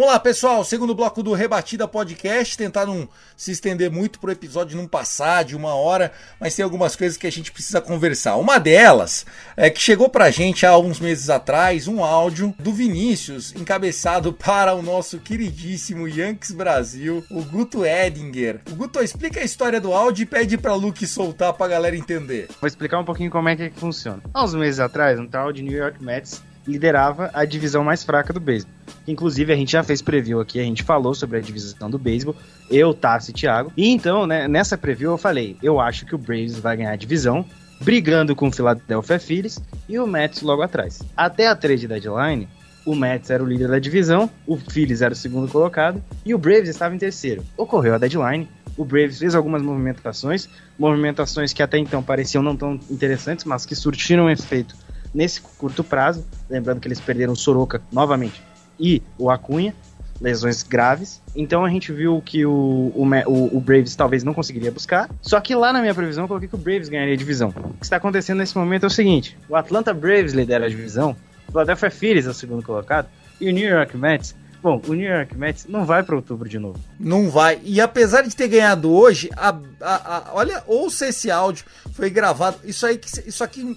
Vamos 0.06 0.18
lá, 0.18 0.20
pessoal. 0.20 0.64
Segundo 0.64 0.94
bloco 0.94 1.24
do 1.24 1.34
Rebatida 1.34 1.88
Podcast. 1.88 2.56
Tentar 2.56 2.86
não 2.86 3.10
se 3.36 3.50
estender 3.50 3.90
muito 3.90 4.20
pro 4.20 4.32
episódio 4.32 4.78
não 4.78 4.88
passar 4.88 5.44
de 5.44 5.56
uma 5.56 5.74
hora, 5.74 6.12
mas 6.40 6.54
tem 6.54 6.62
algumas 6.62 6.96
coisas 6.96 7.18
que 7.18 7.26
a 7.26 7.32
gente 7.32 7.52
precisa 7.52 7.82
conversar. 7.82 8.36
Uma 8.36 8.60
delas 8.60 9.26
é 9.58 9.68
que 9.68 9.82
chegou 9.82 10.08
pra 10.08 10.30
gente 10.30 10.64
há 10.64 10.78
uns 10.78 11.00
meses 11.00 11.32
atrás 11.32 11.88
um 11.88 12.04
áudio 12.04 12.54
do 12.60 12.72
Vinícius, 12.72 13.52
encabeçado 13.56 14.32
para 14.32 14.76
o 14.76 14.84
nosso 14.84 15.18
queridíssimo 15.18 16.08
Yankees 16.08 16.52
Brasil, 16.52 17.26
o 17.32 17.44
Guto 17.44 17.84
Edinger. 17.84 18.62
O 18.72 18.76
Guto, 18.76 19.02
explica 19.02 19.40
a 19.40 19.44
história 19.44 19.82
do 19.82 19.92
áudio 19.92 20.22
e 20.22 20.28
pede 20.28 20.56
pra 20.56 20.76
Luke 20.76 21.08
soltar 21.08 21.52
pra 21.54 21.68
galera 21.68 21.98
entender. 21.98 22.48
Vou 22.62 22.68
explicar 22.68 23.00
um 23.00 23.06
pouquinho 23.06 23.32
como 23.32 23.50
é 23.50 23.56
que 23.56 23.72
funciona. 23.72 24.22
Há 24.32 24.44
uns 24.44 24.54
meses 24.54 24.80
atrás, 24.80 25.20
um 25.20 25.26
tal 25.26 25.52
de 25.52 25.64
New 25.64 25.76
York 25.76 26.04
Mets 26.04 26.44
liderava 26.68 27.30
a 27.34 27.46
divisão 27.46 27.84
mais 27.84 28.04
fraca 28.04 28.34
do 28.34 28.40
beisebol. 28.40 28.74
Inclusive, 29.08 29.54
a 29.54 29.56
gente 29.56 29.72
já 29.72 29.84
fez 29.84 30.02
preview 30.02 30.40
aqui, 30.40 30.60
a 30.60 30.64
gente 30.64 30.84
falou 30.84 31.14
sobre 31.14 31.38
a 31.38 31.42
divisão 31.42 31.90
do 31.90 32.00
beisebol, 32.00 32.36
eu, 32.70 32.94
Tassi 32.94 33.32
e 33.32 33.34
Thiago. 33.34 33.72
E 33.78 33.90
então, 33.90 34.26
né, 34.26 34.48
nessa 34.48 34.78
preview 34.78 35.12
eu 35.12 35.18
falei, 35.18 35.58
eu 35.62 35.80
acho 35.80 36.06
que 36.06 36.16
o 36.16 36.18
Braves 36.18 36.58
vai 36.58 36.78
ganhar 36.78 36.92
a 36.92 36.96
divisão, 36.96 37.46
brigando 37.82 38.36
com 38.36 38.48
o 38.48 38.52
Philadelphia 38.52 39.20
Phillies 39.20 39.60
e 39.88 40.00
o 40.00 40.08
Mets 40.08 40.42
logo 40.42 40.62
atrás. 40.62 41.02
Até 41.16 41.48
a 41.48 41.56
trade 41.56 41.88
deadline, 41.88 42.48
o 42.86 42.96
Mets 42.96 43.30
era 43.30 43.44
o 43.44 43.48
líder 43.48 43.68
da 43.68 43.80
divisão, 43.80 44.30
o 44.48 44.58
Phillies 44.58 45.02
era 45.02 45.14
o 45.14 45.18
segundo 45.18 45.52
colocado 45.52 46.02
e 46.26 46.34
o 46.34 46.38
Braves 46.38 46.70
estava 46.70 46.96
em 46.96 46.98
terceiro. 46.98 47.44
Ocorreu 47.58 47.96
a 47.96 47.98
deadline, 47.98 48.48
o 48.78 48.84
Braves 48.84 49.20
fez 49.20 49.36
algumas 49.36 49.62
movimentações, 49.62 50.50
movimentações 50.78 51.54
que 51.54 51.64
até 51.64 51.78
então 51.78 52.02
pareciam 52.02 52.44
não 52.44 52.56
tão 52.56 52.80
interessantes, 52.90 53.46
mas 53.46 53.66
que 53.66 53.76
surtiram 53.76 54.30
efeito 54.30 54.76
nesse 55.16 55.42
curto 55.42 55.84
prazo. 55.84 56.26
Lembrando 56.50 56.82
que 56.82 56.88
eles 56.88 57.00
perderam 57.00 57.34
o 57.34 57.36
Soroka 57.36 57.82
novamente 57.92 58.44
e 58.78 59.02
o 59.18 59.32
Acunha, 59.32 59.74
lesões 60.20 60.62
graves. 60.62 61.22
Então 61.36 61.64
a 61.64 61.70
gente 61.70 61.92
viu 61.94 62.22
que 62.22 62.46
o, 62.46 62.92
o, 62.94 63.58
o, 63.58 63.62
Braves 63.62 63.96
talvez 63.96 64.24
não 64.24 64.34
conseguiria 64.34 64.72
buscar. 64.72 65.10
Só 65.22 65.40
que 65.40 65.56
lá 65.56 65.72
na 65.72 65.82
minha 65.82 65.96
previsão 65.96 66.26
eu 66.26 66.28
coloquei 66.28 66.50
que 66.50 66.56
o 66.56 66.60
Braves 66.60 66.90
ganharia 66.90 67.14
a 67.14 67.18
divisão. 67.18 67.50
O 67.50 67.78
que 67.78 67.86
está 67.86 67.96
acontecendo 67.96 68.40
nesse 68.40 68.58
momento 68.58 68.84
é 68.84 68.88
o 68.88 68.92
seguinte: 68.92 69.38
o 69.50 69.56
Atlanta 69.56 69.94
Braves 69.94 70.34
lidera 70.34 70.66
a 70.66 70.70
divisão, 70.70 71.16
o 71.48 71.52
Philadelphia 71.52 71.90
Phillies 71.90 72.28
é 72.28 72.30
o 72.30 72.34
segundo 72.34 72.62
colocado, 72.62 73.08
e 73.40 73.50
o 73.50 73.54
New 73.54 73.68
York 73.68 73.98
Mets 73.98 74.36
Bom, 74.66 74.82
o 74.88 74.96
New 74.96 75.08
York 75.08 75.38
Mets 75.38 75.68
não 75.68 75.86
vai 75.86 76.02
para 76.02 76.16
outubro 76.16 76.50
de 76.50 76.58
novo. 76.58 76.80
Não 77.00 77.30
vai. 77.30 77.62
E 77.64 77.80
apesar 77.80 78.24
de 78.24 78.36
ter 78.36 78.48
ganhado 78.48 78.92
hoje, 78.92 79.30
a, 79.38 79.56
a, 79.80 80.18
a, 80.18 80.34
olha, 80.34 80.64
ouça 80.66 81.08
esse 81.08 81.30
áudio, 81.30 81.64
foi 81.94 82.10
gravado. 82.10 82.58
Isso 82.64 82.84
aí, 82.84 83.00
isso 83.28 83.44
aqui 83.44 83.76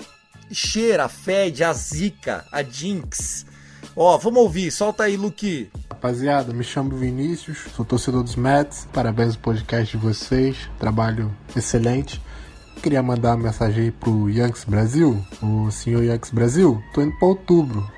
cheira, 0.50 1.08
fede, 1.08 1.64
a 1.64 1.72
zica, 1.72 2.44
a 2.52 2.62
jinx. 2.62 3.46
Ó, 3.96 4.16
vamos 4.16 4.42
ouvir, 4.42 4.70
solta 4.70 5.04
aí, 5.04 5.16
Luke. 5.16 5.70
Rapaziada, 5.90 6.52
me 6.52 6.62
chamo 6.62 6.96
Vinícius, 6.96 7.66
sou 7.74 7.84
torcedor 7.84 8.22
dos 8.22 8.36
Mets. 8.36 8.86
Parabéns 8.92 9.34
pelo 9.34 9.54
podcast 9.54 9.96
de 9.96 10.02
vocês, 10.02 10.56
trabalho 10.78 11.34
excelente. 11.56 12.22
Queria 12.80 13.02
mandar 13.02 13.34
uma 13.34 13.44
mensagem 13.44 13.84
aí 13.84 13.90
pro 13.90 14.30
Yankees 14.30 14.64
Brasil, 14.64 15.20
o 15.42 15.68
senhor 15.72 16.04
Yankees 16.04 16.30
Brasil. 16.30 16.80
Tô 16.94 17.02
indo 17.02 17.18
para 17.18 17.26
outubro. 17.26 17.90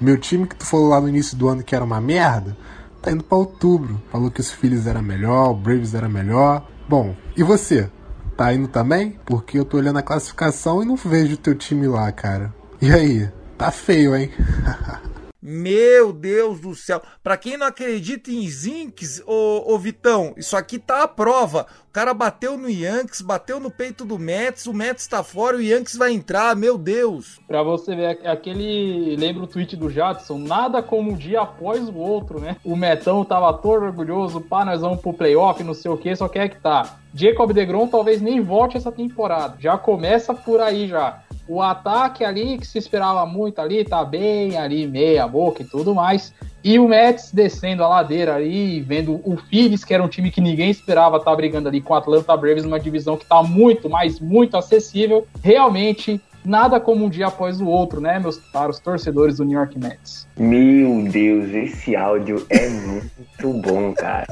Meu 0.00 0.16
time 0.16 0.46
que 0.46 0.54
tu 0.54 0.64
falou 0.64 0.88
lá 0.88 1.00
no 1.00 1.08
início 1.08 1.36
do 1.36 1.48
ano 1.48 1.64
que 1.64 1.74
era 1.74 1.84
uma 1.84 2.00
merda, 2.00 2.56
tá 3.02 3.10
indo 3.10 3.24
para 3.24 3.36
outubro. 3.36 4.00
Falou 4.12 4.30
que 4.30 4.40
os 4.40 4.52
Phillies 4.52 4.86
era 4.86 5.02
melhor, 5.02 5.50
o 5.50 5.54
Braves 5.54 5.94
era 5.94 6.08
melhor. 6.08 6.64
Bom, 6.88 7.16
e 7.36 7.42
você? 7.42 7.90
Tá 8.40 8.54
indo 8.54 8.68
também? 8.68 9.20
Porque 9.26 9.58
eu 9.58 9.66
tô 9.66 9.76
olhando 9.76 9.98
a 9.98 10.02
classificação 10.02 10.82
e 10.82 10.86
não 10.86 10.96
vejo 10.96 11.34
o 11.34 11.36
teu 11.36 11.54
time 11.54 11.86
lá, 11.86 12.10
cara. 12.10 12.54
E 12.80 12.90
aí? 12.90 13.30
Tá 13.58 13.70
feio, 13.70 14.16
hein? 14.16 14.32
Meu 15.42 16.10
Deus 16.10 16.58
do 16.58 16.74
céu. 16.74 17.02
Para 17.22 17.36
quem 17.36 17.58
não 17.58 17.66
acredita 17.66 18.30
em 18.30 18.48
Zinks, 18.48 19.22
ô, 19.26 19.74
ô 19.74 19.78
Vitão, 19.78 20.32
isso 20.38 20.56
aqui 20.56 20.78
tá 20.78 21.02
a 21.02 21.08
prova. 21.08 21.66
O 21.90 21.92
cara 21.92 22.14
bateu 22.14 22.56
no 22.56 22.70
Yankees, 22.70 23.20
bateu 23.20 23.58
no 23.58 23.68
peito 23.68 24.04
do 24.04 24.16
Mets, 24.16 24.64
o 24.68 24.72
Mets 24.72 25.08
tá 25.08 25.24
fora, 25.24 25.56
o 25.56 25.60
Yankees 25.60 25.96
vai 25.96 26.12
entrar, 26.12 26.54
meu 26.54 26.78
Deus. 26.78 27.40
Pra 27.48 27.64
você 27.64 27.96
ver, 27.96 28.24
aquele. 28.28 29.16
Lembra 29.16 29.42
o 29.42 29.46
tweet 29.48 29.74
do 29.74 29.90
Jadson? 29.90 30.38
Nada 30.38 30.84
como 30.84 31.10
um 31.10 31.16
dia 31.16 31.40
após 31.40 31.88
o 31.88 31.96
outro, 31.96 32.38
né? 32.38 32.58
O 32.64 32.76
Metão 32.76 33.24
tava 33.24 33.52
todo 33.54 33.86
orgulhoso, 33.86 34.40
pá, 34.40 34.64
nós 34.64 34.82
vamos 34.82 35.00
pro 35.00 35.12
playoff, 35.12 35.64
não 35.64 35.74
sei 35.74 35.90
o 35.90 35.96
que, 35.96 36.14
só 36.14 36.28
quer 36.28 36.44
é 36.44 36.48
que 36.48 36.60
tá. 36.60 36.96
Jacob 37.12 37.52
DeGrom 37.52 37.88
talvez 37.88 38.22
nem 38.22 38.40
volte 38.40 38.76
essa 38.76 38.92
temporada. 38.92 39.56
Já 39.58 39.76
começa 39.76 40.32
por 40.32 40.60
aí 40.60 40.86
já 40.86 41.24
o 41.50 41.60
ataque 41.60 42.24
ali, 42.24 42.56
que 42.56 42.66
se 42.68 42.78
esperava 42.78 43.26
muito 43.26 43.60
ali, 43.60 43.84
tá 43.84 44.04
bem 44.04 44.56
ali, 44.56 44.86
meia 44.86 45.26
boca 45.26 45.62
e 45.62 45.66
tudo 45.66 45.92
mais. 45.92 46.32
E 46.62 46.78
o 46.78 46.88
Mets 46.88 47.32
descendo 47.32 47.82
a 47.82 47.88
ladeira 47.88 48.34
ali, 48.34 48.80
vendo 48.80 49.20
o 49.24 49.36
Phillies, 49.36 49.84
que 49.84 49.94
era 49.94 50.02
um 50.02 50.08
time 50.08 50.30
que 50.30 50.40
ninguém 50.40 50.70
esperava 50.70 51.16
estar 51.16 51.30
tá 51.30 51.36
brigando 51.36 51.68
ali 51.68 51.80
com 51.80 51.94
o 51.94 51.96
Atlanta 51.96 52.36
Braves, 52.36 52.64
numa 52.64 52.78
divisão 52.78 53.16
que 53.16 53.24
tá 53.24 53.42
muito, 53.42 53.88
mas 53.88 54.20
muito 54.20 54.56
acessível. 54.56 55.26
Realmente 55.42 56.20
Nada 56.44 56.80
como 56.80 57.04
um 57.04 57.10
dia 57.10 57.26
após 57.26 57.60
o 57.60 57.66
outro, 57.66 58.00
né, 58.00 58.18
meus 58.18 58.38
caros 58.38 58.80
torcedores 58.80 59.36
do 59.36 59.44
New 59.44 59.58
York 59.58 59.78
Mets? 59.78 60.26
Meu 60.38 61.04
Deus, 61.10 61.50
esse 61.50 61.94
áudio 61.94 62.46
é 62.48 62.66
muito 62.68 63.60
bom, 63.60 63.92
cara. 63.92 64.26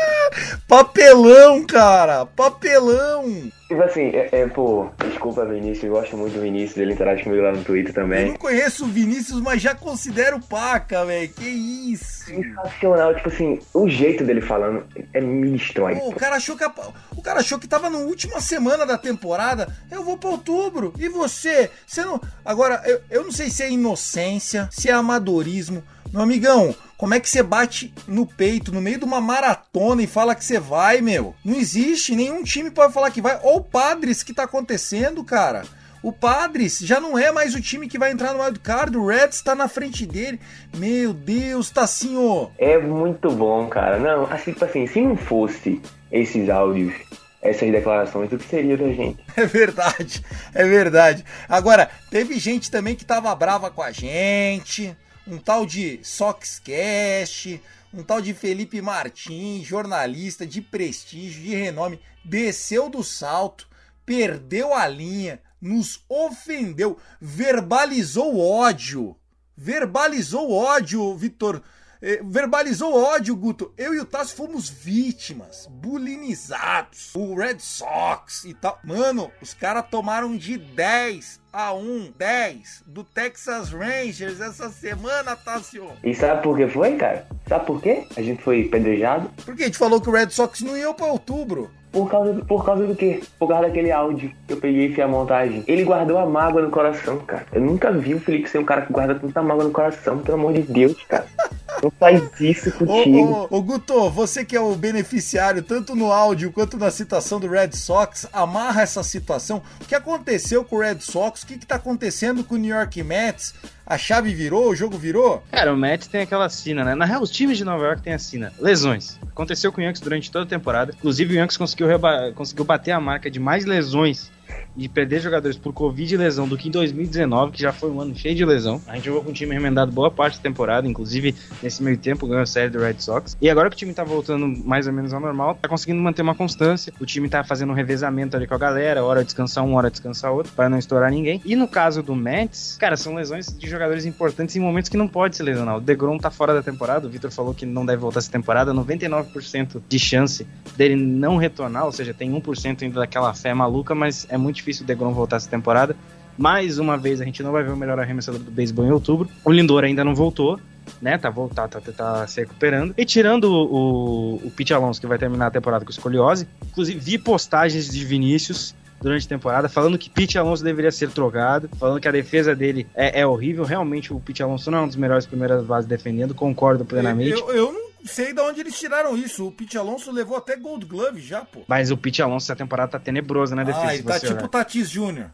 Papelão, 0.68 1.64
cara! 1.64 2.26
Papelão! 2.26 3.50
Tipo 3.68 3.82
assim, 3.82 4.10
é, 4.14 4.28
é, 4.32 4.46
pô, 4.46 4.88
desculpa 5.08 5.44
Vinícius, 5.44 5.84
eu 5.84 5.90
gosto 5.90 6.16
muito 6.16 6.34
do 6.34 6.40
Vinícius, 6.40 6.76
ele 6.76 6.92
interage 6.92 7.24
comigo 7.24 7.42
lá 7.42 7.50
no 7.52 7.64
Twitter 7.64 7.90
Eu 7.90 7.94
também. 7.94 8.28
não 8.28 8.36
conheço 8.36 8.84
o 8.84 8.88
Vinícius, 8.88 9.40
mas 9.40 9.60
já 9.60 9.74
considero 9.74 10.40
paca, 10.40 11.04
velho. 11.04 11.28
Que 11.30 11.44
isso? 11.48 12.26
Sensacional, 12.26 13.14
tipo 13.14 13.28
assim, 13.28 13.58
o 13.74 13.88
jeito 13.88 14.24
dele 14.24 14.40
falando 14.40 14.84
é 15.12 15.20
me 15.20 15.50
destrói. 15.50 15.96
Pô, 15.96 16.10
o 16.10 16.14
cara 16.14 16.36
achou 16.36 16.56
que 16.56 16.62
a- 16.64 16.72
o 17.16 17.22
cara 17.22 17.40
achou 17.40 17.58
que 17.58 17.66
tava 17.66 17.90
na 17.90 17.98
última 17.98 18.40
semana 18.40 18.86
da 18.86 18.96
temporada. 18.98 19.68
Eu 19.90 20.04
vou 20.04 20.16
pra 20.16 20.30
outubro. 20.30 20.92
E 20.98 21.08
você? 21.08 21.68
Você 21.86 22.04
não. 22.04 22.20
Agora, 22.44 22.82
eu, 22.84 23.00
eu 23.10 23.24
não 23.24 23.32
sei 23.32 23.50
se 23.50 23.62
é 23.64 23.70
inocência, 23.70 24.68
se 24.70 24.88
é 24.88 24.92
amadorismo. 24.92 25.82
Meu 26.12 26.22
amigão, 26.22 26.72
como 26.96 27.14
é 27.14 27.20
que 27.20 27.28
você 27.28 27.42
bate 27.42 27.92
no 28.08 28.26
peito 28.26 28.72
no 28.72 28.80
meio 28.80 28.98
de 28.98 29.04
uma 29.04 29.20
maratona 29.20 30.02
e 30.02 30.06
fala 30.06 30.34
que 30.34 30.44
você 30.44 30.58
vai, 30.58 31.00
meu? 31.00 31.34
Não 31.44 31.54
existe 31.54 32.16
nenhum 32.16 32.42
time 32.42 32.70
pode 32.70 32.92
falar 32.92 33.10
que 33.10 33.20
vai. 33.20 33.38
Ou 33.42 33.58
o 33.58 33.64
Padres 33.64 34.22
que 34.22 34.32
tá 34.32 34.44
acontecendo, 34.44 35.22
cara. 35.22 35.62
O 36.02 36.12
Padres 36.12 36.78
já 36.78 37.00
não 37.00 37.18
é 37.18 37.32
mais 37.32 37.54
o 37.54 37.60
time 37.60 37.88
que 37.88 37.98
vai 37.98 38.12
entrar 38.12 38.32
no 38.32 38.42
wildcard. 38.42 38.96
O 38.96 39.06
Reds 39.06 39.42
tá 39.42 39.54
na 39.54 39.68
frente 39.68 40.06
dele. 40.06 40.40
Meu 40.76 41.12
Deus, 41.12 41.68
tá 41.68 41.82
assim, 41.82 42.16
ó. 42.16 42.48
É 42.58 42.78
muito 42.78 43.30
bom, 43.30 43.66
cara. 43.66 43.98
Não, 43.98 44.24
assim, 44.30 44.52
tipo 44.52 44.64
assim, 44.64 44.86
se 44.86 45.00
não 45.00 45.16
fosse 45.16 45.82
esses 46.12 46.48
áudios, 46.48 46.94
essas 47.42 47.70
declarações, 47.70 48.32
o 48.32 48.38
que 48.38 48.48
seria 48.48 48.76
da 48.76 48.88
gente? 48.88 49.18
É 49.36 49.44
verdade, 49.44 50.22
é 50.54 50.64
verdade. 50.64 51.24
Agora, 51.48 51.90
teve 52.10 52.38
gente 52.38 52.70
também 52.70 52.94
que 52.94 53.04
tava 53.04 53.34
brava 53.34 53.70
com 53.70 53.82
a 53.82 53.90
gente, 53.90 54.96
um 55.26 55.38
tal 55.38 55.66
de 55.66 55.98
Soxcast, 56.02 57.60
um 57.92 58.02
tal 58.02 58.20
de 58.20 58.32
Felipe 58.32 58.80
Martins, 58.80 59.66
jornalista 59.66 60.46
de 60.46 60.60
prestígio, 60.60 61.42
de 61.42 61.54
renome, 61.54 62.00
desceu 62.24 62.88
do 62.88 63.02
salto, 63.02 63.68
perdeu 64.04 64.72
a 64.72 64.86
linha, 64.86 65.40
nos 65.60 66.04
ofendeu, 66.08 66.98
verbalizou 67.20 68.38
ódio. 68.38 69.16
Verbalizou 69.56 70.52
ódio, 70.52 71.16
Vitor. 71.16 71.62
Eh, 72.02 72.20
Verbalizou 72.24 72.94
ódio, 72.94 73.34
Guto. 73.34 73.72
Eu 73.76 73.94
e 73.94 74.00
o 74.00 74.04
Tassi 74.04 74.34
fomos 74.34 74.68
vítimas, 74.68 75.66
bulinizados. 75.70 77.14
O 77.14 77.34
Red 77.34 77.58
Sox 77.58 78.44
e 78.44 78.54
tal. 78.54 78.78
Mano, 78.84 79.30
os 79.40 79.54
caras 79.54 79.86
tomaram 79.90 80.36
de 80.36 80.58
10 80.58 81.40
a 81.52 81.72
1, 81.72 82.12
10 82.18 82.82
do 82.86 83.02
Texas 83.02 83.70
Rangers 83.70 84.40
essa 84.40 84.68
semana, 84.68 85.34
Tassio. 85.34 85.88
E 86.04 86.14
sabe 86.14 86.42
por 86.42 86.56
que 86.56 86.68
foi, 86.68 86.96
cara? 86.96 87.26
Sabe 87.48 87.64
por 87.64 87.80
quê? 87.80 88.06
A 88.16 88.20
gente 88.22 88.42
foi 88.42 88.64
pedrejado? 88.64 89.30
Por 89.44 89.56
que 89.56 89.62
a 89.62 89.66
gente 89.66 89.78
falou 89.78 90.00
que 90.00 90.08
o 90.08 90.12
Red 90.12 90.30
Sox 90.30 90.60
não 90.60 90.76
ia 90.76 90.92
pra 90.92 91.06
outubro? 91.06 91.70
Por 91.90 92.10
causa, 92.10 92.34
do, 92.34 92.44
por 92.44 92.62
causa 92.62 92.86
do 92.86 92.94
quê? 92.94 93.22
Por 93.38 93.48
causa 93.48 93.68
daquele 93.68 93.90
áudio 93.90 94.30
que 94.46 94.52
eu 94.52 94.58
peguei 94.58 94.86
e 94.86 94.90
fiz 94.90 94.98
a 95.02 95.08
montagem. 95.08 95.64
Ele 95.66 95.82
guardou 95.82 96.18
a 96.18 96.26
mágoa 96.26 96.60
no 96.60 96.70
coração, 96.70 97.20
cara. 97.20 97.46
Eu 97.54 97.62
nunca 97.62 97.90
vi 97.90 98.14
o 98.14 98.20
Felipe 98.20 98.50
ser 98.50 98.58
um 98.58 98.64
cara 98.64 98.82
que 98.82 98.92
guarda 98.92 99.14
tanta 99.14 99.40
mágoa 99.42 99.64
no 99.64 99.70
coração, 99.70 100.18
pelo 100.18 100.36
amor 100.36 100.52
de 100.52 100.60
Deus, 100.60 101.02
cara. 101.08 101.26
Não 101.86 101.92
faz 101.98 102.40
isso 102.40 102.72
contigo. 102.72 103.18
Ô, 103.18 103.48
ô, 103.50 103.58
ô, 103.58 103.62
Guto, 103.62 104.10
você 104.10 104.44
que 104.44 104.56
é 104.56 104.60
o 104.60 104.74
beneficiário, 104.74 105.62
tanto 105.62 105.94
no 105.94 106.10
áudio 106.12 106.52
quanto 106.52 106.76
na 106.76 106.90
citação 106.90 107.38
do 107.40 107.48
Red 107.48 107.72
Sox, 107.72 108.26
amarra 108.32 108.82
essa 108.82 109.02
situação. 109.02 109.62
O 109.80 109.84
que 109.84 109.94
aconteceu 109.94 110.64
com 110.64 110.76
o 110.76 110.80
Red 110.80 111.00
Sox? 111.00 111.42
O 111.42 111.46
que, 111.46 111.58
que 111.58 111.66
tá 111.66 111.76
acontecendo 111.76 112.42
com 112.44 112.54
o 112.54 112.58
New 112.58 112.74
York 112.74 113.02
Mets? 113.02 113.54
A 113.86 113.96
chave 113.96 114.34
virou? 114.34 114.70
O 114.70 114.74
jogo 114.74 114.98
virou? 114.98 115.42
Cara, 115.50 115.72
o 115.72 115.76
Mets 115.76 116.08
tem 116.08 116.22
aquela 116.22 116.48
sina, 116.48 116.84
né? 116.84 116.94
Na 116.94 117.04
real, 117.04 117.22
os 117.22 117.30
times 117.30 117.56
de 117.56 117.64
Nova 117.64 117.84
York 117.84 118.02
têm 118.02 118.14
a 118.14 118.18
sina. 118.18 118.52
Lesões. 118.58 119.18
Aconteceu 119.28 119.70
com 119.72 119.80
o 119.80 119.84
Yankees 119.84 120.00
durante 120.00 120.30
toda 120.30 120.44
a 120.44 120.48
temporada. 120.48 120.92
Inclusive, 120.96 121.34
o 121.34 121.36
Yankees 121.38 121.56
conseguiu, 121.56 121.86
reba- 121.86 122.32
conseguiu 122.34 122.64
bater 122.64 122.90
a 122.90 123.00
marca 123.00 123.30
de 123.30 123.38
mais 123.38 123.64
lesões 123.64 124.30
de 124.76 124.88
perder 124.88 125.20
jogadores 125.20 125.56
por 125.56 125.72
Covid 125.72 126.14
e 126.14 126.16
lesão 126.16 126.46
do 126.46 126.56
que 126.56 126.68
em 126.68 126.70
2019, 126.70 127.52
que 127.52 127.62
já 127.62 127.72
foi 127.72 127.90
um 127.90 128.00
ano 128.00 128.14
cheio 128.14 128.34
de 128.34 128.44
lesão. 128.44 128.80
A 128.86 128.94
gente 128.94 129.06
jogou 129.06 129.24
com 129.24 129.30
o 129.30 129.32
time 129.32 129.54
remendado 129.54 129.90
boa 129.90 130.10
parte 130.10 130.36
da 130.36 130.42
temporada, 130.42 130.86
inclusive 130.86 131.34
nesse 131.62 131.82
meio 131.82 131.96
tempo 131.96 132.26
ganhou 132.26 132.42
a 132.42 132.46
série 132.46 132.70
do 132.70 132.78
Red 132.78 132.96
Sox. 132.98 133.36
E 133.40 133.48
agora 133.48 133.70
que 133.70 133.76
o 133.76 133.78
time 133.78 133.94
tá 133.94 134.04
voltando 134.04 134.46
mais 134.64 134.86
ou 134.86 134.92
menos 134.92 135.12
ao 135.12 135.20
normal, 135.20 135.58
tá 135.60 135.68
conseguindo 135.68 136.00
manter 136.00 136.22
uma 136.22 136.34
constância. 136.34 136.92
O 137.00 137.06
time 137.06 137.28
tá 137.28 137.42
fazendo 137.42 137.70
um 137.70 137.74
revezamento 137.74 138.36
ali 138.36 138.46
com 138.46 138.54
a 138.54 138.58
galera, 138.58 139.02
hora 139.02 139.24
descansar 139.24 139.64
um, 139.64 139.74
hora 139.74 139.90
descansar 139.90 140.32
outro, 140.32 140.52
para 140.52 140.68
não 140.68 140.78
estourar 140.78 141.10
ninguém. 141.10 141.40
E 141.44 141.56
no 141.56 141.66
caso 141.66 142.02
do 142.02 142.14
Mets, 142.14 142.76
cara, 142.78 142.96
são 142.96 143.14
lesões 143.14 143.46
de 143.46 143.68
jogadores 143.68 144.04
importantes 144.04 144.54
em 144.56 144.60
momentos 144.60 144.88
que 144.88 144.96
não 144.96 145.08
pode 145.08 145.36
se 145.36 145.42
lesionar. 145.42 145.76
O 145.78 145.80
DeGrom 145.80 146.18
tá 146.18 146.30
fora 146.30 146.52
da 146.52 146.62
temporada, 146.62 147.06
o 147.06 147.10
Vitor 147.10 147.30
falou 147.30 147.54
que 147.54 147.64
não 147.64 147.86
deve 147.86 147.98
voltar 147.98 148.18
essa 148.18 148.30
temporada, 148.30 148.74
99% 148.74 149.82
de 149.88 149.98
chance 149.98 150.46
dele 150.76 150.96
não 150.96 151.36
retornar, 151.36 151.86
ou 151.86 151.92
seja, 151.92 152.12
tem 152.12 152.30
1% 152.30 152.82
ainda 152.82 153.00
daquela 153.00 153.32
fé 153.32 153.54
maluca, 153.54 153.94
mas 153.94 154.26
é 154.28 154.36
muito 154.36 154.56
difícil 154.56 154.65
o 154.82 154.84
DeGrom 154.84 155.12
voltar 155.12 155.36
essa 155.36 155.48
temporada. 155.48 155.96
Mais 156.38 156.78
uma 156.78 156.98
vez, 156.98 157.20
a 157.20 157.24
gente 157.24 157.42
não 157.42 157.50
vai 157.52 157.62
ver 157.62 157.70
o 157.70 157.76
melhor 157.76 157.98
arremessador 157.98 158.40
do 158.40 158.50
beisebol 158.50 158.84
em 158.84 158.90
outubro. 158.90 159.28
O 159.44 159.50
Lindor 159.50 159.84
ainda 159.84 160.04
não 160.04 160.14
voltou, 160.14 160.60
né? 161.00 161.16
Tá, 161.16 161.30
voltar, 161.30 161.66
tá, 161.68 161.80
tá, 161.80 161.92
tá 161.92 162.26
se 162.26 162.40
recuperando. 162.40 162.94
E 162.96 163.04
tirando 163.04 163.44
o, 163.44 163.64
o, 163.64 164.34
o 164.46 164.50
Pete 164.50 164.74
Alonso, 164.74 165.00
que 165.00 165.06
vai 165.06 165.18
terminar 165.18 165.46
a 165.46 165.50
temporada 165.50 165.84
com 165.84 165.90
escoliose, 165.90 166.46
inclusive 166.66 166.98
vi 166.98 167.18
postagens 167.18 167.88
de 167.88 168.04
Vinícius 168.04 168.74
durante 169.00 169.26
a 169.26 169.28
temporada, 169.28 169.68
falando 169.68 169.98
que 169.98 170.10
Pete 170.10 170.38
Alonso 170.38 170.64
deveria 170.64 170.90
ser 170.90 171.10
trocado, 171.10 171.68
falando 171.78 172.00
que 172.00 172.08
a 172.08 172.12
defesa 172.12 172.54
dele 172.54 172.86
é, 172.94 173.20
é 173.20 173.26
horrível. 173.26 173.64
Realmente, 173.64 174.12
o 174.12 174.20
Pete 174.20 174.42
Alonso 174.42 174.70
não 174.70 174.78
é 174.78 174.82
um 174.82 174.88
dos 174.88 174.96
melhores 174.96 175.26
primeiras 175.26 175.64
bases 175.64 175.88
defendendo, 175.88 176.34
concordo 176.34 176.84
plenamente. 176.84 177.32
Eu, 177.32 177.50
eu 177.50 177.72
não 177.72 177.85
sei 178.04 178.32
de 178.32 178.40
onde 178.40 178.60
eles 178.60 178.78
tiraram 178.78 179.16
isso. 179.16 179.46
O 179.48 179.52
Pete 179.52 179.76
Alonso 179.78 180.10
levou 180.12 180.36
até 180.36 180.56
Gold 180.56 180.84
Glove 180.86 181.20
já, 181.20 181.44
pô. 181.44 181.62
Mas 181.66 181.90
o 181.90 181.96
Pete 181.96 182.22
Alonso 182.22 182.46
essa 182.46 182.56
temporada 182.56 182.92
tá 182.92 182.98
tenebrosa 182.98 183.54
defesa. 183.64 184.02
Ah, 184.06 184.12
tá 184.12 184.20
tipo 184.20 184.32
olhar. 184.34 184.48
Tatis 184.48 184.90
Jr. 184.90 185.00
Erra 185.18 185.30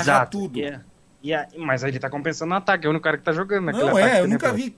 Exato. 0.00 0.38
tudo. 0.38 0.58
E 0.58 0.64
é- 0.64 0.80
e 1.22 1.32
é- 1.32 1.46
mas 1.58 1.82
aí 1.84 1.90
ele 1.90 1.98
tá 1.98 2.10
compensando 2.10 2.50
no 2.50 2.56
ataque, 2.56 2.84
é 2.86 2.88
o 2.88 2.90
único 2.90 3.04
cara 3.04 3.16
que 3.18 3.24
tá 3.24 3.32
jogando 3.32 3.66
naquele 3.66 3.84
Não 3.84 3.98
é, 3.98 4.20
eu 4.20 4.28
nunca 4.28 4.50
tenebroso. 4.52 4.74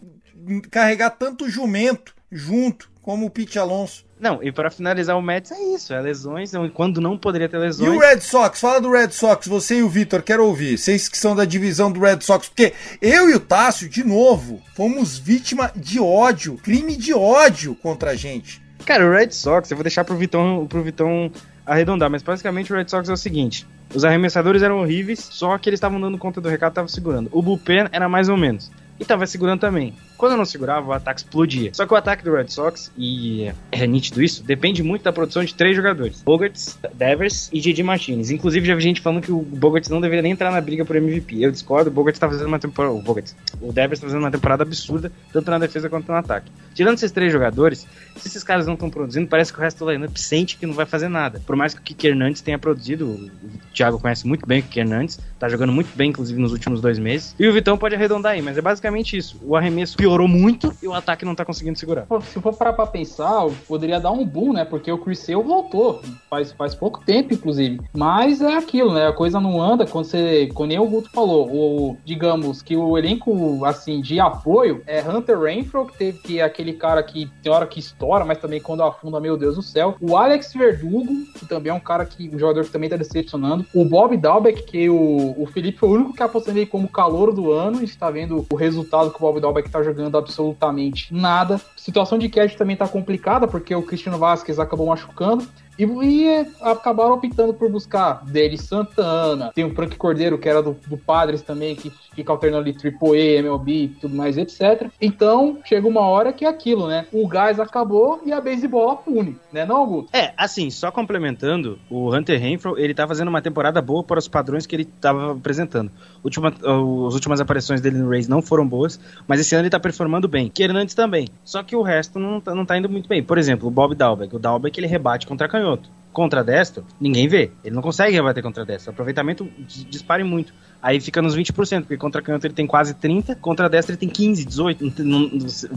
vi 0.47 0.61
carregar 0.71 1.11
tanto 1.11 1.49
jumento 1.49 2.15
junto 2.35 2.91
como 3.01 3.27
o 3.27 3.31
Pete 3.31 3.59
Alonso. 3.59 4.05
Não, 4.19 4.43
e 4.43 4.51
pra 4.51 4.71
finalizar 4.71 5.17
o 5.19 5.23
Mets 5.23 5.53
é 5.53 5.61
isso, 5.75 5.93
é 5.93 6.01
lesões, 6.01 6.53
quando 6.73 7.01
não 7.01 7.19
poderia 7.19 7.49
ter 7.49 7.59
E 7.59 7.61
lesões. 7.61 7.91
o 7.95 7.99
Red 7.99 8.21
Sox? 8.21 8.59
Fala 8.59 8.81
do 8.81 8.91
Red 8.91 9.11
Sox, 9.11 9.47
você 9.47 9.79
e 9.79 9.83
o 9.83 9.89
Vitor, 9.89 10.23
quero 10.23 10.47
ouvir. 10.47 10.79
Vocês 10.79 11.09
que 11.09 11.19
são 11.19 11.37
da 11.37 11.45
divisão 11.45 11.93
do 11.93 12.01
Red 12.01 12.21
Sox, 12.23 12.49
porque 12.49 12.73
eu 13.03 13.29
e 13.29 13.35
o 13.35 13.41
Tássio, 13.41 13.89
de 13.89 14.03
novo, 14.03 14.63
fomos 14.75 15.19
vítima 15.19 15.71
de 15.77 16.01
ódio, 16.01 16.57
crime 16.57 16.97
de 16.97 17.13
ódio 17.13 17.75
contra 17.75 18.13
a 18.13 18.15
gente. 18.17 18.63
Cara, 18.87 19.07
o 19.07 19.13
Red 19.13 19.33
Sox, 19.33 19.71
eu 19.71 19.77
vou 19.77 19.85
deixar 19.85 20.05
pro 20.05 20.17
Vitão, 20.17 20.67
pro 20.67 20.83
Vitão 20.83 21.31
arredondar, 21.67 22.11
mas 22.11 22.23
basicamente 22.23 22.73
o 22.73 22.77
Red 22.77 22.89
Sox 22.89 23.09
é 23.09 23.13
o 23.13 23.17
seguinte: 23.19 23.67
os 23.95 24.05
arremessadores 24.05 24.63
eram 24.63 24.81
horríveis, 24.81 25.21
só 25.21 25.57
que 25.59 25.69
eles 25.69 25.77
estavam 25.79 26.01
dando 26.01 26.17
conta 26.17 26.41
do 26.41 26.49
recado 26.49 26.71
e 26.71 26.73
estavam 26.73 26.89
segurando. 26.89 27.29
O 27.33 27.43
bullpen 27.43 27.89
era 27.93 28.09
mais 28.09 28.29
ou 28.31 28.37
menos. 28.37 28.71
E 28.99 29.05
tava 29.05 29.27
segurando 29.27 29.61
também. 29.61 29.93
Quando 30.25 30.39
não 30.39 30.47
segurava, 30.47 30.89
o 30.89 30.93
ataque 30.95 31.21
explodia. 31.21 31.69
Só 31.75 31.87
que 31.87 31.93
o 31.93 31.97
ataque 31.99 32.25
do 32.25 32.35
Red 32.35 32.49
Sox, 32.49 32.91
e 32.97 33.53
é 33.71 33.87
nítido 33.87 34.23
isso, 34.23 34.43
depende 34.43 34.83
muito 34.83 35.03
da 35.03 35.13
produção 35.13 35.45
de 35.45 35.55
três 35.55 35.77
jogadores: 35.77 36.23
Bogarts, 36.23 36.79
Devers 36.95 37.51
e 37.53 37.61
Didi 37.61 37.83
Martinez. 37.83 38.31
Inclusive, 38.31 38.67
já 38.67 38.75
vi 38.75 38.81
gente 38.81 39.03
falando 39.03 39.21
que 39.21 39.31
o 39.31 39.43
Bogarts 39.43 39.91
não 39.91 40.01
deveria 40.01 40.23
nem 40.23 40.33
entrar 40.33 40.51
na 40.51 40.63
briga 40.63 40.83
por 40.83 40.97
MVP. 40.97 41.45
Eu 41.45 41.53
discordo, 41.53 41.91
o 41.91 41.93
Bogarts 41.93 42.19
tá 42.19 42.27
fazendo 42.27 42.47
uma 42.47 42.59
temporada. 42.59 42.95
O 42.95 43.03
Bogarts. 43.03 43.37
O 43.61 43.71
Devers 43.71 44.01
tá 44.01 44.07
fazendo 44.07 44.23
uma 44.23 44.31
temporada 44.31 44.63
absurda, 44.63 45.13
tanto 45.31 45.51
na 45.51 45.59
defesa 45.59 45.91
quanto 45.91 46.09
no 46.09 46.15
ataque. 46.15 46.51
Tirando 46.75 46.97
esses 46.97 47.13
três 47.13 47.31
jogadores, 47.31 47.87
se 48.17 48.27
esses 48.27 48.43
caras 48.43 48.67
não 48.67 48.75
estão 48.75 48.89
produzindo, 48.89 49.29
parece 49.29 49.53
que 49.53 49.59
o 49.59 49.63
resto 49.63 49.85
do 49.85 49.91
lineup 49.91 50.17
sente 50.17 50.57
que 50.57 50.65
não 50.65 50.73
vai 50.73 50.87
fazer 50.87 51.09
nada. 51.09 51.43
Por 51.47 51.55
mais 51.55 51.75
que 51.75 51.81
o 51.81 51.83
Kike 51.83 52.07
Hernandes 52.07 52.41
tenha 52.41 52.59
produzido, 52.59 53.07
o 53.07 53.31
Thiago 53.75 54.01
conhece 54.01 54.27
muito 54.27 54.47
bem 54.47 54.61
o 54.61 54.63
Kike 54.63 54.81
Hernandes, 54.81 55.21
tá 55.39 55.51
jogando 55.51 55.73
muito 55.73 55.95
bem, 55.95 56.09
inclusive, 56.09 56.41
nos 56.41 56.53
últimos 56.53 56.81
dois 56.81 56.99
meses. 56.99 57.35
E 57.39 57.47
o 57.47 57.53
Vitão 57.53 57.77
pode 57.77 57.95
arredondar 57.95 58.33
aí, 58.33 58.41
mas 58.41 58.57
é 58.57 58.63
basicamente 58.63 59.19
isso. 59.19 59.39
O 59.43 59.55
arremesso 59.55 59.97
piorou 60.15 60.29
muito 60.29 60.73
e 60.81 60.87
o 60.87 60.95
ataque 60.95 61.25
não 61.25 61.35
tá 61.35 61.45
conseguindo 61.45 61.79
segurar. 61.79 62.07
Se 62.23 62.41
for 62.41 62.55
parar 62.55 62.73
pra 62.73 62.87
pensar, 62.87 63.47
poderia 63.67 63.99
dar 63.99 64.13
um 64.13 64.25
boom, 64.25 64.53
né? 64.53 64.65
Porque 64.65 64.91
o 64.91 64.99
Chris 64.99 65.19
Sale 65.19 65.43
voltou. 65.43 66.01
Faz, 66.31 66.53
faz 66.53 66.75
pouco 66.75 67.05
tempo, 67.05 67.35
inclusive. 67.35 67.81
Mas 67.93 68.41
é 68.41 68.57
aquilo, 68.57 68.93
né? 68.95 69.09
A 69.09 69.13
coisa 69.13 69.41
não 69.41 69.61
anda 69.61 69.87
quando 69.87 70.05
você. 70.05 70.49
Quando 70.55 70.71
nem 70.71 70.79
o 70.79 70.87
Guto 70.87 71.11
falou. 71.11 71.49
O, 71.51 71.97
digamos 72.05 72.63
que 72.63 72.77
o 72.77 72.97
elenco, 72.97 73.65
assim, 73.65 74.01
de 74.01 74.21
apoio 74.21 74.83
é 74.87 75.01
Hunter 75.03 75.41
Renfro, 75.41 75.87
que 75.87 75.99
teve 75.99 76.19
que 76.19 76.41
é 76.41 76.45
aquele 76.45 76.75
cara 76.75 77.03
que 77.03 77.29
tem 77.43 77.51
hora 77.51 77.67
que 77.67 77.81
estoura, 77.81 78.25
mas 78.25 78.39
também 78.39 78.61
quando 78.61 78.83
afunda, 78.83 79.21
meu 79.21 79.37
Deus 79.37 79.57
do 79.57 79.63
céu. 79.63 79.97
O 80.01 80.17
Alex 80.17 80.53
Verdugo, 80.53 81.13
que 81.39 81.47
também 81.47 81.71
é 81.71 81.75
um 81.75 81.81
cara 81.81 82.05
que. 82.05 82.31
um 82.33 82.39
jogador 82.39 82.65
que 82.65 82.71
também 82.71 82.89
tá 82.89 82.97
decepcionando. 82.97 83.67
O 83.75 83.85
Bob 83.85 84.17
Dalbeck, 84.17 84.63
que 84.63 84.89
o, 84.89 85.35
o 85.37 85.47
Felipe 85.47 85.79
foi 85.79 85.89
o 85.89 85.93
único 85.93 86.15
que 86.15 86.23
apostou 86.23 86.55
nele 86.55 86.67
como 86.67 86.89
calor 86.89 87.33
do 87.33 87.53
ano. 87.53 87.79
A 87.79 87.81
gente 87.81 87.99
tá 87.99 88.11
vendo 88.11 88.47
o 88.49 88.57
resultado 88.57 89.11
que 89.11 89.17
o 89.17 89.21
Bob 89.21 89.41
Dalbeck 89.41 89.69
tá 89.69 89.83
jogando 89.83 89.94
absolutamente 90.17 91.13
nada. 91.15 91.61
Situação 91.77 92.19
de 92.19 92.29
catch 92.29 92.55
também 92.55 92.77
tá 92.77 92.89
complicada, 92.89 93.47
porque 93.47 93.75
o 93.75 93.83
Cristiano 93.83 94.19
Vasquez 94.19 94.59
acabou 94.59 94.87
machucando. 94.87 95.47
E, 95.79 95.85
e 95.85 96.47
acabaram 96.61 97.15
optando 97.15 97.55
por 97.55 97.71
buscar 97.71 98.25
Dele 98.25 98.59
Santana, 98.59 99.53
tem 99.55 99.65
o 99.65 99.75
Frank 99.75 99.97
Cordeiro, 99.97 100.39
que 100.39 100.49
era 100.49 100.63
do, 100.63 100.77
do 100.87 100.97
Padres 100.97 101.43
também, 101.43 101.77
que 101.77 101.91
fica 102.15 102.33
alternando 102.33 102.63
ali 102.63 102.77
AAA, 102.77 103.39
MLB, 103.41 103.93
tudo 104.01 104.15
mais, 104.15 104.37
etc. 104.39 104.89
Então, 105.01 105.59
chega 105.65 105.87
uma 105.87 106.01
hora 106.01 106.33
que 106.33 106.45
é 106.45 106.49
aquilo, 106.49 106.87
né? 106.87 107.07
O 107.13 107.27
gás 107.27 107.61
acabou 107.61 108.21
e 108.25 108.33
a 108.33 108.41
beisebol 108.41 108.97
pune, 108.99 109.37
né 109.53 109.65
não, 109.65 109.87
Guto? 109.87 110.09
É, 110.13 110.33
assim, 110.37 110.71
só 110.71 110.91
complementando, 110.91 111.79
o 111.91 112.15
Hunter 112.15 112.41
Renfro, 112.41 112.79
ele 112.79 112.95
tá 112.95 113.07
fazendo 113.07 113.29
uma 113.29 113.43
temporada 113.43 113.81
boa 113.83 114.03
para 114.03 114.19
os 114.19 114.29
padrões 114.29 114.67
que 114.67 114.75
ele 114.75 114.85
tava 114.85 115.33
apresentando. 115.33 115.91
Última, 116.23 116.49
as 116.49 117.15
últimas 117.15 117.41
aparições 117.41 117.81
dele 117.81 117.99
no 117.99 118.09
Rays 118.09 118.29
não 118.29 118.41
foram 118.41 118.67
boas, 118.67 118.99
mas 119.27 119.41
esse 119.41 119.55
ano 119.55 119.65
ele 119.65 119.71
tá 119.71 119.81
performando 119.81 120.27
bem. 120.27 120.51
Hernandes 120.65 120.95
também. 120.95 121.29
Só 121.45 121.63
que 121.63 121.77
o 121.77 121.83
resto 121.83 122.19
não 122.19 122.41
tá, 122.41 122.55
não 122.55 122.65
tá 122.65 122.79
indo 122.79 122.89
muito 122.89 123.09
bem. 123.09 123.23
Por 123.23 123.39
exemplo, 123.39 123.69
o 123.69 123.71
Bob 123.71 123.95
Dalbeck. 123.95 124.35
O 124.35 124.39
Dalbeck, 124.39 124.79
ele 124.79 124.87
rebate 124.87 125.27
contra 125.27 125.49
canhoto 125.65 125.89
contra 126.13 126.45
destro, 126.45 126.85
ninguém 127.01 127.27
vê. 127.27 127.51
Ele 127.65 127.75
não 127.75 127.83
consegue 127.83 128.15
rebater 128.15 128.43
contra 128.43 128.65
destro. 128.65 128.91
O 128.91 128.93
aproveitamento 128.93 129.49
dispara 129.91 130.25
muito. 130.25 130.55
Aí 130.81 131.01
fica 131.01 131.21
nos 131.21 131.35
20%, 131.37 131.81
porque 131.81 131.97
contra 131.97 132.23
canhoto 132.23 132.47
ele 132.47 132.55
tem 132.55 132.67
quase 132.67 132.95
30, 132.95 133.35
contra 133.37 133.69
destra 133.69 133.93
ele 133.93 133.99
tem 133.99 134.09
15, 134.09 134.45
18. 134.45 134.93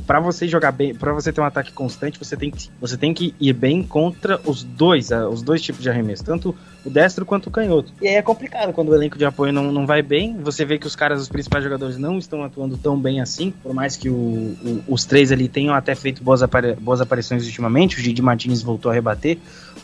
Para 0.05 0.19
você 0.19 0.47
jogar 0.47 0.71
bem, 0.73 0.93
para 0.93 1.13
você 1.13 1.31
ter 1.31 1.41
um 1.41 1.45
ataque 1.45 1.71
constante, 1.71 2.19
você 2.19 2.35
tem 2.38 2.51
que 2.51 2.69
você 2.79 2.97
tem 2.97 3.13
que 3.13 3.33
ir 3.39 3.53
bem 3.53 3.81
contra 3.81 4.39
os 4.45 4.63
dois, 4.63 5.09
os 5.11 5.41
dois 5.41 5.61
tipos 5.61 5.81
de 5.81 5.89
arremesso, 5.89 6.25
tanto 6.25 6.53
o 6.83 6.89
destro 6.89 7.25
quanto 7.25 7.47
o 7.47 7.51
canhoto. 7.51 7.93
E 8.01 8.07
aí 8.07 8.15
é 8.15 8.21
complicado 8.21 8.73
quando 8.73 8.89
o 8.89 8.95
elenco 8.95 9.17
de 9.17 9.23
apoio 9.23 9.53
não, 9.53 9.71
não 9.71 9.85
vai 9.85 10.01
bem, 10.01 10.38
você 10.38 10.65
vê 10.65 10.77
que 10.77 10.85
os 10.85 10.95
caras, 10.95 11.21
os 11.21 11.29
principais 11.29 11.63
jogadores 11.63 11.97
não 11.97 12.17
estão 12.17 12.43
atuando 12.43 12.77
tão 12.77 12.99
bem 12.99 13.21
assim, 13.21 13.51
por 13.63 13.73
mais 13.73 13.95
que 13.95 14.09
o, 14.09 14.13
o, 14.13 14.83
os 14.89 15.05
três 15.05 15.31
ali 15.31 15.47
tenham 15.47 15.73
até 15.73 15.95
feito 15.95 16.21
boas, 16.21 16.43
apari 16.43 16.75
boas 16.75 16.99
aparições 16.99 17.45
ultimamente, 17.45 17.97
o 17.97 17.99
Gigi 17.99 18.21
Martinez 18.21 18.61
voltou 18.61 18.91
a 18.91 18.93
rebater, 18.93 19.38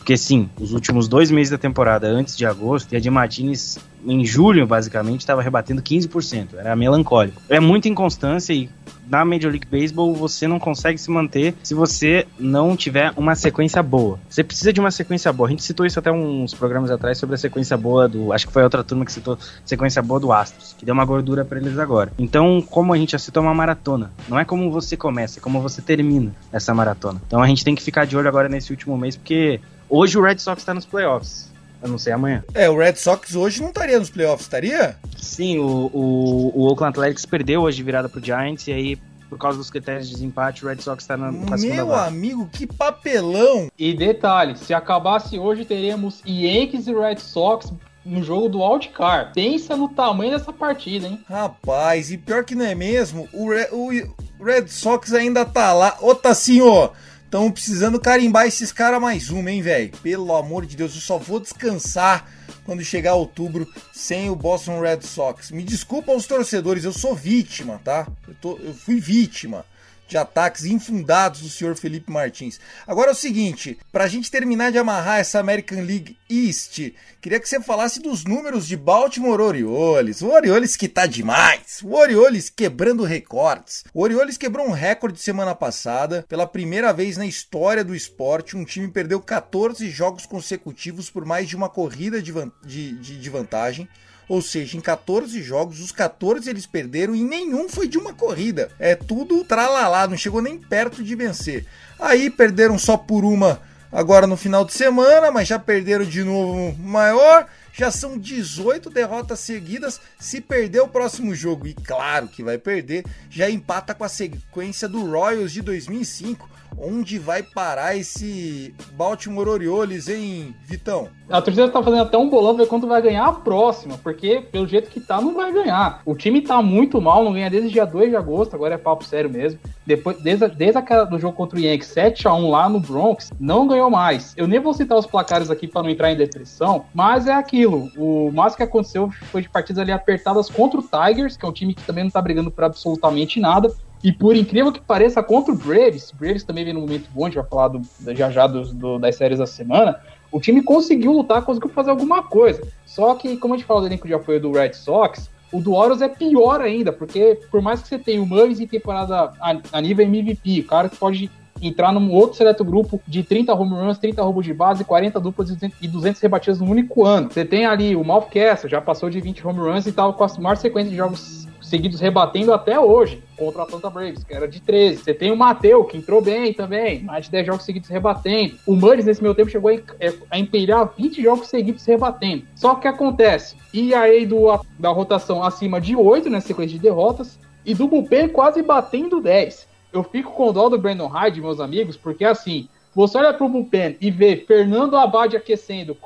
porque 0.04 0.18
sim, 0.18 0.50
os 0.60 0.74
últimos 0.74 1.08
dois 1.08 1.30
meses 1.30 1.50
da 1.50 1.56
temporada, 1.56 2.06
antes 2.06 2.36
de 2.36 2.44
agosto, 2.44 2.92
e 2.92 2.96
a 2.96 3.00
de 3.00 3.08
Martinez 3.08 3.78
em 4.06 4.22
julho, 4.22 4.66
basicamente, 4.66 5.20
estava 5.20 5.40
rebatendo 5.40 5.80
15%. 5.80 6.48
Era 6.58 6.76
melancólico. 6.76 7.40
É 7.48 7.58
muita 7.58 7.88
inconstância 7.88 8.52
e 8.52 8.68
na 9.08 9.24
Major 9.24 9.50
League 9.50 9.66
Baseball 9.66 10.14
você 10.14 10.46
não 10.46 10.58
consegue 10.58 10.98
se 10.98 11.10
manter 11.10 11.54
se 11.62 11.72
você 11.72 12.26
não 12.38 12.76
tiver 12.76 13.14
uma 13.16 13.34
sequência 13.34 13.82
boa. 13.82 14.18
Você 14.28 14.44
precisa 14.44 14.74
de 14.74 14.78
uma 14.78 14.90
sequência 14.90 15.32
boa. 15.32 15.48
A 15.48 15.50
gente 15.50 15.62
citou 15.62 15.86
isso 15.86 15.98
até 15.98 16.12
uns 16.12 16.52
programas 16.52 16.90
atrás 16.90 17.16
sobre 17.16 17.36
a 17.36 17.38
sequência 17.38 17.74
boa 17.76 18.06
do. 18.06 18.30
Acho 18.30 18.46
que 18.46 18.52
foi 18.52 18.62
outra 18.62 18.84
turma 18.84 19.06
que 19.06 19.12
citou 19.12 19.38
sequência 19.64 20.02
boa 20.02 20.20
do 20.20 20.32
Astros, 20.32 20.74
que 20.78 20.84
deu 20.84 20.92
uma 20.92 21.06
gordura 21.06 21.46
para 21.46 21.58
eles 21.58 21.78
agora. 21.78 22.12
Então, 22.18 22.60
como 22.60 22.92
a 22.92 22.98
gente 22.98 23.12
já 23.12 23.18
citou, 23.18 23.42
é 23.42 23.46
uma 23.46 23.54
maratona. 23.54 24.12
Não 24.28 24.38
é 24.38 24.44
como 24.44 24.70
você 24.70 24.98
começa, 24.98 25.38
é 25.38 25.42
como 25.42 25.62
você 25.62 25.80
termina 25.80 26.34
essa 26.52 26.74
maratona. 26.74 27.22
Então 27.26 27.42
a 27.42 27.46
gente 27.46 27.64
tem 27.64 27.74
que 27.74 27.82
ficar 27.82 28.04
de 28.04 28.16
olho 28.16 28.28
agora 28.28 28.50
nesse 28.50 28.70
último 28.70 28.98
mês, 28.98 29.16
porque 29.16 29.60
hoje 29.94 30.18
o 30.18 30.22
Red 30.22 30.38
Sox 30.38 30.62
está 30.62 30.74
nos 30.74 30.84
playoffs. 30.84 31.52
Eu 31.82 31.88
não 31.88 31.98
sei 31.98 32.12
amanhã. 32.12 32.42
É, 32.54 32.68
o 32.68 32.78
Red 32.78 32.96
Sox 32.96 33.34
hoje 33.34 33.60
não 33.60 33.68
estaria 33.68 33.98
nos 33.98 34.10
playoffs, 34.10 34.46
estaria? 34.46 34.96
Sim, 35.18 35.58
o, 35.58 35.90
o, 35.92 36.52
o 36.54 36.68
Oakland 36.68 36.98
Athletics 36.98 37.26
perdeu 37.26 37.62
hoje 37.62 37.76
de 37.76 37.82
virada 37.82 38.08
pro 38.08 38.24
Giants 38.24 38.66
e 38.68 38.72
aí 38.72 38.98
por 39.28 39.38
causa 39.38 39.58
dos 39.58 39.68
critérios 39.68 40.08
de 40.08 40.14
desempate, 40.14 40.64
o 40.64 40.68
Red 40.68 40.78
Sox 40.78 41.02
está 41.02 41.16
na, 41.16 41.32
na 41.32 41.56
Meu 41.56 41.92
amigo, 41.92 42.48
que 42.52 42.66
papelão! 42.66 43.68
E 43.76 43.92
detalhe, 43.92 44.56
se 44.56 44.72
acabasse 44.72 45.38
hoje, 45.38 45.64
teremos 45.64 46.22
Yankees 46.24 46.86
e 46.86 46.94
Red 46.94 47.16
Sox 47.16 47.72
no 48.04 48.22
jogo 48.22 48.48
do 48.48 48.62
Wildcard. 48.62 49.32
Pensa 49.34 49.76
no 49.76 49.88
tamanho 49.88 50.30
dessa 50.30 50.52
partida, 50.52 51.08
hein? 51.08 51.24
Rapaz, 51.28 52.12
e 52.12 52.18
pior 52.18 52.44
que 52.44 52.54
não 52.54 52.64
é 52.64 52.74
mesmo, 52.74 53.28
o, 53.32 53.50
Re 53.50 53.68
o 53.72 54.44
Red 54.44 54.68
Sox 54.68 55.12
ainda 55.12 55.44
tá 55.44 55.72
lá. 55.72 55.96
Ô, 56.00 56.14
Tassinho, 56.14 56.90
Estão 57.34 57.50
precisando 57.50 57.98
carimbar 57.98 58.46
esses 58.46 58.70
caras 58.70 59.00
mais 59.00 59.28
uma, 59.28 59.50
hein, 59.50 59.60
velho? 59.60 59.90
Pelo 60.04 60.36
amor 60.36 60.64
de 60.64 60.76
Deus, 60.76 60.94
eu 60.94 61.00
só 61.00 61.18
vou 61.18 61.40
descansar 61.40 62.30
quando 62.64 62.84
chegar 62.84 63.14
outubro 63.14 63.68
sem 63.92 64.30
o 64.30 64.36
Boston 64.36 64.80
Red 64.80 65.00
Sox. 65.02 65.50
Me 65.50 65.64
desculpa 65.64 66.12
aos 66.12 66.28
torcedores, 66.28 66.84
eu 66.84 66.92
sou 66.92 67.12
vítima, 67.12 67.80
tá? 67.82 68.06
Eu, 68.28 68.34
tô, 68.34 68.56
eu 68.58 68.72
fui 68.72 69.00
vítima 69.00 69.66
de 70.06 70.16
ataques 70.16 70.64
infundados 70.64 71.40
do 71.40 71.48
senhor 71.48 71.76
Felipe 71.76 72.10
Martins. 72.10 72.60
Agora 72.86 73.10
é 73.10 73.12
o 73.12 73.16
seguinte, 73.16 73.78
para 73.90 74.04
a 74.04 74.08
gente 74.08 74.30
terminar 74.30 74.70
de 74.70 74.78
amarrar 74.78 75.18
essa 75.18 75.38
American 75.38 75.82
League 75.82 76.16
East, 76.28 76.92
queria 77.20 77.40
que 77.40 77.48
você 77.48 77.60
falasse 77.60 78.00
dos 78.00 78.24
números 78.24 78.66
de 78.66 78.76
Baltimore 78.76 79.40
Orioles. 79.40 80.22
O 80.22 80.28
Orioles 80.28 80.76
que 80.76 80.88
tá 80.88 81.06
demais. 81.06 81.80
O 81.82 81.94
Orioles 81.94 82.50
quebrando 82.50 83.04
recordes. 83.04 83.84
O 83.92 84.02
Orioles 84.02 84.36
quebrou 84.36 84.66
um 84.66 84.72
recorde 84.72 85.18
semana 85.20 85.54
passada. 85.54 86.24
Pela 86.28 86.46
primeira 86.46 86.92
vez 86.92 87.16
na 87.16 87.26
história 87.26 87.84
do 87.84 87.94
esporte, 87.94 88.56
um 88.56 88.64
time 88.64 88.88
perdeu 88.88 89.20
14 89.20 89.88
jogos 89.90 90.26
consecutivos 90.26 91.10
por 91.10 91.24
mais 91.24 91.48
de 91.48 91.56
uma 91.56 91.68
corrida 91.68 92.20
de, 92.20 92.32
de, 92.64 92.92
de, 92.98 93.18
de 93.18 93.30
vantagem. 93.30 93.88
Ou 94.28 94.40
seja, 94.40 94.76
em 94.76 94.80
14 94.80 95.42
jogos, 95.42 95.80
os 95.80 95.92
14 95.92 96.48
eles 96.48 96.66
perderam 96.66 97.14
e 97.14 97.22
nenhum 97.22 97.68
foi 97.68 97.86
de 97.86 97.98
uma 97.98 98.14
corrida. 98.14 98.70
É 98.78 98.94
tudo 98.94 99.44
tralalá, 99.44 100.06
não 100.06 100.16
chegou 100.16 100.40
nem 100.40 100.58
perto 100.58 101.02
de 101.02 101.14
vencer. 101.14 101.66
Aí 101.98 102.30
perderam 102.30 102.78
só 102.78 102.96
por 102.96 103.24
uma 103.24 103.60
agora 103.92 104.26
no 104.26 104.36
final 104.36 104.64
de 104.64 104.72
semana, 104.72 105.30
mas 105.30 105.46
já 105.46 105.58
perderam 105.58 106.04
de 106.04 106.24
novo 106.24 106.76
maior. 106.78 107.46
Já 107.72 107.90
são 107.90 108.16
18 108.16 108.88
derrotas 108.88 109.40
seguidas. 109.40 110.00
Se 110.18 110.40
perder 110.40 110.80
o 110.80 110.88
próximo 110.88 111.34
jogo, 111.34 111.66
e 111.66 111.74
claro 111.74 112.28
que 112.28 112.42
vai 112.42 112.56
perder, 112.56 113.04
já 113.28 113.50
empata 113.50 113.94
com 113.94 114.04
a 114.04 114.08
sequência 114.08 114.88
do 114.88 115.04
Royals 115.10 115.52
de 115.52 115.60
2005 115.60 116.48
onde 116.78 117.18
vai 117.18 117.42
parar 117.42 117.96
esse 117.96 118.74
Baltimore 118.92 119.48
Orioles, 119.48 120.08
hein, 120.08 120.54
Vitão? 120.64 121.08
A 121.28 121.40
torcida 121.40 121.68
tá 121.68 121.82
fazendo 121.82 122.02
até 122.02 122.18
um 122.18 122.28
bolão 122.28 122.54
ver 122.54 122.66
quanto 122.66 122.86
vai 122.86 123.00
ganhar 123.00 123.26
a 123.26 123.32
próxima, 123.32 123.98
porque 123.98 124.42
pelo 124.52 124.66
jeito 124.66 124.90
que 124.90 125.00
tá, 125.00 125.20
não 125.20 125.34
vai 125.34 125.52
ganhar. 125.52 126.02
O 126.04 126.14
time 126.14 126.42
tá 126.42 126.60
muito 126.60 127.00
mal, 127.00 127.24
não 127.24 127.32
ganha 127.32 127.48
desde 127.48 127.70
dia 127.70 127.86
2 127.86 128.10
de 128.10 128.16
agosto, 128.16 128.54
agora 128.54 128.74
é 128.74 128.78
papo 128.78 129.04
sério 129.04 129.30
mesmo. 129.30 129.58
Depois, 129.86 130.20
desde, 130.22 130.48
desde 130.48 130.78
aquela 130.78 131.04
do 131.04 131.18
jogo 131.18 131.36
contra 131.36 131.58
o 131.58 131.62
Yankees 131.62 131.94
7x1 131.94 132.50
lá 132.50 132.68
no 132.68 132.80
Bronx, 132.80 133.32
não 133.40 133.66
ganhou 133.66 133.90
mais. 133.90 134.34
Eu 134.36 134.46
nem 134.46 134.60
vou 134.60 134.74
citar 134.74 134.98
os 134.98 135.06
placares 135.06 135.50
aqui 135.50 135.66
para 135.66 135.82
não 135.82 135.90
entrar 135.90 136.12
em 136.12 136.16
depressão, 136.16 136.84
mas 136.94 137.26
é 137.26 137.32
aquilo. 137.32 137.90
O 137.96 138.30
mais 138.32 138.54
que 138.54 138.62
aconteceu 138.62 139.10
foi 139.30 139.42
de 139.42 139.48
partidas 139.48 139.80
ali 139.80 139.92
apertadas 139.92 140.50
contra 140.50 140.78
o 140.78 140.82
Tigers, 140.82 141.36
que 141.36 141.44
é 141.44 141.48
um 141.48 141.52
time 141.52 141.74
que 141.74 141.82
também 141.82 142.04
não 142.04 142.10
tá 142.10 142.20
brigando 142.20 142.50
por 142.50 142.64
absolutamente 142.64 143.40
nada. 143.40 143.74
E 144.04 144.12
por 144.12 144.36
incrível 144.36 144.70
que 144.70 144.82
pareça, 144.82 145.22
contra 145.22 145.54
o 145.54 145.56
Braves, 145.56 146.12
Braves 146.12 146.44
também 146.44 146.62
vem 146.62 146.74
num 146.74 146.82
momento 146.82 147.08
bom, 147.10 147.24
a 147.24 147.28
gente 147.28 147.36
vai 147.36 147.46
falar 147.46 147.68
do, 147.68 147.80
já 148.14 148.30
já 148.30 148.46
do, 148.46 148.98
das 148.98 149.16
séries 149.16 149.38
da 149.38 149.46
semana, 149.46 149.98
o 150.30 150.38
time 150.38 150.62
conseguiu 150.62 151.10
lutar, 151.10 151.40
conseguiu 151.40 151.70
fazer 151.70 151.88
alguma 151.88 152.22
coisa. 152.22 152.68
Só 152.84 153.14
que, 153.14 153.38
como 153.38 153.54
a 153.54 153.56
gente 153.56 153.66
fala 153.66 153.80
do 153.80 153.86
elenco 153.86 154.06
de 154.06 154.12
apoio 154.12 154.38
do 154.38 154.52
Red 154.52 154.74
Sox, 154.74 155.30
o 155.50 155.58
do 155.58 155.72
Orioles 155.72 156.02
é 156.02 156.08
pior 156.08 156.60
ainda, 156.60 156.92
porque 156.92 157.38
por 157.50 157.62
mais 157.62 157.80
que 157.80 157.88
você 157.88 157.98
tenha 157.98 158.22
o 158.22 158.26
Murray 158.26 158.52
em 158.52 158.66
temporada 158.66 159.32
a, 159.40 159.56
a 159.72 159.80
nível 159.80 160.04
MVP, 160.04 160.60
o 160.60 160.66
cara 160.66 160.90
que 160.90 160.96
pode 160.96 161.30
entrar 161.62 161.90
num 161.90 162.12
outro 162.12 162.36
seleto 162.36 162.62
grupo 162.62 163.00
de 163.08 163.22
30 163.22 163.54
home 163.54 163.70
runs, 163.70 163.96
30 163.96 164.22
roubos 164.22 164.44
de 164.44 164.52
base, 164.52 164.84
40 164.84 165.18
duplas 165.18 165.56
e 165.80 165.88
200 165.88 166.20
rebatidas 166.20 166.60
no 166.60 166.66
único 166.66 167.06
ano. 167.06 167.30
Você 167.32 167.44
tem 167.44 167.64
ali 167.64 167.96
o 167.96 168.04
Malfcastle, 168.04 168.68
já 168.68 168.82
passou 168.82 169.08
de 169.08 169.18
20 169.18 169.46
home 169.46 169.60
runs 169.60 169.86
e 169.86 169.92
tal, 169.92 170.12
com 170.12 170.24
a 170.24 170.28
maior 170.40 170.56
sequência 170.56 170.90
de 170.90 170.96
jogos 170.96 171.43
seguidos 171.64 172.00
rebatendo 172.00 172.52
até 172.52 172.78
hoje 172.78 173.22
contra 173.36 173.62
a 173.62 173.64
Atlanta 173.64 173.90
Braves, 173.90 174.22
que 174.22 174.34
era 174.34 174.46
de 174.46 174.60
13. 174.60 175.02
Você 175.02 175.14
tem 175.14 175.30
o 175.30 175.36
Mateu, 175.36 175.84
que 175.84 175.96
entrou 175.96 176.20
bem 176.20 176.52
também, 176.52 177.02
mais 177.02 177.26
de 177.26 177.30
10 177.32 177.46
jogos 177.46 177.64
seguidos 177.64 177.88
rebatendo. 177.88 178.56
O 178.66 178.74
Murray, 178.74 179.02
nesse 179.02 179.22
meu 179.22 179.34
tempo, 179.34 179.50
chegou 179.50 179.70
a, 179.70 179.74
é, 179.74 180.38
empilhar 180.38 180.92
20 180.96 181.22
jogos 181.22 181.48
seguidos 181.48 181.84
rebatendo. 181.84 182.44
Só 182.54 182.74
que 182.74 182.86
acontece, 182.86 183.56
e 183.72 183.94
aí 183.94 184.26
do, 184.26 184.46
da 184.78 184.90
rotação 184.90 185.42
acima 185.42 185.80
de 185.80 185.96
8, 185.96 186.30
né, 186.30 186.40
sequência 186.40 186.76
de 186.76 186.82
derrotas, 186.82 187.38
e 187.64 187.74
do 187.74 187.88
Bullpen 187.88 188.28
quase 188.28 188.62
batendo 188.62 189.20
10. 189.20 189.66
Eu 189.92 190.02
fico 190.02 190.32
com 190.32 190.52
dó 190.52 190.68
do 190.68 190.78
Brandon 190.78 191.06
Hyde, 191.06 191.40
meus 191.40 191.60
amigos, 191.60 191.96
porque 191.96 192.24
assim, 192.24 192.68
você 192.94 193.18
olha 193.18 193.32
pro 193.32 193.48
Bullpen 193.48 193.96
e 194.00 194.10
vê 194.10 194.36
Fernando 194.36 194.96
Abad 194.96 195.36
aquecendo, 195.36 195.96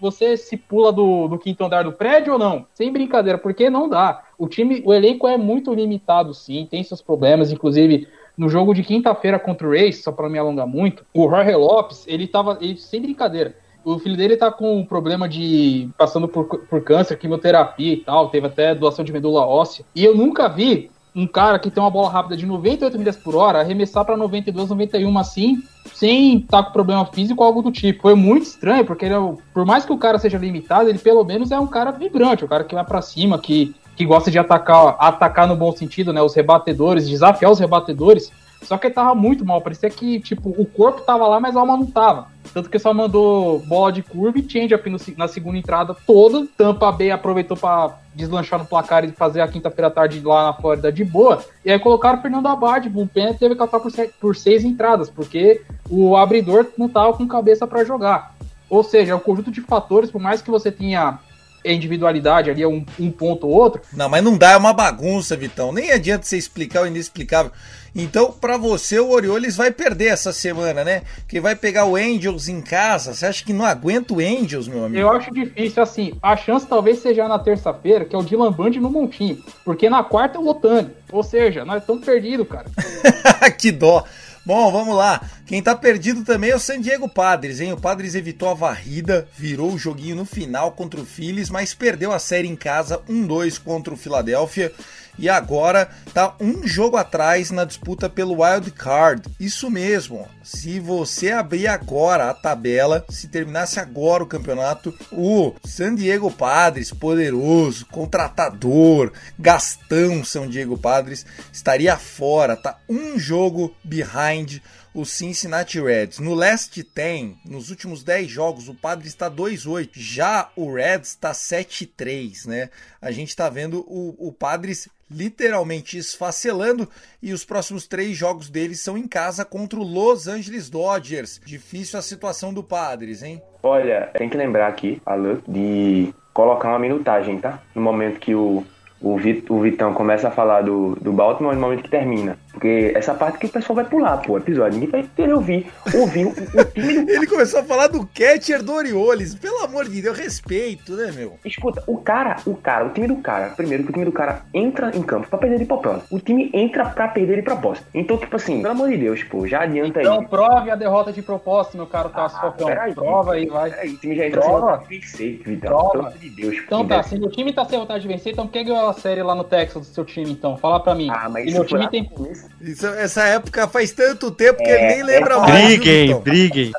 você 0.00 0.36
se 0.36 0.56
pula 0.56 0.92
do, 0.92 1.26
do 1.28 1.38
quinto 1.38 1.64
andar 1.64 1.84
do 1.84 1.92
prédio 1.92 2.34
ou 2.34 2.38
não? 2.38 2.66
Sem 2.74 2.92
brincadeira, 2.92 3.38
porque 3.38 3.70
não 3.70 3.88
dá. 3.88 4.22
O 4.38 4.46
time, 4.48 4.82
o 4.84 4.92
elenco 4.92 5.26
é 5.26 5.36
muito 5.36 5.72
limitado, 5.72 6.34
sim, 6.34 6.66
tem 6.70 6.82
seus 6.82 7.00
problemas, 7.00 7.50
inclusive 7.50 8.06
no 8.36 8.48
jogo 8.48 8.74
de 8.74 8.82
quinta-feira 8.82 9.38
contra 9.38 9.66
o 9.66 9.70
Race, 9.70 10.02
só 10.02 10.12
para 10.12 10.28
me 10.28 10.38
alongar 10.38 10.66
muito, 10.66 11.04
o 11.14 11.28
Jorge 11.28 11.54
Lopes, 11.54 12.04
ele 12.06 12.26
tava, 12.26 12.58
ele, 12.60 12.76
sem 12.76 13.00
brincadeira, 13.00 13.56
o 13.82 13.98
filho 13.98 14.16
dele 14.16 14.36
tá 14.36 14.50
com 14.50 14.78
um 14.78 14.84
problema 14.84 15.28
de 15.28 15.88
passando 15.96 16.26
por, 16.26 16.44
por 16.44 16.82
câncer, 16.82 17.16
quimioterapia 17.16 17.94
e 17.94 17.96
tal, 17.98 18.28
teve 18.28 18.48
até 18.48 18.74
doação 18.74 19.04
de 19.04 19.12
medula 19.12 19.46
óssea. 19.46 19.84
E 19.94 20.04
eu 20.04 20.12
nunca 20.12 20.48
vi 20.48 20.90
um 21.14 21.26
cara 21.26 21.58
que 21.58 21.70
tem 21.70 21.82
uma 21.82 21.90
bola 21.90 22.10
rápida 22.10 22.36
de 22.36 22.44
98 22.44 22.98
milhas 22.98 23.16
por 23.16 23.36
hora 23.36 23.60
arremessar 23.60 24.04
para 24.04 24.16
92, 24.16 24.68
91 24.68 25.18
assim, 25.18 25.62
sem 25.94 26.38
estar 26.38 26.58
tá 26.58 26.62
com 26.64 26.72
problema 26.72 27.06
físico 27.06 27.42
ou 27.42 27.46
algo 27.46 27.62
do 27.62 27.70
tipo. 27.70 28.02
Foi 28.02 28.14
muito 28.14 28.42
estranho, 28.42 28.84
porque 28.84 29.06
ele 29.06 29.14
é, 29.14 29.34
por 29.54 29.64
mais 29.64 29.86
que 29.86 29.92
o 29.92 29.98
cara 29.98 30.18
seja 30.18 30.36
limitado, 30.36 30.90
ele 30.90 30.98
pelo 30.98 31.24
menos 31.24 31.52
é 31.52 31.58
um 31.58 31.66
cara 31.66 31.92
vibrante, 31.92 32.44
um 32.44 32.48
cara 32.48 32.64
que 32.64 32.74
vai 32.74 32.84
para 32.84 33.00
cima, 33.00 33.38
que, 33.38 33.74
que 33.96 34.04
gosta 34.04 34.30
de 34.30 34.38
atacar, 34.38 34.94
atacar 34.98 35.48
no 35.48 35.56
bom 35.56 35.72
sentido, 35.72 36.12
né, 36.12 36.22
os 36.22 36.34
rebatedores, 36.34 37.08
desafiar 37.08 37.50
os 37.50 37.58
rebatedores. 37.58 38.30
Só 38.62 38.76
que 38.78 38.86
ele 38.86 38.94
tava 38.94 39.14
muito 39.14 39.44
mal, 39.44 39.60
parecia 39.60 39.88
que, 39.90 40.18
tipo, 40.18 40.48
o 40.48 40.64
corpo 40.64 41.02
tava 41.02 41.26
lá, 41.28 41.38
mas 41.38 41.54
a 41.56 41.60
alma 41.60 41.76
não 41.76 41.86
tava. 41.86 42.28
Tanto 42.54 42.70
que 42.70 42.78
só 42.78 42.92
mandou 42.92 43.60
bola 43.60 43.92
de 43.92 44.02
curva 44.02 44.38
e 44.38 44.48
change-up 44.48 44.90
na 45.16 45.28
segunda 45.28 45.58
entrada 45.58 45.94
toda. 46.06 46.46
Tampa 46.56 46.90
Bay 46.90 47.10
aproveitou 47.10 47.56
para 47.56 47.96
deslanchar 48.14 48.58
no 48.58 48.64
placar 48.64 49.04
e 49.04 49.12
fazer 49.12 49.42
a 49.42 49.46
quinta-feira 49.48 49.90
tarde 49.90 50.20
lá 50.20 50.46
na 50.46 50.52
Flórida 50.54 50.90
de 50.90 51.04
boa. 51.04 51.44
E 51.64 51.70
aí 51.70 51.78
colocaram 51.78 52.18
o 52.18 52.22
Fernando 52.22 52.46
Abad, 52.48 52.88
bullpen, 52.88 53.34
teve 53.34 53.54
que 53.54 53.62
atuar 53.62 53.78
por, 53.78 53.90
se- 53.92 54.10
por 54.20 54.34
seis 54.34 54.64
entradas, 54.64 55.10
porque 55.10 55.62
o 55.88 56.16
abridor 56.16 56.66
não 56.78 56.88
tava 56.88 57.12
com 57.12 57.28
cabeça 57.28 57.66
para 57.66 57.84
jogar. 57.84 58.34
Ou 58.70 58.82
seja, 58.82 59.12
é 59.12 59.14
um 59.14 59.20
conjunto 59.20 59.50
de 59.50 59.60
fatores, 59.60 60.10
por 60.10 60.20
mais 60.20 60.40
que 60.40 60.50
você 60.50 60.72
tenha 60.72 61.18
individualidade 61.64 62.50
ali, 62.50 62.64
um, 62.64 62.84
um 62.98 63.10
ponto 63.10 63.46
ou 63.46 63.54
outro, 63.54 63.82
Não, 63.92 64.08
mas 64.08 64.22
não 64.22 64.36
dá, 64.36 64.52
é 64.52 64.56
uma 64.56 64.72
bagunça, 64.72 65.36
Vitão. 65.36 65.72
Nem 65.72 65.90
adianta 65.90 66.24
você 66.24 66.36
explicar 66.36 66.82
o 66.82 66.86
inexplicável. 66.86 67.50
Então, 67.98 68.30
pra 68.30 68.58
você, 68.58 69.00
o 69.00 69.08
Orioles 69.08 69.56
vai 69.56 69.70
perder 69.70 70.08
essa 70.08 70.30
semana, 70.30 70.84
né? 70.84 71.02
Que 71.26 71.40
vai 71.40 71.56
pegar 71.56 71.86
o 71.86 71.96
Angels 71.96 72.46
em 72.46 72.60
casa. 72.60 73.14
Você 73.14 73.24
acha 73.24 73.42
que 73.42 73.54
não 73.54 73.64
aguenta 73.64 74.12
o 74.12 74.20
Angels, 74.20 74.68
meu 74.68 74.84
amigo? 74.84 75.00
Eu 75.00 75.10
acho 75.10 75.32
difícil, 75.32 75.82
assim, 75.82 76.12
a 76.22 76.36
chance 76.36 76.66
talvez 76.66 76.98
seja 76.98 77.26
na 77.26 77.38
terça-feira, 77.38 78.04
que 78.04 78.14
é 78.14 78.18
o 78.18 78.22
Dylan 78.22 78.52
Band 78.52 78.72
no 78.72 78.90
Montinho, 78.90 79.42
porque 79.64 79.88
na 79.88 80.04
quarta 80.04 80.36
é 80.36 80.40
o 80.40 80.46
Otani. 80.46 80.90
Ou 81.10 81.22
seja, 81.22 81.64
nós 81.64 81.80
estamos 81.80 82.04
perdidos, 82.04 82.46
cara. 82.46 82.66
que 83.58 83.72
dó. 83.72 84.04
Bom, 84.44 84.70
vamos 84.70 84.94
lá. 84.94 85.22
Quem 85.46 85.62
tá 85.62 85.76
perdido 85.76 86.24
também 86.24 86.50
é 86.50 86.56
o 86.56 86.58
San 86.58 86.80
Diego 86.80 87.08
Padres, 87.08 87.60
hein? 87.60 87.72
O 87.72 87.80
Padres 87.80 88.16
evitou 88.16 88.48
a 88.48 88.54
varrida, 88.54 89.28
virou 89.38 89.72
o 89.72 89.78
joguinho 89.78 90.16
no 90.16 90.24
final 90.24 90.72
contra 90.72 91.00
o 91.00 91.06
Phillies, 91.06 91.50
mas 91.50 91.72
perdeu 91.72 92.12
a 92.12 92.18
série 92.18 92.48
em 92.48 92.56
casa 92.56 93.00
1-2 93.08 93.62
contra 93.62 93.94
o 93.94 93.96
Philadelphia. 93.96 94.72
E 95.16 95.28
agora 95.28 95.88
tá 96.12 96.34
um 96.40 96.66
jogo 96.66 96.96
atrás 96.96 97.52
na 97.52 97.64
disputa 97.64 98.10
pelo 98.10 98.42
Wild 98.42 98.72
Card. 98.72 99.22
Isso 99.38 99.70
mesmo. 99.70 100.28
Se 100.42 100.80
você 100.80 101.30
abrir 101.30 101.68
agora 101.68 102.28
a 102.28 102.34
tabela, 102.34 103.06
se 103.08 103.28
terminasse 103.28 103.78
agora 103.78 104.24
o 104.24 104.26
campeonato, 104.26 104.92
o 105.12 105.54
San 105.64 105.94
Diego 105.94 106.30
Padres, 106.30 106.90
poderoso, 106.90 107.86
contratador, 107.86 109.12
Gastão 109.38 110.24
San 110.24 110.48
Diego 110.48 110.76
Padres, 110.76 111.24
estaria 111.52 111.96
fora, 111.96 112.56
tá 112.56 112.78
um 112.88 113.16
jogo 113.16 113.74
behind 113.84 114.60
o 114.96 115.04
Cincinnati 115.04 115.78
Reds. 115.78 116.18
No 116.18 116.32
last 116.32 116.82
10, 116.82 117.36
nos 117.44 117.68
últimos 117.68 118.02
10 118.02 118.28
jogos, 118.28 118.66
o 118.66 118.74
Padres 118.74 119.08
está 119.08 119.30
2-8. 119.30 119.90
Já 119.92 120.48
o 120.56 120.72
Reds 120.72 121.10
está 121.10 121.32
7-3, 121.32 122.46
né? 122.48 122.70
A 123.00 123.10
gente 123.10 123.28
está 123.28 123.50
vendo 123.50 123.80
o, 123.86 124.16
o 124.18 124.32
Padres 124.32 124.88
literalmente 125.10 125.98
esfacelando 125.98 126.88
e 127.22 127.34
os 127.34 127.44
próximos 127.44 127.86
três 127.86 128.16
jogos 128.16 128.48
deles 128.48 128.80
são 128.80 128.96
em 128.96 129.06
casa 129.06 129.44
contra 129.44 129.78
o 129.78 129.84
Los 129.84 130.26
Angeles 130.26 130.70
Dodgers. 130.70 131.42
Difícil 131.44 131.98
a 131.98 132.02
situação 132.02 132.52
do 132.52 132.64
Padres, 132.64 133.22
hein? 133.22 133.42
Olha, 133.62 134.10
tem 134.14 134.30
que 134.30 134.36
lembrar 134.36 134.66
aqui, 134.66 135.00
Alan, 135.04 135.42
de 135.46 136.12
colocar 136.32 136.70
uma 136.70 136.78
minutagem, 136.78 137.38
tá? 137.38 137.62
No 137.74 137.82
momento 137.82 138.18
que 138.18 138.34
o, 138.34 138.64
o, 139.00 139.16
Vit, 139.18 139.44
o 139.52 139.60
Vitão 139.60 139.92
começa 139.92 140.28
a 140.28 140.30
falar 140.30 140.62
do, 140.62 140.96
do 140.96 141.12
Baltimore, 141.12 141.54
no 141.54 141.60
momento 141.60 141.82
que 141.82 141.90
termina. 141.90 142.38
Porque 142.56 142.90
essa 142.96 143.12
parte 143.12 143.36
que 143.38 143.44
o 143.44 143.50
pessoal 143.50 143.76
vai 143.76 143.84
pular, 143.84 144.16
pô, 144.22 144.38
episódio. 144.38 144.78
Ninguém 144.80 144.88
vai 145.02 145.10
querer 145.14 145.34
ouvir, 145.34 145.66
ouvir 145.94 146.24
o, 146.24 146.30
o 146.30 146.64
time 146.64 147.04
do 147.04 147.10
Ele 147.12 147.26
começou 147.26 147.60
a 147.60 147.62
falar 147.62 147.86
do 147.88 148.06
catcher 148.06 148.62
do 148.62 148.72
Orioles. 148.72 149.34
Pelo 149.34 149.62
amor 149.62 149.86
de 149.86 150.00
Deus, 150.00 150.18
respeito, 150.18 150.92
né, 150.94 151.12
meu? 151.14 151.34
Escuta, 151.44 151.84
o 151.86 151.98
cara, 151.98 152.36
o 152.46 152.54
cara, 152.54 152.86
o 152.86 152.90
time 152.90 153.08
do 153.08 153.16
cara, 153.16 153.50
primeiro 153.50 153.84
que 153.84 153.90
o 153.90 153.92
time 153.92 154.06
do 154.06 154.12
cara 154.12 154.40
entra 154.54 154.90
em 154.96 155.02
campo 155.02 155.28
pra 155.28 155.38
perder 155.38 155.58
de 155.58 155.66
propósito. 155.66 156.06
O 156.10 156.18
time 156.18 156.50
entra 156.54 156.86
pra 156.86 157.08
perder 157.08 157.36
de 157.36 157.42
propósito. 157.42 157.86
Então, 157.92 158.16
tipo 158.16 158.34
assim, 158.36 158.62
pelo 158.62 158.72
amor 158.72 158.88
de 158.88 158.96
Deus, 158.96 159.22
pô, 159.24 159.46
já 159.46 159.60
adianta 159.60 160.00
Então 160.00 160.20
aí. 160.20 160.26
prove 160.26 160.70
a 160.70 160.76
derrota 160.76 161.12
de 161.12 161.20
propósito, 161.20 161.76
meu 161.76 161.86
caro 161.86 162.08
Tasso 162.08 162.40
Falcão. 162.40 162.68
peraí. 162.68 162.94
Prova 162.94 163.34
aí, 163.34 163.46
vai. 163.46 163.68
Peraí, 163.70 163.90
o 163.90 163.96
time 163.98 164.16
já 164.16 164.26
entra 164.28 164.40
Prova. 164.40 164.78
sem 164.88 164.98
vencer, 164.98 165.42
Vitão. 165.44 165.68
Prova. 165.68 165.90
Pelo 165.92 166.06
amor 166.06 166.18
de 166.18 166.30
Deus. 166.30 166.56
Então 166.64 166.86
tá, 166.86 167.02
se 167.02 167.16
o 167.16 167.28
time 167.28 167.52
tá 167.52 167.66
sem 167.66 167.78
vontade 167.78 168.00
de 168.00 168.08
vencer, 168.08 168.32
então 168.32 168.46
por 168.46 168.52
que 168.54 168.64
ganhou 168.64 168.88
a 168.88 168.94
série 168.94 169.22
lá 169.22 169.34
no 169.34 169.44
Texas 169.44 169.86
do 169.88 169.94
seu 169.94 170.06
time, 170.06 170.30
então? 170.32 170.56
Fala 170.56 170.80
pra 170.80 170.94
mim. 170.94 171.08
Ah, 171.10 171.28
mas 171.28 171.44
e 171.44 171.48
isso 171.48 171.58
meu 171.58 171.66
time 171.66 171.88
tem. 171.90 172.04
começo. 172.06 172.45
Isso- 172.60 172.86
essa 172.86 173.22
época 173.24 173.66
faz 173.68 173.92
tanto 173.92 174.30
tempo 174.30 174.62
que 174.62 174.68
É, 174.70 174.74
ele 174.86 174.94
nem 174.94 175.02
lembra 175.04 175.34
é, 175.34 175.38
mais. 175.38 175.64
Briguem, 175.78 176.20
briguem. 176.20 176.72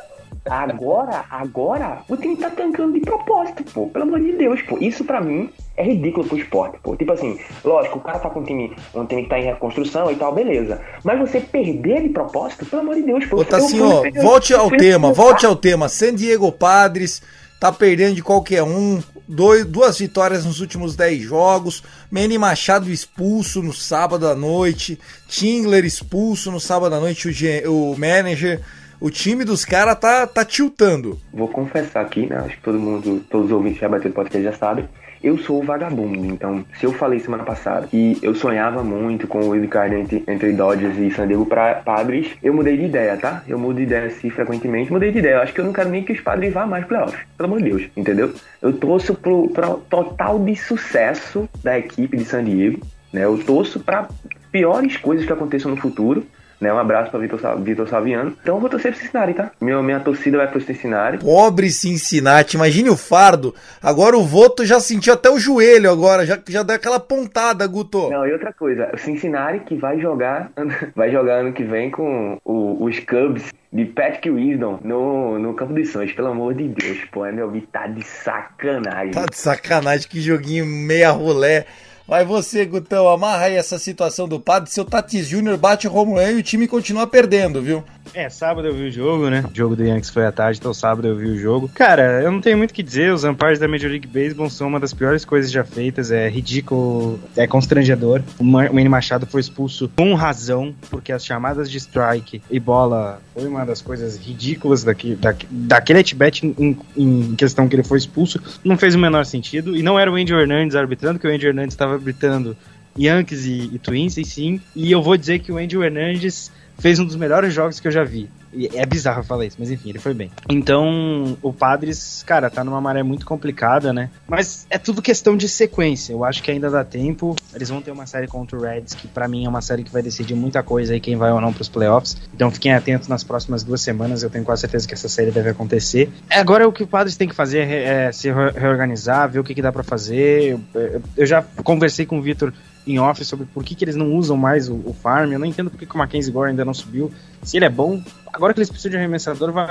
Agora, 0.50 1.26
agora, 1.30 2.00
o 2.08 2.16
time 2.16 2.38
tá 2.38 2.50
tancando 2.50 2.94
de 2.94 3.02
propósito, 3.02 3.66
pô. 3.66 3.88
Pelo 3.88 4.06
amor 4.06 4.22
de 4.22 4.32
Deus, 4.32 4.62
pô. 4.62 4.78
Isso 4.80 5.04
pra 5.04 5.20
mim 5.20 5.50
é 5.76 5.84
ridículo 5.84 6.26
pro 6.26 6.38
esporte, 6.38 6.78
pô. 6.82 6.96
Tipo 6.96 7.12
assim, 7.12 7.38
lógico, 7.66 7.98
o 7.98 8.02
cara 8.02 8.20
tá 8.20 8.30
com 8.30 8.40
um 8.40 8.44
time, 8.44 8.74
um 8.96 9.06
time 9.06 9.24
que 9.24 9.30
tá 9.30 9.38
em 9.38 9.44
reconstrução 9.44 10.10
e 10.10 10.16
tal, 10.16 10.34
beleza. 10.34 10.80
Mas 11.04 11.20
você 11.20 11.42
perder 11.42 12.04
de 12.04 12.10
propósito, 12.10 12.66
pelo 12.66 12.82
amor 12.82 12.96
de 12.96 13.02
Deus, 13.04 13.26
pô. 13.26 13.42
Ô, 13.42 13.46
Tassinho, 13.46 13.90
fui- 14.00 14.14
ó, 14.18 14.22
volte 14.22 14.54
ao 14.54 14.70
tema, 14.72 15.12
volte 15.12 15.46
ao 15.46 15.56
tema. 15.56 15.90
San 15.90 16.16
Diego 16.16 16.50
Padres 16.50 17.22
tá 17.60 17.70
perdendo 17.72 18.16
de 18.16 18.24
qualquer 18.24 18.64
um. 18.64 19.02
Dois, 19.28 19.66
duas 19.66 20.00
vitórias 20.00 20.46
nos 20.46 20.62
últimos 20.62 20.96
10 20.96 21.22
jogos. 21.22 21.84
Manny 22.10 22.38
Machado 22.38 22.90
expulso 22.90 23.62
no 23.62 23.74
sábado 23.74 24.28
à 24.28 24.34
noite. 24.34 24.98
Tingler 25.28 25.84
expulso 25.84 26.50
no 26.50 26.60
sábado 26.60 26.96
à 26.96 27.00
noite. 27.00 27.28
O, 27.68 27.92
o 27.92 28.00
manager. 28.00 28.62
O 29.00 29.12
time 29.12 29.44
dos 29.44 29.64
caras 29.66 30.00
tá, 30.00 30.26
tá 30.26 30.44
tiltando. 30.44 31.20
Vou 31.32 31.48
confessar 31.48 32.02
aqui, 32.02 32.26
né? 32.26 32.38
Acho 32.38 32.56
que 32.56 32.64
todo 32.64 32.80
mundo, 32.80 33.24
todos 33.30 33.48
os 33.48 33.52
ouvintes 33.52 33.80
já 33.80 33.90
bateu 33.90 34.10
do 34.10 34.16
podcast 34.16 34.44
já 34.44 34.54
sabem. 34.54 34.88
Eu 35.24 35.38
sou 35.38 35.64
vagabundo, 35.64 36.26
então 36.26 36.66
se 36.80 36.86
eu 36.86 36.94
falei 36.94 37.20
semana 37.20 37.44
passada 37.44 37.88
que 37.88 38.18
eu 38.22 38.36
sonhava 38.36 38.84
muito 38.84 39.28
com 39.28 39.40
o 39.40 39.50
wildcard 39.50 39.96
entre, 39.96 40.24
entre 40.28 40.54
Dodgers 40.54 40.98
e 40.98 41.12
San 41.12 41.28
Diego 41.28 41.46
pra 41.46 41.76
Padres, 41.76 42.30
eu 42.44 42.54
mudei 42.54 42.78
de 42.78 42.86
ideia, 42.86 43.18
tá? 43.18 43.44
Eu 43.48 43.58
mudo 43.58 43.78
de 43.78 43.84
ideia 43.84 44.08
assim 44.08 44.30
frequentemente, 44.30 44.92
mudei 44.92 45.12
de 45.12 45.20
ideia. 45.20 45.36
Eu 45.36 45.42
acho 45.42 45.54
que 45.54 45.62
eu 45.62 45.66
não 45.66 45.74
quero 45.74 45.90
nem 45.90 46.04
que 46.04 46.14
os 46.14 46.22
Padres 46.22 46.54
vá 46.54 46.66
mais 46.66 46.86
playoffs, 46.86 47.20
pelo 47.38 47.48
amor 47.48 47.62
de 47.62 47.70
Deus, 47.70 47.90
entendeu? 47.96 48.34
Eu 48.62 48.74
torço 48.74 49.16
pro, 49.16 49.50
pro 49.50 49.78
total 49.90 50.40
de 50.40 50.56
sucesso 50.56 51.50
da 51.64 51.78
equipe 51.78 52.18
de 52.18 52.26
San 52.26 52.44
Diego, 52.44 52.80
né? 53.12 53.26
Eu 53.26 53.38
torço 53.38 53.80
pra 53.80 54.08
piores 54.52 54.98
coisas 54.98 55.26
que 55.26 55.34
aconteçam 55.34 55.72
no 55.72 55.78
futuro. 55.78 56.26
Né, 56.60 56.74
um 56.74 56.80
abraço 56.80 57.12
pra 57.12 57.20
Vitor, 57.20 57.40
Vitor 57.60 57.88
Saviano. 57.88 58.36
Então 58.42 58.56
eu 58.56 58.62
vou 58.62 58.70
torcer 58.70 58.92
pro 58.92 59.00
Cincinnati, 59.00 59.34
tá? 59.36 59.52
Minha, 59.62 59.82
minha 59.84 60.00
torcida 60.00 60.38
vai 60.38 60.48
pro 60.48 60.60
Cincinnati. 60.60 61.24
Pobre 61.24 61.70
Cincinnati, 61.70 62.56
imagine 62.56 62.90
o 62.90 62.98
fardo. 62.98 63.54
Agora 63.82 64.18
o 64.18 64.24
voto 64.24 64.66
já 64.66 64.80
sentiu 64.80 65.14
até 65.14 65.30
o 65.30 65.38
joelho 65.38 65.92
agora, 65.92 66.26
já, 66.26 66.40
já 66.50 66.64
deu 66.64 66.76
aquela 66.76 67.00
pontada, 67.00 67.68
Guto. 67.68 68.10
Não, 68.10 68.26
e 68.26 68.34
outra 68.34 68.52
coisa, 68.52 68.90
o 68.92 68.98
Cincinnati 68.98 69.60
que 69.66 69.76
vai 69.76 70.00
jogar, 70.00 70.52
vai 70.96 71.12
jogar 71.12 71.42
ano 71.42 71.54
que 71.54 71.64
vem 71.64 71.92
com 71.92 72.40
o- 72.44 72.84
os 72.84 72.98
Cubs 73.02 73.52
de 73.72 73.86
Patrick 73.86 74.28
Wisdom 74.30 74.80
no, 74.84 75.38
no 75.38 75.54
Campo 75.54 75.74
dos 75.74 75.92
Sonhos, 75.92 76.12
pelo 76.14 76.30
amor 76.30 76.56
de 76.56 76.68
Deus, 76.70 76.98
pô, 77.12 77.24
é 77.24 77.32
meu 77.32 77.52
tá 77.72 77.86
de 77.86 78.04
sacanagem. 78.04 79.12
Tá 79.12 79.26
de 79.26 79.38
sacanagem, 79.38 80.08
que 80.08 80.20
joguinho 80.22 80.66
meia 80.66 81.12
rolé. 81.12 81.66
Vai 82.08 82.24
você, 82.24 82.66
Gutão, 82.66 83.10
amarra 83.10 83.48
aí 83.48 83.56
essa 83.56 83.78
situação 83.78 84.30
do 84.30 84.40
padre. 84.40 84.72
Seu 84.72 84.86
Tatis 84.86 85.28
Júnior 85.28 85.58
bate 85.58 85.88
o 85.88 85.92
run 85.92 86.18
e 86.22 86.36
o 86.36 86.44
time 86.44 86.66
continua 86.66 87.06
perdendo, 87.06 87.62
viu? 87.62 87.84
É, 88.14 88.30
sábado 88.30 88.68
eu 88.68 88.74
vi 88.74 88.88
o 88.88 88.92
jogo, 88.92 89.30
né? 89.30 89.44
O 89.52 89.56
jogo 89.56 89.76
do 89.76 89.84
Yankees 89.84 90.10
foi 90.10 90.26
à 90.26 90.32
tarde, 90.32 90.60
então 90.60 90.74
sábado 90.74 91.08
eu 91.08 91.16
vi 91.16 91.28
o 91.28 91.38
jogo. 91.38 91.70
Cara, 91.74 92.22
eu 92.22 92.32
não 92.32 92.42
tenho 92.42 92.58
muito 92.58 92.72
o 92.72 92.74
que 92.74 92.84
dizer, 92.84 93.14
os 93.14 93.24
umpires 93.24 93.60
da 93.60 93.68
Major 93.68 93.90
League 93.90 94.08
Baseball 94.08 94.50
são 94.50 94.68
uma 94.68 94.80
das 94.80 94.94
piores 94.94 95.24
coisas 95.26 95.52
já 95.52 95.64
feitas, 95.64 96.12
é 96.12 96.30
ridículo, 96.30 97.20
é 97.36 97.46
constrangedor. 97.46 98.22
O 98.40 98.44
Manny 98.44 98.90
Machado 98.90 99.26
foi 99.26 99.42
expulso 99.42 99.90
com 99.96 100.14
razão, 100.14 100.74
porque 100.90 101.12
as 101.12 101.26
chamadas 101.26 101.70
de 101.70 101.78
strike 101.78 102.42
e 102.50 102.60
bola 102.60 103.22
foi 103.34 103.48
uma 103.48 103.66
das 103.66 103.82
coisas 103.82 104.18
ridículas 104.18 104.84
daqui, 104.84 105.16
daqui, 105.16 105.48
daquele 105.50 106.00
at-bat 106.00 106.46
em, 106.46 106.78
em 106.96 107.36
questão 107.36 107.68
que 107.68 107.76
ele 107.76 107.84
foi 107.84 107.98
expulso, 107.98 108.42
não 108.64 108.78
fez 108.78 108.96
o 108.96 109.00
menor 109.00 109.26
sentido, 109.26 109.76
e 109.76 109.84
não 109.84 110.00
era 110.00 110.12
o 110.12 110.16
Andy 110.16 110.34
Hernandes 110.34 110.76
arbitrando, 110.76 111.20
que 111.20 111.28
o 111.28 111.32
Andy 111.32 111.48
Hernandes 111.48 111.74
estava 111.74 111.94
arbitrando 111.94 112.58
Yankees 112.98 113.46
e, 113.46 113.70
e 113.74 113.80
Twins, 113.80 114.18
e 114.18 114.26
sim, 114.26 114.60
e 114.76 114.92
eu 114.92 115.02
vou 115.02 115.16
dizer 115.16 115.40
que 115.40 115.52
o 115.52 115.58
Andy 115.58 115.78
Hernandes 115.78 116.52
fez 116.80 117.00
um 117.00 117.06
dos 117.06 117.16
melhores 117.16 117.54
jogos 117.54 117.80
que 117.80 117.88
eu 117.88 117.92
já 117.92 118.04
vi. 118.04 118.30
E 118.54 118.70
é 118.76 118.86
bizarro 118.86 119.24
falar 119.24 119.46
isso, 119.46 119.58
mas 119.60 119.70
enfim, 119.70 119.90
ele 119.90 120.00
foi 120.00 120.14
bem. 120.14 120.32
Então, 120.50 121.38
o 121.42 121.52
Padres, 121.54 122.24
cara, 122.26 122.50
tá 122.50 122.64
numa 122.64 122.80
maré 122.82 123.04
muito 123.04 123.26
complicada, 123.26 123.92
né? 123.94 124.10
Mas 124.28 124.66
é 124.70 124.78
tudo 124.78 125.02
questão 125.02 125.36
de 125.38 125.48
sequência. 125.50 126.14
Eu 126.14 126.24
acho 126.24 126.42
que 126.42 126.50
ainda 126.50 126.70
dá 126.70 126.84
tempo. 126.84 127.36
Eles 127.54 127.70
vão 127.70 127.82
ter 127.82 127.92
uma 127.92 128.06
série 128.08 128.26
contra 128.28 128.58
o 128.58 128.62
Reds, 128.62 128.96
que 128.96 129.08
pra 129.08 129.28
mim 129.28 129.46
é 129.46 129.50
uma 129.50 129.62
série 129.62 129.84
que 129.84 129.92
vai 129.92 130.02
decidir 130.02 130.34
muita 130.34 130.64
coisa 130.64 130.94
aí, 130.94 131.00
quem 131.00 131.16
vai 131.18 131.32
ou 131.32 131.42
não 131.42 131.52
pros 131.54 131.68
playoffs. 131.70 132.18
Então 132.34 132.50
fiquem 132.50 132.74
atentos 132.74 133.08
nas 133.08 133.24
próximas 133.24 133.64
duas 133.64 133.82
semanas. 133.82 134.24
Eu 134.24 134.30
tenho 134.30 134.44
quase 134.46 134.62
certeza 134.62 134.88
que 134.88 134.94
essa 134.94 135.10
série 135.10 135.30
deve 135.30 135.50
acontecer. 135.50 136.10
Agora 136.30 136.68
o 136.68 136.72
que 136.72 136.84
o 136.84 136.88
Padres 136.88 137.18
tem 137.18 137.28
que 137.28 137.36
fazer 137.36 137.60
é, 137.68 138.08
é 138.08 138.12
se 138.12 138.32
re- 138.32 138.52
reorganizar, 138.56 139.30
ver 139.30 139.40
o 139.40 139.44
que, 139.44 139.54
que 139.54 139.62
dá 139.62 139.72
pra 139.72 139.84
fazer. 139.84 140.58
Eu- 140.74 141.02
eu 141.18 141.26
já 141.26 141.44
conversei 141.64 142.06
com 142.06 142.18
o 142.18 142.22
Vitor 142.22 142.54
em 142.88 142.98
off 143.00 143.24
sobre 143.26 143.46
por 143.46 143.64
que, 143.64 143.76
que 143.76 143.84
eles 143.84 143.96
não 143.96 144.16
usam 144.16 144.38
mais 144.38 144.70
o, 144.70 144.76
o 144.86 144.94
farm. 144.94 145.32
Eu 145.32 145.40
não 145.40 145.46
entendo 145.46 145.70
por 145.70 145.78
que, 145.78 145.86
que 145.86 145.94
o 145.94 145.98
Mackenzie 145.98 146.32
Gore 146.32 146.50
ainda 146.50 146.64
não 146.64 146.74
subiu. 146.74 147.12
Se 147.44 147.58
ele 147.58 147.66
é 147.66 147.70
bom, 147.70 148.02
agora 148.34 148.54
que 148.54 148.60
eles 148.60 148.70
precisam 148.70 148.92
de 148.92 148.98
arremessador, 148.98 149.52
vai 149.52 149.68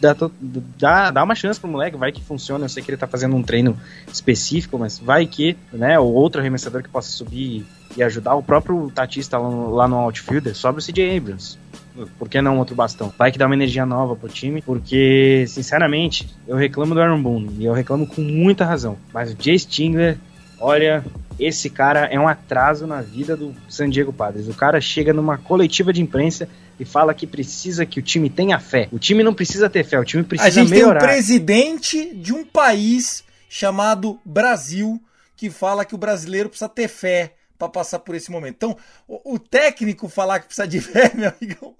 dar, 0.00 0.16
dá, 0.78 1.10
dá 1.10 1.22
uma 1.22 1.34
chance 1.34 1.60
pro 1.60 1.70
moleque, 1.70 1.96
vai 1.96 2.10
que 2.10 2.22
funciona. 2.22 2.64
Eu 2.64 2.68
sei 2.68 2.82
que 2.82 2.90
ele 2.90 2.96
tá 2.96 3.06
fazendo 3.06 3.36
um 3.36 3.42
treino 3.42 3.76
específico, 4.12 4.78
mas 4.78 4.98
vai 4.98 5.26
que, 5.26 5.56
né, 5.72 5.98
ou 5.98 6.12
outro 6.12 6.40
arremessador 6.40 6.82
que 6.82 6.88
possa 6.88 7.10
subir 7.10 7.64
e 7.96 8.02
ajudar. 8.02 8.34
O 8.34 8.42
próprio 8.42 8.90
Tatista 8.90 9.38
lá 9.38 9.50
no, 9.50 9.74
lá 9.74 9.88
no 9.88 9.96
outfielder, 9.96 10.54
sobra 10.54 10.80
o 10.80 10.84
CJ 10.84 11.16
Abrams. 11.16 11.58
por 12.18 12.28
que 12.28 12.40
não 12.40 12.58
outro 12.58 12.74
bastão? 12.74 13.12
Vai 13.16 13.30
que 13.30 13.38
dá 13.38 13.46
uma 13.46 13.54
energia 13.54 13.86
nova 13.86 14.16
pro 14.16 14.28
time, 14.28 14.62
porque, 14.62 15.44
sinceramente, 15.46 16.28
eu 16.46 16.56
reclamo 16.56 16.94
do 16.94 17.00
Aaron 17.00 17.22
Boone, 17.22 17.56
e 17.58 17.64
eu 17.64 17.72
reclamo 17.72 18.06
com 18.06 18.20
muita 18.20 18.64
razão. 18.64 18.96
Mas 19.12 19.32
o 19.32 19.36
Jay 19.38 19.58
Stingler, 19.58 20.18
olha, 20.60 21.04
esse 21.38 21.70
cara 21.70 22.04
é 22.06 22.20
um 22.20 22.28
atraso 22.28 22.86
na 22.86 23.00
vida 23.00 23.36
do 23.36 23.54
San 23.68 23.88
Diego 23.88 24.12
Padres. 24.12 24.46
O 24.46 24.54
cara 24.54 24.80
chega 24.80 25.12
numa 25.12 25.38
coletiva 25.38 25.92
de 25.92 26.02
imprensa 26.02 26.48
e 26.78 26.84
fala 26.84 27.14
que 27.14 27.26
precisa 27.26 27.86
que 27.86 27.98
o 27.98 28.02
time 28.02 28.28
tenha 28.28 28.58
fé. 28.60 28.88
O 28.92 28.98
time 28.98 29.22
não 29.22 29.34
precisa 29.34 29.68
ter 29.68 29.84
fé, 29.84 29.98
o 29.98 30.04
time 30.04 30.22
precisa 30.22 30.48
A 30.48 30.50
gente 30.50 30.70
melhorar. 30.70 31.00
tem 31.00 31.08
um 31.08 31.12
presidente 31.12 32.14
de 32.14 32.32
um 32.32 32.44
país 32.44 33.24
chamado 33.48 34.20
Brasil 34.24 35.02
que 35.36 35.50
fala 35.50 35.84
que 35.84 35.94
o 35.94 35.98
brasileiro 35.98 36.50
precisa 36.50 36.68
ter 36.68 36.88
fé 36.88 37.34
para 37.58 37.68
passar 37.68 37.98
por 37.98 38.14
esse 38.14 38.30
momento. 38.30 38.54
Então, 38.56 38.76
o, 39.06 39.34
o, 39.34 39.38
técnico 39.38 40.08
falar 40.08 40.40
que 40.40 40.46
precisa 40.46 40.66
de 40.66 40.80
fé, 40.80 41.12
meu 41.14 41.30
amigão, 41.30 41.74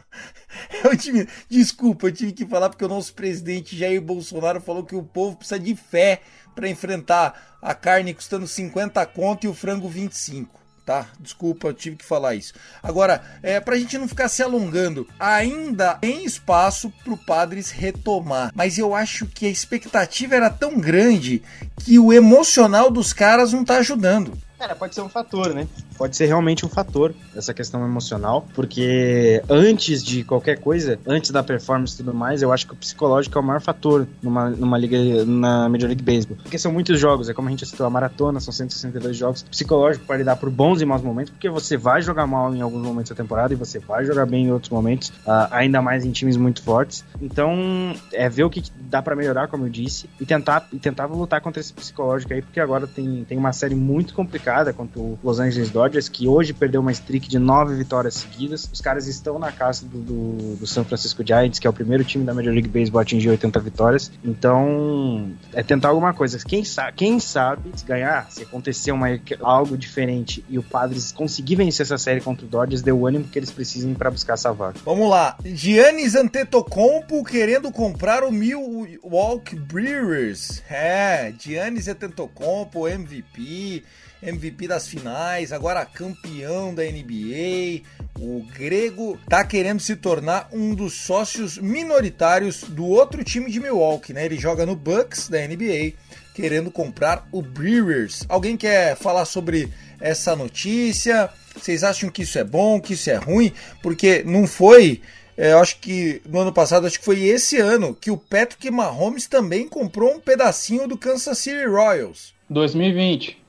eu 0.85 0.95
tive, 0.97 1.27
desculpa, 1.49 2.09
eu 2.09 2.13
tive 2.13 2.33
que 2.33 2.45
falar 2.45 2.69
porque 2.69 2.85
o 2.85 2.89
nosso 2.89 3.15
presidente 3.15 3.77
Jair 3.77 4.01
Bolsonaro 4.03 4.61
falou 4.61 4.85
que 4.85 4.95
o 4.95 5.03
povo 5.03 5.37
precisa 5.37 5.59
de 5.59 5.75
fé 5.75 6.21
para 6.55 6.69
enfrentar 6.69 7.59
a 7.61 7.75
carne 7.75 8.15
custando 8.15 8.47
50 8.47 9.05
conto 9.07 9.45
e 9.45 9.49
o 9.49 9.55
frango 9.55 9.89
25 9.89 10.61
tá? 10.91 11.07
Desculpa, 11.21 11.69
eu 11.69 11.75
tive 11.75 11.95
que 11.95 12.05
falar 12.05 12.35
isso. 12.35 12.53
Agora, 12.83 13.23
é, 13.45 13.61
pra 13.61 13.79
gente 13.79 13.97
não 13.97 14.09
ficar 14.09 14.29
se 14.29 14.43
alongando, 14.43 15.07
ainda 15.21 15.95
tem 15.95 16.25
espaço 16.25 16.93
pro 17.05 17.17
Padres 17.17 17.71
retomar, 17.71 18.51
mas 18.57 18.77
eu 18.77 18.93
acho 18.93 19.27
que 19.27 19.47
a 19.47 19.51
expectativa 19.51 20.35
era 20.35 20.51
tão 20.51 20.81
grande 20.81 21.45
que 21.77 21.97
o 21.97 22.13
emocional 22.13 22.91
dos 22.91 23.13
caras 23.13 23.53
não 23.53 23.65
tá 23.65 23.77
ajudando. 23.77 24.37
Cara, 24.61 24.77
pode 24.77 24.95
ser 24.95 25.01
um 25.01 25.09
fator, 25.09 25.55
né? 25.55 25.67
Pode 25.97 26.15
ser 26.15 26.27
realmente 26.27 26.67
um 26.67 26.69
fator 26.69 27.15
essa 27.35 27.55
questão 27.55 27.83
emocional, 27.83 28.47
porque 28.55 29.43
antes 29.49 30.05
de 30.05 30.23
qualquer 30.23 30.59
coisa, 30.59 30.99
antes 31.07 31.31
da 31.31 31.43
performance 31.43 31.95
e 31.95 31.97
tudo 31.97 32.13
mais, 32.13 32.43
eu 32.43 32.53
acho 32.53 32.67
que 32.67 32.75
o 32.75 32.77
psicológico 32.77 33.39
é 33.39 33.41
o 33.41 33.45
maior 33.45 33.63
fator 33.63 34.07
numa, 34.23 34.51
numa 34.51 34.77
liga, 34.77 35.25
na 35.25 35.67
Major 35.67 35.89
League 35.89 36.03
Baseball. 36.03 36.37
Porque 36.43 36.59
são 36.59 36.71
muitos 36.71 37.01
jogos, 37.01 37.31
é 37.31 37.33
como 37.33 37.49
a 37.49 37.51
gente 37.51 37.65
citou, 37.65 37.87
a 37.87 37.91
maratona, 37.91 38.39
são 38.39 38.53
162 38.53 39.17
jogos. 39.17 39.43
Psicológico 39.45 40.05
para 40.05 40.19
lidar 40.19 40.37
por 40.37 40.51
bons 40.51 40.83
e 40.83 40.85
maus 40.85 41.01
momentos, 41.01 41.31
porque 41.31 41.49
você 41.49 41.79
vai 41.79 42.03
jogar 42.03 42.27
mal 42.27 42.55
em 42.55 42.61
alguns 42.61 42.83
momentos 42.83 43.09
da 43.09 43.17
temporada 43.17 43.55
e 43.55 43.57
você 43.57 43.79
vai 43.79 44.05
jogar 44.05 44.27
bem 44.27 44.45
em 44.45 44.53
outros 44.53 44.71
momentos, 44.71 45.09
uh, 45.09 45.49
ainda 45.51 45.81
mais 45.81 46.05
em 46.05 46.11
times 46.11 46.37
muito 46.37 46.63
fortes. 46.63 47.03
Então, 47.23 47.95
é 48.13 48.29
ver 48.29 48.45
o 48.45 48.51
que 48.51 48.63
dá 48.79 49.01
para 49.01 49.17
melhorar, 49.17 49.49
como 49.49 49.65
eu 49.65 49.71
disse, 49.71 50.11
e 50.21 50.27
tentar, 50.27 50.69
e 50.71 50.79
tentar 50.79 51.07
lutar 51.07 51.41
contra 51.41 51.61
esse 51.61 51.73
psicológico 51.73 52.35
aí, 52.35 52.43
porque 52.43 52.61
agora 52.61 52.87
tem, 52.87 53.25
tem 53.25 53.39
uma 53.39 53.55
série 53.55 53.75
muito 53.75 54.13
complicada 54.13 54.50
contra 54.75 55.01
o 55.01 55.19
Los 55.23 55.39
Angeles 55.39 55.71
Dodgers, 55.71 56.09
que 56.09 56.27
hoje 56.27 56.53
perdeu 56.53 56.81
uma 56.81 56.93
streak 56.93 57.29
de 57.29 57.39
nove 57.39 57.75
vitórias 57.75 58.15
seguidas. 58.15 58.69
Os 58.73 58.81
caras 58.81 59.07
estão 59.07 59.39
na 59.39 59.53
casa 59.53 59.87
do, 59.87 59.99
do, 59.99 60.57
do 60.57 60.67
San 60.67 60.85
Francisco 60.85 61.25
Giants, 61.27 61.59
que 61.59 61.67
é 61.67 61.71
o 61.71 61.73
primeiro 61.73 62.05
time 62.05 62.25
da 62.25 62.35
Major 62.35 62.53
League 62.53 62.69
Baseball 62.69 63.01
a 63.01 63.03
atingir 63.03 63.31
80 63.31 63.61
vitórias. 63.61 64.13
Então, 64.25 65.33
é 65.53 65.63
tentar 65.63 65.89
alguma 65.89 66.13
coisa. 66.13 66.39
Quem 66.39 66.65
sabe, 66.65 66.97
quem 66.97 67.21
sabe 67.21 67.71
se 67.75 67.85
ganhar, 67.85 68.31
se 68.31 68.43
acontecer 68.43 68.93
uma, 68.93 69.07
algo 69.41 69.77
diferente 69.77 70.45
e 70.49 70.59
o 70.59 70.63
Padres 70.63 71.13
conseguir 71.13 71.57
vencer 71.57 71.85
essa 71.85 71.99
série 71.99 72.21
contra 72.21 72.45
o 72.45 72.49
Dodgers, 72.49 72.83
deu 72.83 72.99
o 72.99 73.07
ânimo 73.07 73.25
que 73.25 73.39
eles 73.39 73.51
precisam 73.51 73.95
para 73.95 74.11
buscar 74.11 74.35
essa 74.35 74.53
vaga. 74.53 74.81
Vamos 74.85 75.09
lá. 75.09 75.37
Giannis 75.45 76.15
Antetokounmpo 76.15 77.25
querendo 77.25 77.71
comprar 77.71 78.25
o 78.25 78.33
Milwaukee 78.33 79.57
Brewers. 79.57 80.63
É, 80.69 81.33
Giannis 81.39 81.89
Antetokounmpo, 81.89 82.89
MVP. 82.89 83.85
MVP 84.23 84.69
das 84.69 84.87
finais, 84.87 85.53
agora 85.53 85.85
campeão 85.85 86.75
da 86.75 86.83
NBA. 86.83 87.83
O 88.19 88.45
grego 88.55 89.19
tá 89.29 89.45
querendo 89.45 89.81
se 89.81 89.97
tornar 89.97 90.49
um 90.53 90.75
dos 90.75 90.95
sócios 90.95 91.57
minoritários 91.57 92.65
do 92.65 92.87
outro 92.87 93.25
time 93.25 93.51
de 93.51 93.59
Milwaukee, 93.59 94.13
né? 94.13 94.25
Ele 94.25 94.39
joga 94.39 94.67
no 94.67 94.77
Bucks 94.77 95.29
da 95.29 95.39
NBA, 95.39 95.95
querendo 96.35 96.71
comprar 96.71 97.27
o 97.33 97.41
Brewers. 97.41 98.25
Alguém 98.29 98.57
quer 98.57 98.97
falar 98.97 99.25
sobre 99.25 99.69
essa 100.01 100.37
notícia? 100.37 101.31
Vocês 101.57 101.83
acham 101.83 102.11
que 102.11 102.23
isso 102.23 102.39
é 102.39 102.45
bom, 102.45 102.81
que 102.81 102.93
isso 102.93 103.11
é 103.11 103.17
ruim? 103.17 103.53
Porque 103.83 104.23
não 104.25 104.47
foi 104.47 105.01
é, 105.41 105.53
eu 105.53 105.59
acho 105.59 105.79
que 105.79 106.21
no 106.29 106.41
ano 106.41 106.53
passado, 106.53 106.87
acho 106.87 106.99
que 106.99 107.05
foi 107.05 107.23
esse 107.23 107.59
ano, 107.59 107.95
que 107.95 108.11
o 108.11 108.17
Patrick 108.19 108.71
Mahomes 108.71 109.27
também 109.27 109.67
comprou 109.67 110.15
um 110.15 110.21
pedacinho 110.21 110.87
do 110.87 110.99
Kansas 110.99 111.39
City 111.39 111.65
Royals. 111.65 112.35
2020. 112.51 113.40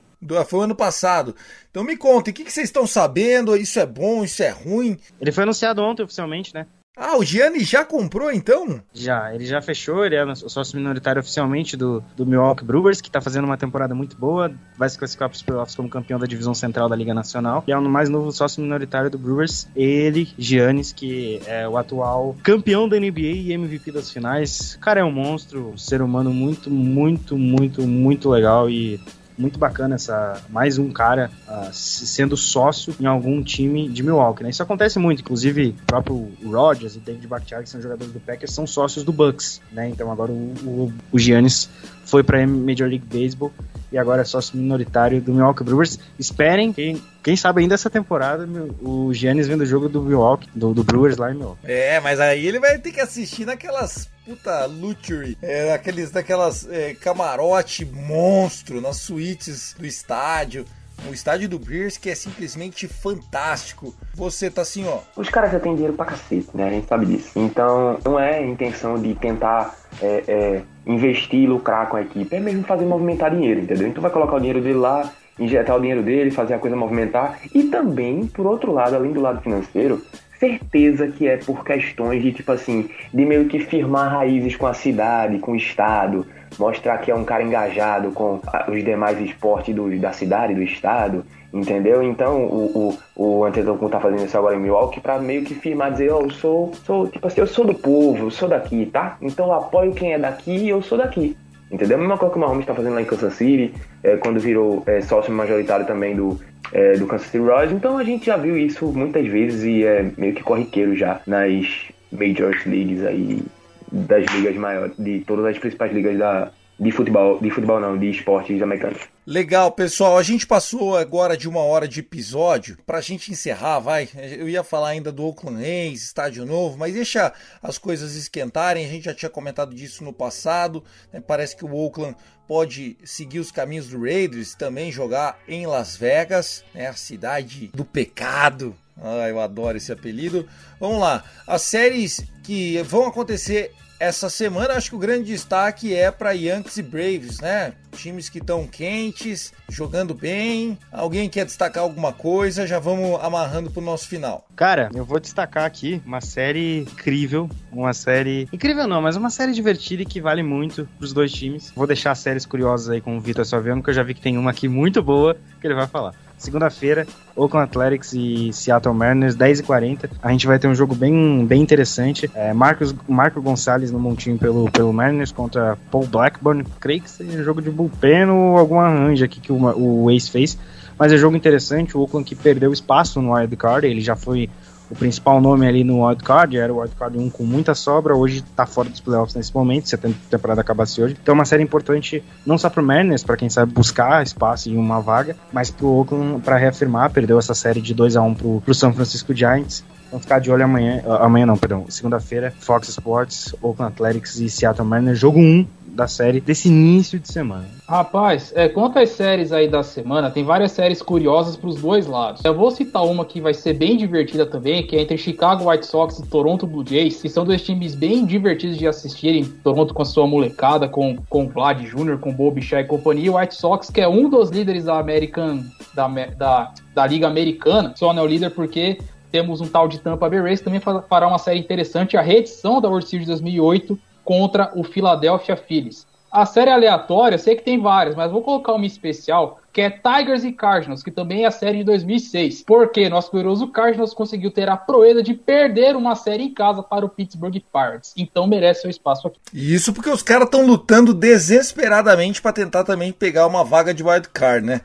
Foi 0.46 0.60
o 0.60 0.62
ano 0.62 0.74
passado. 0.74 1.34
Então 1.70 1.84
me 1.84 1.96
contem, 1.96 2.32
o 2.32 2.34
que, 2.34 2.44
que 2.44 2.52
vocês 2.52 2.68
estão 2.68 2.86
sabendo? 2.86 3.56
Isso 3.56 3.78
é 3.78 3.86
bom, 3.86 4.24
isso 4.24 4.42
é 4.42 4.50
ruim? 4.50 4.96
Ele 5.20 5.32
foi 5.32 5.42
anunciado 5.44 5.82
ontem 5.82 6.02
oficialmente, 6.02 6.54
né? 6.54 6.66
Ah, 6.94 7.16
o 7.16 7.24
Gianni 7.24 7.64
já 7.64 7.86
comprou 7.86 8.30
então? 8.30 8.82
Já, 8.92 9.34
ele 9.34 9.46
já 9.46 9.62
fechou, 9.62 10.04
ele 10.04 10.14
é 10.14 10.22
o 10.22 10.34
sócio 10.34 10.76
minoritário 10.76 11.20
oficialmente 11.20 11.74
do, 11.74 12.04
do 12.14 12.26
Milwaukee 12.26 12.66
Brewers, 12.66 13.00
que 13.00 13.10
tá 13.10 13.18
fazendo 13.18 13.46
uma 13.46 13.56
temporada 13.56 13.94
muito 13.94 14.14
boa, 14.14 14.52
vai 14.76 14.90
se 14.90 14.98
classificar 14.98 15.30
para 15.30 15.36
os 15.36 15.42
playoffs 15.42 15.74
como 15.74 15.88
campeão 15.88 16.18
da 16.18 16.26
divisão 16.26 16.52
central 16.52 16.90
da 16.90 16.96
Liga 16.96 17.14
Nacional. 17.14 17.64
E 17.66 17.72
é 17.72 17.78
o 17.78 17.82
mais 17.82 18.10
novo 18.10 18.30
sócio 18.30 18.62
minoritário 18.62 19.08
do 19.08 19.16
Brewers, 19.16 19.66
ele, 19.74 20.28
Giannis, 20.36 20.92
que 20.92 21.40
é 21.46 21.66
o 21.66 21.78
atual 21.78 22.36
campeão 22.42 22.86
da 22.86 23.00
NBA 23.00 23.20
e 23.20 23.52
MVP 23.52 23.90
das 23.90 24.10
finais. 24.10 24.74
O 24.74 24.80
cara 24.80 25.00
é 25.00 25.04
um 25.04 25.12
monstro, 25.12 25.70
um 25.70 25.78
ser 25.78 26.02
humano 26.02 26.30
muito, 26.30 26.70
muito, 26.70 27.38
muito, 27.38 27.86
muito 27.86 28.28
legal 28.28 28.68
e 28.68 29.00
muito 29.42 29.58
bacana 29.58 29.96
essa 29.96 30.40
mais 30.48 30.78
um 30.78 30.90
cara 30.92 31.30
uh, 31.48 31.72
sendo 31.72 32.36
sócio 32.36 32.94
em 33.00 33.06
algum 33.06 33.42
time 33.42 33.88
de 33.88 34.00
Milwaukee, 34.00 34.44
né? 34.44 34.50
Isso 34.50 34.62
acontece 34.62 35.00
muito, 35.00 35.20
inclusive 35.20 35.74
o 35.82 35.86
próprio 35.86 36.32
Rodgers 36.44 36.94
e 36.94 37.00
David 37.00 37.26
Bakhtiari, 37.26 37.64
que 37.64 37.70
são 37.70 37.82
jogadores 37.82 38.12
do 38.12 38.20
Packers, 38.20 38.52
são 38.52 38.66
sócios 38.66 39.04
do 39.04 39.12
Bucks, 39.12 39.60
né? 39.72 39.88
Então 39.88 40.12
agora 40.12 40.30
o, 40.30 40.54
o, 40.64 40.92
o 41.10 41.18
Giannis 41.18 41.68
foi 42.04 42.22
para 42.22 42.46
Major 42.46 42.88
League 42.88 43.04
Baseball 43.04 43.52
e 43.92 43.98
agora 43.98 44.22
é 44.22 44.24
sócio 44.24 44.56
minoritário 44.56 45.20
do 45.20 45.32
Milwaukee 45.32 45.64
Brewers. 45.64 45.98
Esperem, 46.18 46.72
quem, 46.72 47.02
quem 47.22 47.36
sabe 47.36 47.60
ainda 47.60 47.74
essa 47.74 47.90
temporada, 47.90 48.48
o 48.80 49.12
Giannis 49.12 49.46
vendo 49.46 49.60
o 49.60 49.66
jogo 49.66 49.88
do 49.88 50.02
Milwaukee, 50.02 50.48
do, 50.54 50.72
do 50.72 50.82
Brewers 50.82 51.16
lá 51.16 51.30
em 51.30 51.34
Milwaukee. 51.34 51.60
É, 51.64 52.00
mas 52.00 52.18
aí 52.18 52.46
ele 52.46 52.58
vai 52.58 52.78
ter 52.78 52.92
que 52.92 53.00
assistir 53.00 53.44
naquelas 53.44 54.10
puta 54.24 54.64
luxury, 54.66 55.36
é, 55.42 55.70
daqueles, 55.70 56.10
daquelas 56.10 56.68
é, 56.70 56.94
camarote 56.94 57.84
monstro 57.84 58.80
nas 58.80 58.96
suítes 58.96 59.74
do 59.78 59.84
estádio. 59.84 60.64
O 61.08 61.12
estádio 61.12 61.48
do 61.48 61.58
Bears 61.58 61.96
que 61.96 62.10
é 62.10 62.14
simplesmente 62.14 62.86
fantástico. 62.86 63.94
Você 64.14 64.48
tá 64.48 64.62
assim, 64.62 64.86
ó. 64.86 65.00
Os 65.16 65.28
caras 65.28 65.50
já 65.50 65.58
têm 65.58 65.74
dinheiro 65.74 65.96
pra 65.96 66.06
cacete, 66.06 66.48
né? 66.54 66.68
A 66.68 66.70
gente 66.70 66.86
sabe 66.86 67.06
disso. 67.06 67.32
Então, 67.34 67.98
não 68.04 68.20
é 68.20 68.38
a 68.38 68.46
intenção 68.46 69.00
de 69.00 69.12
tentar 69.16 69.74
é, 70.02 70.24
é, 70.26 70.62
investir 70.86 71.48
lucrar 71.48 71.88
com 71.88 71.96
a 71.96 72.02
equipe. 72.02 72.34
É 72.34 72.40
mesmo 72.40 72.64
fazer 72.64 72.84
movimentar 72.84 73.30
dinheiro, 73.30 73.60
entendeu? 73.60 73.88
Então 73.88 74.02
vai 74.02 74.10
colocar 74.10 74.36
o 74.36 74.38
dinheiro 74.38 74.60
dele 74.60 74.78
lá, 74.78 75.10
injetar 75.38 75.76
o 75.76 75.80
dinheiro 75.80 76.02
dele, 76.02 76.30
fazer 76.30 76.54
a 76.54 76.58
coisa 76.58 76.76
movimentar. 76.76 77.38
E 77.54 77.64
também, 77.64 78.26
por 78.26 78.46
outro 78.46 78.72
lado, 78.72 78.96
além 78.96 79.12
do 79.12 79.20
lado 79.20 79.40
financeiro, 79.40 80.02
certeza 80.38 81.06
que 81.06 81.28
é 81.28 81.36
por 81.36 81.64
questões 81.64 82.20
de, 82.20 82.32
tipo 82.32 82.50
assim, 82.50 82.90
de 83.14 83.24
meio 83.24 83.46
que 83.46 83.60
firmar 83.60 84.10
raízes 84.10 84.56
com 84.56 84.66
a 84.66 84.74
cidade, 84.74 85.38
com 85.38 85.52
o 85.52 85.56
estado, 85.56 86.26
mostrar 86.58 86.98
que 86.98 87.12
é 87.12 87.14
um 87.14 87.24
cara 87.24 87.44
engajado 87.44 88.10
com 88.10 88.40
os 88.68 88.84
demais 88.84 89.20
esportes 89.20 89.72
do, 89.72 89.96
da 90.00 90.12
cidade, 90.12 90.52
do 90.52 90.62
estado, 90.62 91.24
entendeu? 91.52 92.02
Então 92.02 92.44
o, 92.44 92.96
o, 93.16 93.38
o 93.40 93.44
Antetokounmpo 93.44 93.88
tá 93.88 94.00
fazendo 94.00 94.24
isso 94.24 94.36
agora 94.38 94.56
em 94.56 94.60
Milwaukee 94.60 95.00
para 95.00 95.18
meio 95.18 95.44
que 95.44 95.54
firmar, 95.54 95.92
dizer, 95.92 96.12
oh, 96.12 96.22
eu 96.22 96.30
sou, 96.30 96.72
sou, 96.84 97.06
tipo 97.08 97.26
assim, 97.26 97.40
eu 97.40 97.46
sou 97.46 97.64
do 97.64 97.74
povo, 97.74 98.26
eu 98.26 98.30
sou 98.30 98.48
daqui, 98.48 98.86
tá? 98.86 99.16
Então 99.20 99.46
eu 99.46 99.52
apoio 99.52 99.92
quem 99.92 100.14
é 100.14 100.18
daqui 100.18 100.56
e 100.56 100.68
eu 100.68 100.82
sou 100.82 100.96
daqui. 100.96 101.36
Entendeu? 101.70 101.96
A 101.96 102.00
mesma 102.00 102.18
coisa 102.18 102.32
que 102.32 102.38
o 102.38 102.40
Mahomes 102.40 102.60
está 102.60 102.74
fazendo 102.74 102.94
lá 102.94 103.02
em 103.02 103.06
Kansas 103.06 103.34
City, 103.34 103.74
é, 104.02 104.16
quando 104.16 104.38
virou 104.38 104.82
é, 104.86 105.00
sócio 105.00 105.32
majoritário 105.32 105.86
também 105.86 106.14
do, 106.14 106.38
é, 106.72 106.92
do 106.98 107.06
Kansas 107.06 107.28
City 107.28 107.38
Royals. 107.38 107.72
Então 107.72 107.96
a 107.96 108.04
gente 108.04 108.26
já 108.26 108.36
viu 108.36 108.56
isso 108.58 108.86
muitas 108.86 109.26
vezes 109.26 109.64
e 109.64 109.84
é 109.84 110.10
meio 110.16 110.34
que 110.34 110.42
corriqueiro 110.42 110.94
já 110.94 111.20
nas 111.26 111.88
Major 112.12 112.54
Leagues 112.66 113.04
aí, 113.04 113.42
das 113.90 114.26
ligas 114.34 114.54
maiores, 114.56 114.94
de 114.98 115.20
todas 115.20 115.46
as 115.46 115.58
principais 115.58 115.92
ligas 115.92 116.18
da, 116.18 116.50
de 116.78 116.90
futebol, 116.90 117.38
de 117.40 117.50
futebol 117.50 117.80
não, 117.80 117.98
de 117.98 118.10
esportes 118.10 118.60
americanos. 118.60 119.00
Legal, 119.24 119.70
pessoal. 119.70 120.18
A 120.18 120.22
gente 120.22 120.46
passou 120.46 120.96
agora 120.96 121.36
de 121.36 121.48
uma 121.48 121.60
hora 121.60 121.86
de 121.86 122.00
episódio. 122.00 122.76
Pra 122.84 123.00
gente 123.00 123.30
encerrar, 123.30 123.78
vai. 123.78 124.08
Eu 124.16 124.48
ia 124.48 124.64
falar 124.64 124.88
ainda 124.88 125.12
do 125.12 125.24
Oakland 125.24 125.62
A's, 125.62 126.02
estádio 126.02 126.44
novo, 126.44 126.76
mas 126.76 126.92
deixa 126.92 127.32
as 127.62 127.78
coisas 127.78 128.16
esquentarem. 128.16 128.84
A 128.84 128.88
gente 128.88 129.04
já 129.04 129.14
tinha 129.14 129.30
comentado 129.30 129.74
disso 129.74 130.02
no 130.02 130.12
passado. 130.12 130.82
Né? 131.12 131.20
Parece 131.20 131.56
que 131.56 131.64
o 131.64 131.72
Oakland 131.72 132.16
pode 132.48 132.96
seguir 133.04 133.38
os 133.38 133.52
caminhos 133.52 133.86
do 133.86 134.02
Raiders, 134.02 134.54
também 134.56 134.90
jogar 134.90 135.38
em 135.46 135.66
Las 135.66 135.96
Vegas, 135.96 136.64
né? 136.74 136.88
a 136.88 136.94
cidade 136.94 137.70
do 137.72 137.84
pecado. 137.84 138.74
Ah, 139.00 139.28
eu 139.28 139.40
adoro 139.40 139.76
esse 139.76 139.92
apelido. 139.92 140.48
Vamos 140.80 141.00
lá. 141.00 141.24
As 141.46 141.62
séries 141.62 142.24
que 142.42 142.82
vão 142.82 143.06
acontecer 143.06 143.72
essa 144.02 144.28
semana 144.28 144.74
acho 144.74 144.90
que 144.90 144.96
o 144.96 144.98
grande 144.98 145.26
destaque 145.26 145.94
é 145.94 146.10
para 146.10 146.32
Yankees 146.32 146.76
e 146.76 146.82
Braves, 146.82 147.38
né? 147.38 147.72
Times 147.92 148.28
que 148.28 148.38
estão 148.38 148.66
quentes, 148.66 149.52
jogando 149.68 150.12
bem. 150.12 150.76
Alguém 150.90 151.30
quer 151.30 151.44
destacar 151.44 151.84
alguma 151.84 152.12
coisa? 152.12 152.66
Já 152.66 152.80
vamos 152.80 153.20
amarrando 153.22 153.70
pro 153.70 153.80
nosso 153.80 154.08
final. 154.08 154.44
Cara, 154.56 154.90
eu 154.92 155.04
vou 155.04 155.20
destacar 155.20 155.64
aqui 155.64 156.02
uma 156.04 156.20
série 156.20 156.80
incrível, 156.80 157.48
uma 157.70 157.94
série 157.94 158.48
incrível 158.52 158.88
não, 158.88 159.00
mas 159.00 159.14
uma 159.14 159.30
série 159.30 159.52
divertida 159.52 160.02
e 160.02 160.06
que 160.06 160.20
vale 160.20 160.42
muito 160.42 160.88
pros 160.98 161.12
dois 161.12 161.30
times. 161.30 161.70
Vou 161.70 161.86
deixar 161.86 162.16
séries 162.16 162.44
curiosas 162.44 162.88
aí 162.90 163.00
com 163.00 163.16
o 163.16 163.20
Vitor 163.20 163.44
Salviano, 163.44 163.84
que 163.84 163.90
eu 163.90 163.94
já 163.94 164.02
vi 164.02 164.14
que 164.14 164.20
tem 164.20 164.36
uma 164.36 164.50
aqui 164.50 164.66
muito 164.66 165.00
boa 165.00 165.36
que 165.60 165.66
ele 165.68 165.74
vai 165.74 165.86
falar. 165.86 166.12
Segunda-feira, 166.42 167.06
Oakland 167.36 167.68
Athletics 167.70 168.12
e 168.12 168.52
Seattle 168.52 168.92
Mariners, 168.92 169.36
10h40. 169.36 170.10
A 170.20 170.32
gente 170.32 170.44
vai 170.44 170.58
ter 170.58 170.66
um 170.66 170.74
jogo 170.74 170.92
bem, 170.92 171.46
bem 171.46 171.62
interessante. 171.62 172.28
É, 172.34 172.52
Marcos, 172.52 172.92
Marco 173.08 173.40
Gonçalves 173.40 173.92
no 173.92 174.00
montinho 174.00 174.36
pelo, 174.36 174.68
pelo 174.72 174.92
Mariners 174.92 175.30
contra 175.30 175.78
Paul 175.88 176.04
Blackburn. 176.04 176.64
Creio 176.80 177.00
que 177.00 177.08
seja 177.08 177.38
um 177.38 177.44
jogo 177.44 177.62
de 177.62 177.70
bullpen 177.70 178.28
ou 178.28 178.58
alguma 178.58 178.88
arranja 178.88 179.26
aqui 179.26 179.38
que 179.40 179.52
o, 179.52 179.56
o 179.56 180.10
Ace 180.10 180.28
fez. 180.28 180.58
Mas 180.98 181.12
é 181.12 181.16
jogo 181.16 181.36
interessante. 181.36 181.96
O 181.96 182.00
Oakland 182.00 182.28
que 182.28 182.34
perdeu 182.34 182.72
espaço 182.72 183.22
no 183.22 183.34
wild 183.34 183.56
card. 183.56 183.86
Ele 183.86 184.00
já 184.00 184.16
foi 184.16 184.50
o 184.92 184.94
principal 184.94 185.40
nome 185.40 185.66
ali 185.66 185.82
no 185.82 186.06
wildcard, 186.06 186.54
era 186.54 186.72
o 186.72 186.80
wildcard 186.80 187.18
1 187.18 187.30
com 187.30 187.44
muita 187.44 187.74
sobra, 187.74 188.14
hoje 188.14 188.42
tá 188.54 188.66
fora 188.66 188.90
dos 188.90 189.00
playoffs 189.00 189.34
nesse 189.34 189.54
momento, 189.54 189.88
se 189.88 189.94
a 189.94 189.98
temporada 189.98 190.60
acabasse 190.60 191.00
hoje. 191.00 191.16
Então 191.20 191.32
é 191.32 191.34
uma 191.34 191.46
série 191.46 191.62
importante 191.62 192.22
não 192.44 192.58
só 192.58 192.68
pro 192.68 192.82
Mariners, 192.82 193.24
para 193.24 193.38
quem 193.38 193.48
sabe 193.48 193.72
buscar 193.72 194.22
espaço 194.22 194.68
em 194.68 194.76
uma 194.76 195.00
vaga, 195.00 195.34
mas 195.50 195.70
pro 195.70 195.88
Oakland 195.88 196.42
para 196.42 196.58
reafirmar, 196.58 197.10
perdeu 197.10 197.38
essa 197.38 197.54
série 197.54 197.80
de 197.80 197.94
2 197.94 198.16
a 198.16 198.22
1 198.22 198.34
pro, 198.34 198.60
pro 198.60 198.74
San 198.74 198.92
Francisco 198.92 199.34
Giants. 199.34 199.82
Vamos 200.10 200.26
ficar 200.26 200.40
de 200.40 200.50
olho 200.50 200.62
amanhã, 200.62 201.02
amanhã 201.20 201.46
não, 201.46 201.56
perdão, 201.56 201.86
segunda-feira, 201.88 202.52
Fox 202.60 202.90
Sports, 202.90 203.54
Oakland 203.62 203.94
Athletics 203.94 204.38
e 204.40 204.50
Seattle 204.50 204.86
Mariners, 204.86 205.18
jogo 205.18 205.38
1 205.38 205.66
da 205.92 206.06
série 206.08 206.40
desse 206.40 206.68
início 206.68 207.18
de 207.20 207.30
semana. 207.30 207.68
Rapaz, 207.86 208.52
é, 208.56 208.68
quanto 208.68 208.98
às 208.98 209.10
séries 209.10 209.52
aí 209.52 209.68
da 209.68 209.82
semana, 209.82 210.30
tem 210.30 210.42
várias 210.42 210.72
séries 210.72 211.02
curiosas 211.02 211.56
para 211.56 211.68
os 211.68 211.80
dois 211.80 212.06
lados. 212.06 212.42
Eu 212.44 212.54
vou 212.54 212.70
citar 212.70 213.04
uma 213.04 213.24
que 213.24 213.40
vai 213.40 213.52
ser 213.52 213.74
bem 213.74 213.96
divertida 213.96 214.46
também, 214.46 214.86
que 214.86 214.96
é 214.96 215.02
entre 215.02 215.18
Chicago 215.18 215.68
White 215.68 215.86
Sox 215.86 216.18
e 216.18 216.26
Toronto 216.26 216.66
Blue 216.66 216.84
Jays, 216.86 217.20
que 217.20 217.28
são 217.28 217.44
dois 217.44 217.62
times 217.62 217.94
bem 217.94 218.24
divertidos 218.24 218.78
de 218.78 218.86
assistirem. 218.86 219.44
Toronto 219.44 219.92
com 219.92 220.02
a 220.02 220.06
sua 220.06 220.26
molecada, 220.26 220.88
com, 220.88 221.16
com 221.28 221.48
Vlad 221.48 221.80
Jr., 221.80 222.18
com 222.18 222.32
Bob 222.32 222.54
Bichai 222.54 222.82
e 222.82 222.86
companhia. 222.86 223.26
E 223.26 223.30
White 223.30 223.54
Sox, 223.54 223.90
que 223.90 224.00
é 224.00 224.08
um 224.08 224.28
dos 224.28 224.50
líderes 224.50 224.84
da 224.84 224.98
American, 224.98 225.62
da, 225.94 226.08
da, 226.08 226.72
da 226.94 227.06
Liga 227.06 227.28
Americana, 227.28 227.92
só 227.94 228.12
não 228.12 228.22
é 228.22 228.24
o 228.24 228.28
líder 228.28 228.50
porque 228.50 228.98
temos 229.30 229.60
um 229.60 229.66
tal 229.66 229.88
de 229.88 229.98
Tampa 229.98 230.28
Bay 230.28 230.40
Rays, 230.40 230.60
também 230.60 230.80
fará 230.80 231.26
uma 231.26 231.38
série 231.38 231.58
interessante, 231.58 232.16
a 232.16 232.20
reedição 232.20 232.80
da 232.80 232.88
World 232.88 233.08
Series 233.08 233.26
2008 233.28 233.98
contra 234.24 234.72
o 234.74 234.84
Philadelphia 234.84 235.56
Phillies. 235.56 236.06
A 236.32 236.46
série 236.46 236.70
aleatória, 236.70 237.36
sei 237.36 237.54
que 237.54 237.62
tem 237.62 237.78
várias, 237.78 238.16
mas 238.16 238.32
vou 238.32 238.40
colocar 238.40 238.72
uma 238.72 238.86
especial, 238.86 239.60
que 239.70 239.82
é 239.82 239.90
Tigers 239.90 240.44
e 240.44 240.50
Cardinals, 240.50 241.02
que 241.02 241.10
também 241.10 241.44
é 241.44 241.46
a 241.46 241.50
série 241.50 241.78
de 241.78 241.84
2006. 241.84 242.62
Porque 242.62 243.06
nosso 243.10 243.30
glorioso 243.30 243.68
Cardinals 243.68 244.14
conseguiu 244.14 244.50
ter 244.50 244.66
a 244.66 244.74
proeza 244.74 245.22
de 245.22 245.34
perder 245.34 245.94
uma 245.94 246.16
série 246.16 246.44
em 246.44 246.54
casa 246.54 246.82
para 246.82 247.04
o 247.04 247.08
Pittsburgh 247.10 247.60
Pirates. 247.70 248.14
Então 248.16 248.46
merece 248.46 248.80
seu 248.80 248.90
espaço 248.90 249.28
aqui. 249.28 249.38
Isso 249.52 249.92
porque 249.92 250.08
os 250.08 250.22
caras 250.22 250.46
estão 250.46 250.64
lutando 250.64 251.12
desesperadamente 251.12 252.40
para 252.40 252.54
tentar 252.54 252.84
também 252.84 253.12
pegar 253.12 253.46
uma 253.46 253.62
vaga 253.62 253.92
de 253.92 254.02
wild 254.02 254.30
card, 254.30 254.66
né? 254.66 254.80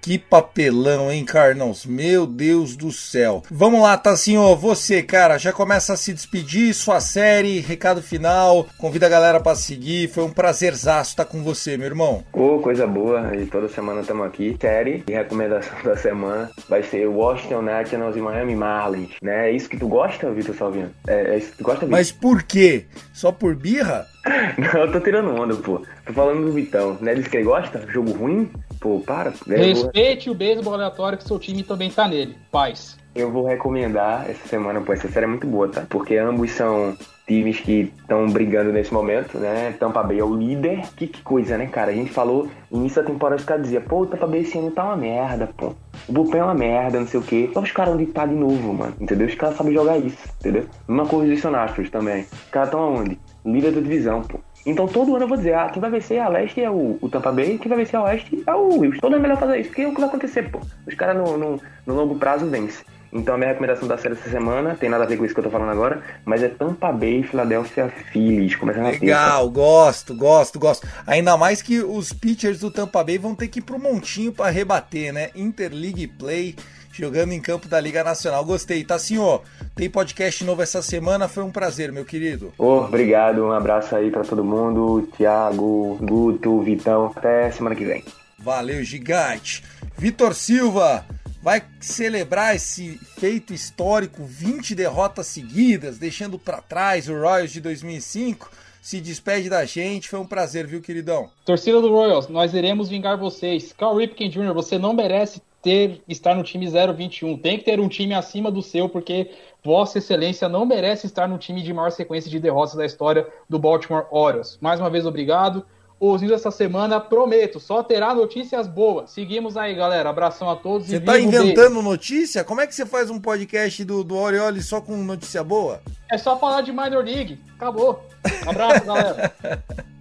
Que 0.00 0.18
papelão, 0.18 1.12
hein, 1.12 1.26
Carnãos? 1.26 1.84
Meu 1.84 2.26
Deus 2.26 2.74
do 2.74 2.90
céu. 2.90 3.42
Vamos 3.50 3.82
lá, 3.82 3.98
Tassinho, 3.98 4.56
você, 4.56 5.02
cara, 5.02 5.36
já 5.36 5.52
começa 5.52 5.92
a 5.92 5.96
se 5.96 6.14
despedir, 6.14 6.72
sua 6.72 7.00
série, 7.00 7.60
recado 7.60 8.00
final, 8.00 8.66
convida 8.78 9.04
a 9.04 9.10
galera 9.10 9.38
para 9.38 9.54
seguir. 9.54 10.08
Foi 10.08 10.24
um 10.24 10.30
prazerzaço 10.30 11.10
estar 11.10 11.26
com 11.26 11.42
você, 11.42 11.76
meu 11.76 11.86
irmão. 11.86 12.24
Ô, 12.32 12.56
oh, 12.56 12.58
coisa 12.60 12.86
boa, 12.86 13.36
e 13.36 13.44
toda 13.44 13.68
semana 13.68 14.00
estamos 14.00 14.26
aqui. 14.26 14.56
Série 14.58 15.04
e 15.06 15.12
recomendação 15.12 15.76
da 15.84 15.96
semana 15.96 16.50
vai 16.66 16.82
ser 16.82 17.06
Washington 17.06 17.62
Nationals 17.62 18.16
e 18.16 18.20
Miami 18.20 18.56
Marlins, 18.56 19.10
né? 19.20 19.50
É 19.50 19.52
isso 19.52 19.68
que 19.68 19.76
tu 19.76 19.86
gosta, 19.86 20.30
Vitor 20.30 20.54
Salvino? 20.54 20.90
É, 21.06 21.34
é 21.34 21.38
isso 21.38 21.52
que 21.52 21.58
tu 21.58 21.64
gosta, 21.64 21.80
Vitor? 21.80 21.98
Mas 21.98 22.10
por 22.10 22.42
quê? 22.42 22.86
Só 23.12 23.30
por 23.30 23.54
birra? 23.54 24.06
Não, 24.58 24.82
eu 24.82 24.92
tô 24.92 25.00
tirando 25.00 25.30
onda, 25.30 25.54
pô. 25.56 25.82
Tô 26.04 26.12
falando 26.12 26.46
do 26.46 26.52
Vitão. 26.52 26.96
Né? 27.00 27.14
Diz 27.14 27.26
que 27.26 27.36
ele 27.36 27.44
gosta? 27.44 27.84
Jogo 27.88 28.12
ruim? 28.12 28.50
Pô, 28.80 28.98
para. 29.00 29.32
Respeite 29.46 30.30
o 30.30 30.34
beisebol 30.34 30.72
aleatório 30.72 31.18
que 31.18 31.24
seu 31.24 31.38
time 31.38 31.62
também 31.62 31.90
tá 31.90 32.08
nele. 32.08 32.34
Paz. 32.50 32.98
Eu 33.14 33.30
vou 33.30 33.44
recomendar 33.44 34.30
essa 34.30 34.48
semana, 34.48 34.80
pô, 34.80 34.92
essa 34.92 35.08
série 35.08 35.26
é 35.26 35.28
muito 35.28 35.46
boa, 35.46 35.68
tá? 35.68 35.84
Porque 35.88 36.16
ambos 36.16 36.52
são 36.52 36.96
times 37.26 37.60
que 37.60 37.92
estão 38.00 38.28
brigando 38.28 38.72
nesse 38.72 38.92
momento, 38.94 39.36
né? 39.38 39.74
Tampa 39.78 40.02
Bay 40.02 40.18
é 40.18 40.24
o 40.24 40.34
líder. 40.34 40.82
Que, 40.96 41.06
que 41.06 41.20
coisa, 41.22 41.58
né, 41.58 41.66
cara? 41.66 41.90
A 41.90 41.94
gente 41.94 42.10
falou 42.10 42.48
início 42.70 43.02
da 43.02 43.08
temporada, 43.08 43.40
os 43.40 43.46
caras 43.46 43.64
diziam, 43.64 43.82
pô, 43.82 44.02
o 44.02 44.06
Tampa 44.06 44.26
Bay 44.26 44.40
esse 44.40 44.56
ano 44.56 44.70
tá 44.70 44.84
uma 44.84 44.96
merda, 44.96 45.48
pô. 45.56 45.74
O 46.08 46.12
bullpen 46.12 46.40
é 46.40 46.44
uma 46.44 46.54
merda, 46.54 47.00
não 47.00 47.06
sei 47.06 47.20
o 47.20 47.22
quê. 47.22 47.50
Só 47.52 47.60
os 47.60 47.72
caras 47.72 47.94
onde 47.94 48.06
tá 48.06 48.24
de 48.24 48.34
novo, 48.34 48.72
mano, 48.72 48.94
entendeu? 49.00 49.26
Os 49.26 49.34
caras 49.34 49.56
sabem 49.56 49.74
jogar 49.74 49.98
isso, 49.98 50.28
entendeu? 50.40 50.66
Uma 50.88 51.04
coisa 51.04 51.32
dos 51.32 51.44
Astros 51.54 51.90
também. 51.90 52.22
Os 52.22 52.50
caras 52.50 52.68
estão 52.68 52.80
aonde? 52.80 53.18
Líder 53.44 53.72
da 53.72 53.80
divisão, 53.80 54.22
pô. 54.22 54.38
Então 54.64 54.86
todo 54.86 55.14
ano 55.14 55.24
eu 55.24 55.28
vou 55.28 55.36
dizer, 55.36 55.54
ah, 55.54 55.68
quem 55.70 55.80
vai 55.80 55.90
vencer 55.90 56.20
a 56.20 56.28
leste 56.28 56.60
é 56.60 56.70
o, 56.70 56.98
o 57.00 57.08
Tampa 57.08 57.32
Bay, 57.32 57.58
quem 57.58 57.68
vai 57.68 57.78
vencer 57.78 57.98
a 57.98 58.02
oeste 58.04 58.42
é 58.46 58.54
o 58.54 58.78
Wilson. 58.78 59.00
Todo 59.00 59.14
ano 59.14 59.24
é 59.24 59.28
melhor 59.28 59.38
fazer 59.38 59.58
isso, 59.58 59.70
porque 59.70 59.82
é 59.82 59.88
o 59.88 59.94
que 59.94 60.00
vai 60.00 60.08
acontecer, 60.08 60.50
pô. 60.50 60.60
Os 60.86 60.94
caras 60.94 61.16
no, 61.16 61.38
no, 61.38 61.60
no, 61.86 61.94
longo 61.94 62.16
prazo 62.16 62.46
vencem. 62.46 62.84
Então 63.12 63.34
a 63.34 63.38
minha 63.38 63.48
recomendação 63.48 63.88
da 63.88 63.98
série 63.98 64.14
essa 64.14 64.30
semana 64.30 64.76
tem 64.78 64.88
nada 64.88 65.02
a 65.02 65.06
ver 65.06 65.16
com 65.16 65.24
isso 65.24 65.34
que 65.34 65.40
eu 65.40 65.44
tô 65.44 65.50
falando 65.50 65.70
agora, 65.70 66.00
mas 66.24 66.42
é 66.42 66.48
Tampa 66.48 66.92
Bay 66.92 67.20
e 67.20 67.22
Philadelphia 67.24 67.88
Phillies, 68.12 68.54
começando 68.54 68.86
a 68.86 68.90
Legal, 68.90 69.50
gosto, 69.50 70.14
gosto, 70.14 70.60
gosto. 70.60 70.86
Ainda 71.06 71.36
mais 71.36 71.60
que 71.60 71.80
os 71.80 72.12
pitchers 72.12 72.60
do 72.60 72.70
Tampa 72.70 73.02
Bay 73.02 73.18
vão 73.18 73.34
ter 73.34 73.48
que 73.48 73.58
ir 73.58 73.62
pro 73.62 73.80
montinho 73.80 74.32
para 74.32 74.50
rebater, 74.50 75.12
né? 75.12 75.30
Interleague 75.34 76.06
Play 76.06 76.54
jogando 77.00 77.32
em 77.32 77.40
campo 77.40 77.66
da 77.66 77.80
Liga 77.80 78.04
Nacional. 78.04 78.44
Gostei, 78.44 78.84
tá 78.84 78.98
senhor? 78.98 79.42
Tem 79.74 79.88
podcast 79.88 80.44
novo 80.44 80.60
essa 80.60 80.82
semana, 80.82 81.28
foi 81.28 81.42
um 81.42 81.50
prazer, 81.50 81.90
meu 81.90 82.04
querido. 82.04 82.52
Oh, 82.58 82.80
obrigado, 82.80 83.42
um 83.42 83.52
abraço 83.52 83.96
aí 83.96 84.10
para 84.10 84.22
todo 84.22 84.44
mundo, 84.44 85.08
Thiago, 85.16 85.96
Guto, 86.02 86.60
Vitão, 86.60 87.10
até 87.16 87.50
semana 87.50 87.74
que 87.74 87.86
vem. 87.86 88.04
Valeu, 88.38 88.84
gigante. 88.84 89.64
Vitor 89.96 90.34
Silva 90.34 91.06
vai 91.42 91.62
celebrar 91.80 92.54
esse 92.54 93.00
feito 93.18 93.54
histórico, 93.54 94.22
20 94.22 94.74
derrotas 94.74 95.26
seguidas, 95.26 95.96
deixando 95.96 96.38
para 96.38 96.60
trás 96.60 97.08
o 97.08 97.14
Royals 97.14 97.50
de 97.50 97.62
2005 97.62 98.50
se 98.82 99.00
despede 99.00 99.48
da 99.48 99.64
gente. 99.64 100.08
Foi 100.08 100.18
um 100.18 100.26
prazer, 100.26 100.66
viu, 100.66 100.80
queridão? 100.80 101.28
Torcida 101.44 101.80
do 101.80 101.90
Royals, 101.90 102.28
nós 102.28 102.54
iremos 102.54 102.88
vingar 102.88 103.16
vocês. 103.18 103.72
Carl 103.72 103.96
Ripken 103.96 104.30
Jr., 104.30 104.54
você 104.54 104.78
não 104.78 104.94
merece 104.94 105.42
ter 105.62 106.02
estar 106.08 106.34
no 106.34 106.42
time 106.42 106.66
021. 106.66 107.38
Tem 107.38 107.58
que 107.58 107.64
ter 107.64 107.80
um 107.80 107.88
time 107.88 108.14
acima 108.14 108.50
do 108.50 108.62
seu, 108.62 108.88
porque 108.88 109.30
Vossa 109.62 109.98
Excelência 109.98 110.48
não 110.48 110.64
merece 110.64 111.06
estar 111.06 111.28
no 111.28 111.38
time 111.38 111.62
de 111.62 111.72
maior 111.72 111.90
sequência 111.90 112.30
de 112.30 112.38
derrotas 112.38 112.74
da 112.74 112.86
história 112.86 113.26
do 113.48 113.58
Baltimore 113.58 114.06
Orioles. 114.10 114.58
Mais 114.60 114.80
uma 114.80 114.90
vez, 114.90 115.06
obrigado. 115.06 115.64
Os 115.98 116.22
news 116.22 116.32
essa 116.32 116.50
semana, 116.50 116.98
prometo, 116.98 117.60
só 117.60 117.82
terá 117.82 118.14
notícias 118.14 118.66
boas. 118.66 119.10
Seguimos 119.10 119.54
aí, 119.54 119.74
galera. 119.74 120.08
Abração 120.08 120.48
a 120.48 120.56
todos. 120.56 120.86
Você 120.86 120.98
tá 120.98 121.20
inventando 121.20 121.82
notícia? 121.82 122.42
Como 122.42 122.62
é 122.62 122.66
que 122.66 122.74
você 122.74 122.86
faz 122.86 123.10
um 123.10 123.20
podcast 123.20 123.84
do, 123.84 124.02
do 124.02 124.16
Orioles 124.16 124.64
só 124.64 124.80
com 124.80 124.96
notícia 124.96 125.44
boa? 125.44 125.82
É 126.10 126.16
só 126.16 126.38
falar 126.38 126.62
de 126.62 126.72
Minor 126.72 127.04
League. 127.04 127.38
Acabou. 127.54 128.02
Abraço, 128.46 128.86
galera. 128.86 129.34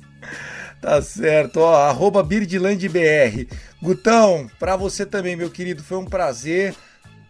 Tá 0.82 1.02
certo, 1.02 1.60
ó, 1.60 1.76
arroba 1.76 2.24
BirdlandBR. 2.24 3.48
Gutão, 3.82 4.50
pra 4.58 4.78
você 4.78 5.06
também, 5.06 5.36
meu 5.36 5.50
querido, 5.50 5.84
foi 5.84 5.98
um 5.98 6.06
prazer 6.06 6.74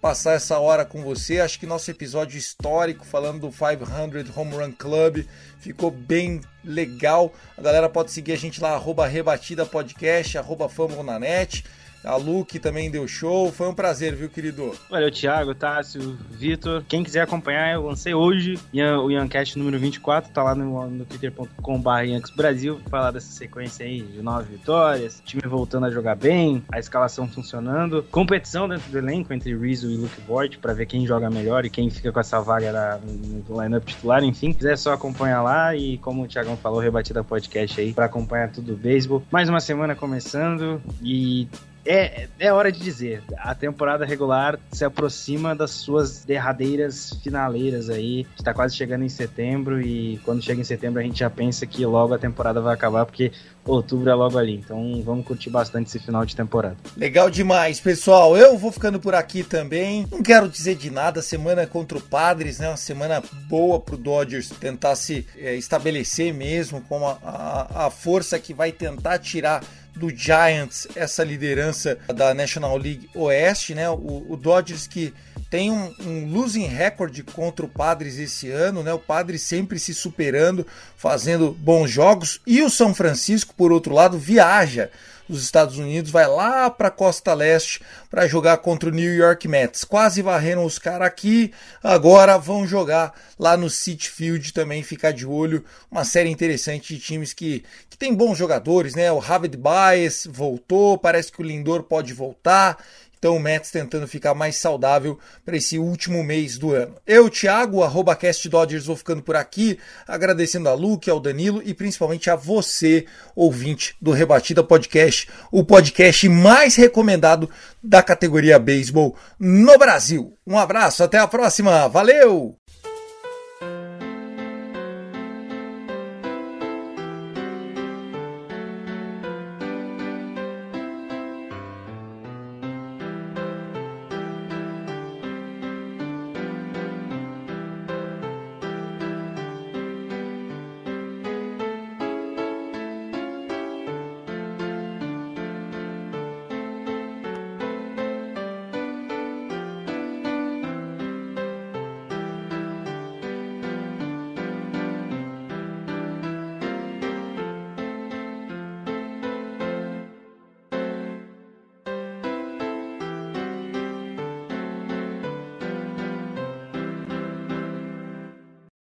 passar 0.01 0.33
essa 0.33 0.59
hora 0.59 0.85
com 0.85 1.01
você. 1.01 1.39
Acho 1.39 1.59
que 1.59 1.65
nosso 1.65 1.89
episódio 1.89 2.37
histórico 2.37 3.05
falando 3.05 3.41
do 3.41 3.51
500 3.51 4.35
Home 4.35 4.55
Run 4.55 4.71
Club 4.71 5.25
ficou 5.59 5.91
bem 5.91 6.41
legal. 6.63 7.33
A 7.57 7.61
galera 7.61 7.89
pode 7.89 8.11
seguir 8.11 8.33
a 8.33 8.37
gente 8.37 8.61
lá, 8.61 8.73
arroba 8.73 9.07
Rebatida 9.07 9.65
Podcast, 9.65 10.37
arroba 10.37 10.69
Famonanet. 10.69 11.63
A 12.03 12.15
Luke 12.15 12.59
também 12.59 12.89
deu 12.89 13.07
show. 13.07 13.51
Foi 13.51 13.67
um 13.67 13.73
prazer, 13.73 14.15
viu, 14.15 14.29
querido? 14.29 14.73
Valeu, 14.89 15.11
Thiago, 15.11 15.53
Tássio, 15.53 16.17
Vitor. 16.29 16.83
Quem 16.87 17.03
quiser 17.03 17.21
acompanhar, 17.21 17.73
eu 17.73 17.85
lancei 17.85 18.13
hoje 18.13 18.57
o 18.73 19.09
Yancast 19.09 19.57
número 19.57 19.77
24. 19.77 20.31
Tá 20.31 20.43
lá 20.43 20.55
no, 20.55 20.89
no 20.89 21.05
twitter.com.br 21.05 21.89
Brasil. 22.35 22.79
Falar 22.89 23.11
dessa 23.11 23.31
sequência 23.31 23.85
aí 23.85 24.01
de 24.01 24.21
nove 24.21 24.55
vitórias, 24.55 25.21
time 25.25 25.43
voltando 25.45 25.85
a 25.85 25.91
jogar 25.91 26.15
bem, 26.15 26.63
a 26.71 26.79
escalação 26.79 27.27
funcionando. 27.27 28.03
Competição 28.11 28.67
dentro 28.67 28.89
do 28.89 28.97
elenco 28.97 29.33
entre 29.33 29.55
Rizzo 29.55 29.89
e 29.89 29.97
Luke 29.97 30.21
Voigt 30.27 30.57
para 30.59 30.73
ver 30.73 30.85
quem 30.85 31.05
joga 31.05 31.29
melhor 31.29 31.65
e 31.65 31.69
quem 31.69 31.89
fica 31.89 32.11
com 32.11 32.19
essa 32.19 32.39
vaga 32.39 32.71
na, 32.71 32.99
no 33.47 33.61
lineup 33.61 33.85
titular. 33.85 34.23
Enfim, 34.23 34.53
quiser 34.53 34.77
só 34.77 34.93
acompanhar 34.93 35.41
lá 35.41 35.75
e, 35.75 35.97
como 35.97 36.23
o 36.23 36.27
Thiagão 36.27 36.55
falou, 36.57 36.79
rebatida 36.79 37.23
podcast 37.23 37.79
aí 37.79 37.93
para 37.93 38.05
acompanhar 38.05 38.51
tudo 38.51 38.73
o 38.73 38.77
beisebol. 38.77 39.21
Mais 39.31 39.49
uma 39.49 39.59
semana 39.59 39.95
começando 39.95 40.81
e 41.01 41.47
é, 41.85 42.27
é 42.39 42.51
hora 42.51 42.71
de 42.71 42.79
dizer, 42.79 43.23
a 43.37 43.55
temporada 43.55 44.05
regular 44.05 44.59
se 44.71 44.83
aproxima 44.83 45.55
das 45.55 45.71
suas 45.71 46.23
derradeiras 46.23 47.13
finaleiras 47.23 47.89
aí. 47.89 48.27
Está 48.37 48.53
quase 48.53 48.75
chegando 48.75 49.03
em 49.03 49.09
setembro 49.09 49.81
e 49.81 50.17
quando 50.23 50.43
chega 50.43 50.61
em 50.61 50.63
setembro 50.63 50.99
a 50.99 51.03
gente 51.03 51.19
já 51.19 51.29
pensa 51.29 51.65
que 51.65 51.85
logo 51.85 52.13
a 52.13 52.17
temporada 52.17 52.61
vai 52.61 52.73
acabar 52.73 53.05
porque 53.05 53.31
outubro 53.65 54.09
é 54.09 54.13
logo 54.13 54.37
ali. 54.37 54.55
Então 54.55 55.01
vamos 55.03 55.25
curtir 55.25 55.49
bastante 55.49 55.87
esse 55.87 55.99
final 55.99 56.25
de 56.25 56.35
temporada. 56.35 56.75
Legal 56.97 57.29
demais, 57.29 57.79
pessoal. 57.79 58.35
Eu 58.35 58.57
vou 58.57 58.71
ficando 58.71 58.99
por 58.99 59.15
aqui 59.15 59.43
também. 59.43 60.05
Não 60.11 60.21
quero 60.21 60.49
dizer 60.49 60.75
de 60.75 60.89
nada. 60.89 61.21
Semana 61.21 61.65
contra 61.65 61.97
o 61.97 62.01
Padres, 62.01 62.59
né? 62.59 62.67
Uma 62.67 62.77
semana 62.77 63.23
boa 63.47 63.79
pro 63.79 63.97
Dodgers 63.97 64.49
tentar 64.49 64.95
se 64.95 65.25
é, 65.37 65.55
estabelecer 65.55 66.33
mesmo 66.33 66.81
como 66.81 67.07
a, 67.07 67.17
a, 67.23 67.87
a 67.87 67.89
força 67.89 68.39
que 68.39 68.53
vai 68.53 68.71
tentar 68.71 69.19
tirar 69.19 69.63
do 69.95 70.09
Giants 70.09 70.87
essa 70.95 71.23
liderança 71.23 71.97
da 72.07 72.33
National 72.33 72.77
League 72.77 73.09
Oeste, 73.13 73.75
né? 73.75 73.89
O, 73.89 74.25
o 74.29 74.37
Dodgers 74.37 74.87
que 74.87 75.13
tem 75.49 75.71
um, 75.71 75.93
um, 75.99 76.31
losing 76.31 76.65
record 76.65 77.23
contra 77.33 77.65
o 77.65 77.69
Padres 77.69 78.17
esse 78.17 78.49
ano, 78.49 78.83
né? 78.83 78.93
O 78.93 78.99
Padres 78.99 79.41
sempre 79.41 79.79
se 79.79 79.93
superando, 79.93 80.65
fazendo 80.95 81.51
bons 81.51 81.89
jogos. 81.89 82.39
E 82.45 82.61
o 82.61 82.69
São 82.69 82.93
Francisco, 82.93 83.53
por 83.55 83.71
outro 83.71 83.93
lado, 83.93 84.17
viaja 84.17 84.91
dos 85.29 85.43
Estados 85.43 85.77
Unidos, 85.77 86.09
vai 86.09 86.27
lá 86.27 86.69
para 86.69 86.87
a 86.87 86.91
costa 86.91 87.33
leste 87.33 87.81
para 88.09 88.27
jogar 88.27 88.57
contra 88.57 88.89
o 88.89 88.91
New 88.91 89.15
York 89.15 89.47
Mets. 89.47 89.83
Quase 89.83 90.21
varreram 90.21 90.65
os 90.65 90.79
caras 90.79 91.07
aqui, 91.07 91.53
agora 91.83 92.37
vão 92.37 92.65
jogar 92.65 93.13
lá 93.37 93.55
no 93.55 93.69
Citi 93.69 94.09
Field 94.09 94.51
também, 94.51 94.81
ficar 94.81 95.11
de 95.11 95.25
olho. 95.25 95.63
Uma 95.91 96.03
série 96.03 96.29
interessante 96.29 96.95
de 96.95 96.99
times 96.99 97.31
que, 97.31 97.63
que 97.89 97.97
tem 97.97 98.13
bons 98.13 98.37
jogadores, 98.37 98.95
né? 98.95 99.11
O 99.11 99.21
Javid 99.21 99.55
Baez 99.55 100.27
voltou, 100.29 100.97
parece 100.97 101.31
que 101.31 101.41
o 101.41 101.45
Lindor 101.45 101.83
pode 101.83 102.11
voltar. 102.13 102.83
Então 103.19 103.35
o 103.35 103.39
Mets 103.39 103.69
tentando 103.69 104.07
ficar 104.07 104.33
mais 104.33 104.55
saudável 104.55 105.19
para 105.45 105.57
esse 105.57 105.77
último 105.77 106.23
mês 106.23 106.57
do 106.57 106.73
ano. 106.73 106.95
Eu, 107.05 107.29
Thiago, 107.29 107.83
arroba 107.83 108.15
Cast 108.15 108.47
Dodgers, 108.47 108.85
vou 108.85 108.95
ficando 108.95 109.21
por 109.21 109.35
aqui, 109.35 109.77
agradecendo 110.07 110.69
a 110.69 110.73
Luke, 110.73 111.09
ao 111.09 111.19
Danilo 111.19 111.61
e 111.65 111.73
principalmente 111.73 112.29
a 112.29 112.37
você, 112.37 113.05
ouvinte 113.35 113.95
do 114.01 114.11
Rebatida 114.11 114.63
Podcast, 114.63 115.27
o 115.51 115.65
podcast 115.65 116.29
mais 116.29 116.75
recomendado 116.75 117.49
da 117.83 118.01
categoria 118.01 118.57
beisebol 118.57 119.17
no 119.37 119.77
Brasil. 119.77 120.33
Um 120.47 120.57
abraço, 120.57 121.03
até 121.03 121.17
a 121.17 121.27
próxima, 121.27 121.89
valeu! 121.89 122.58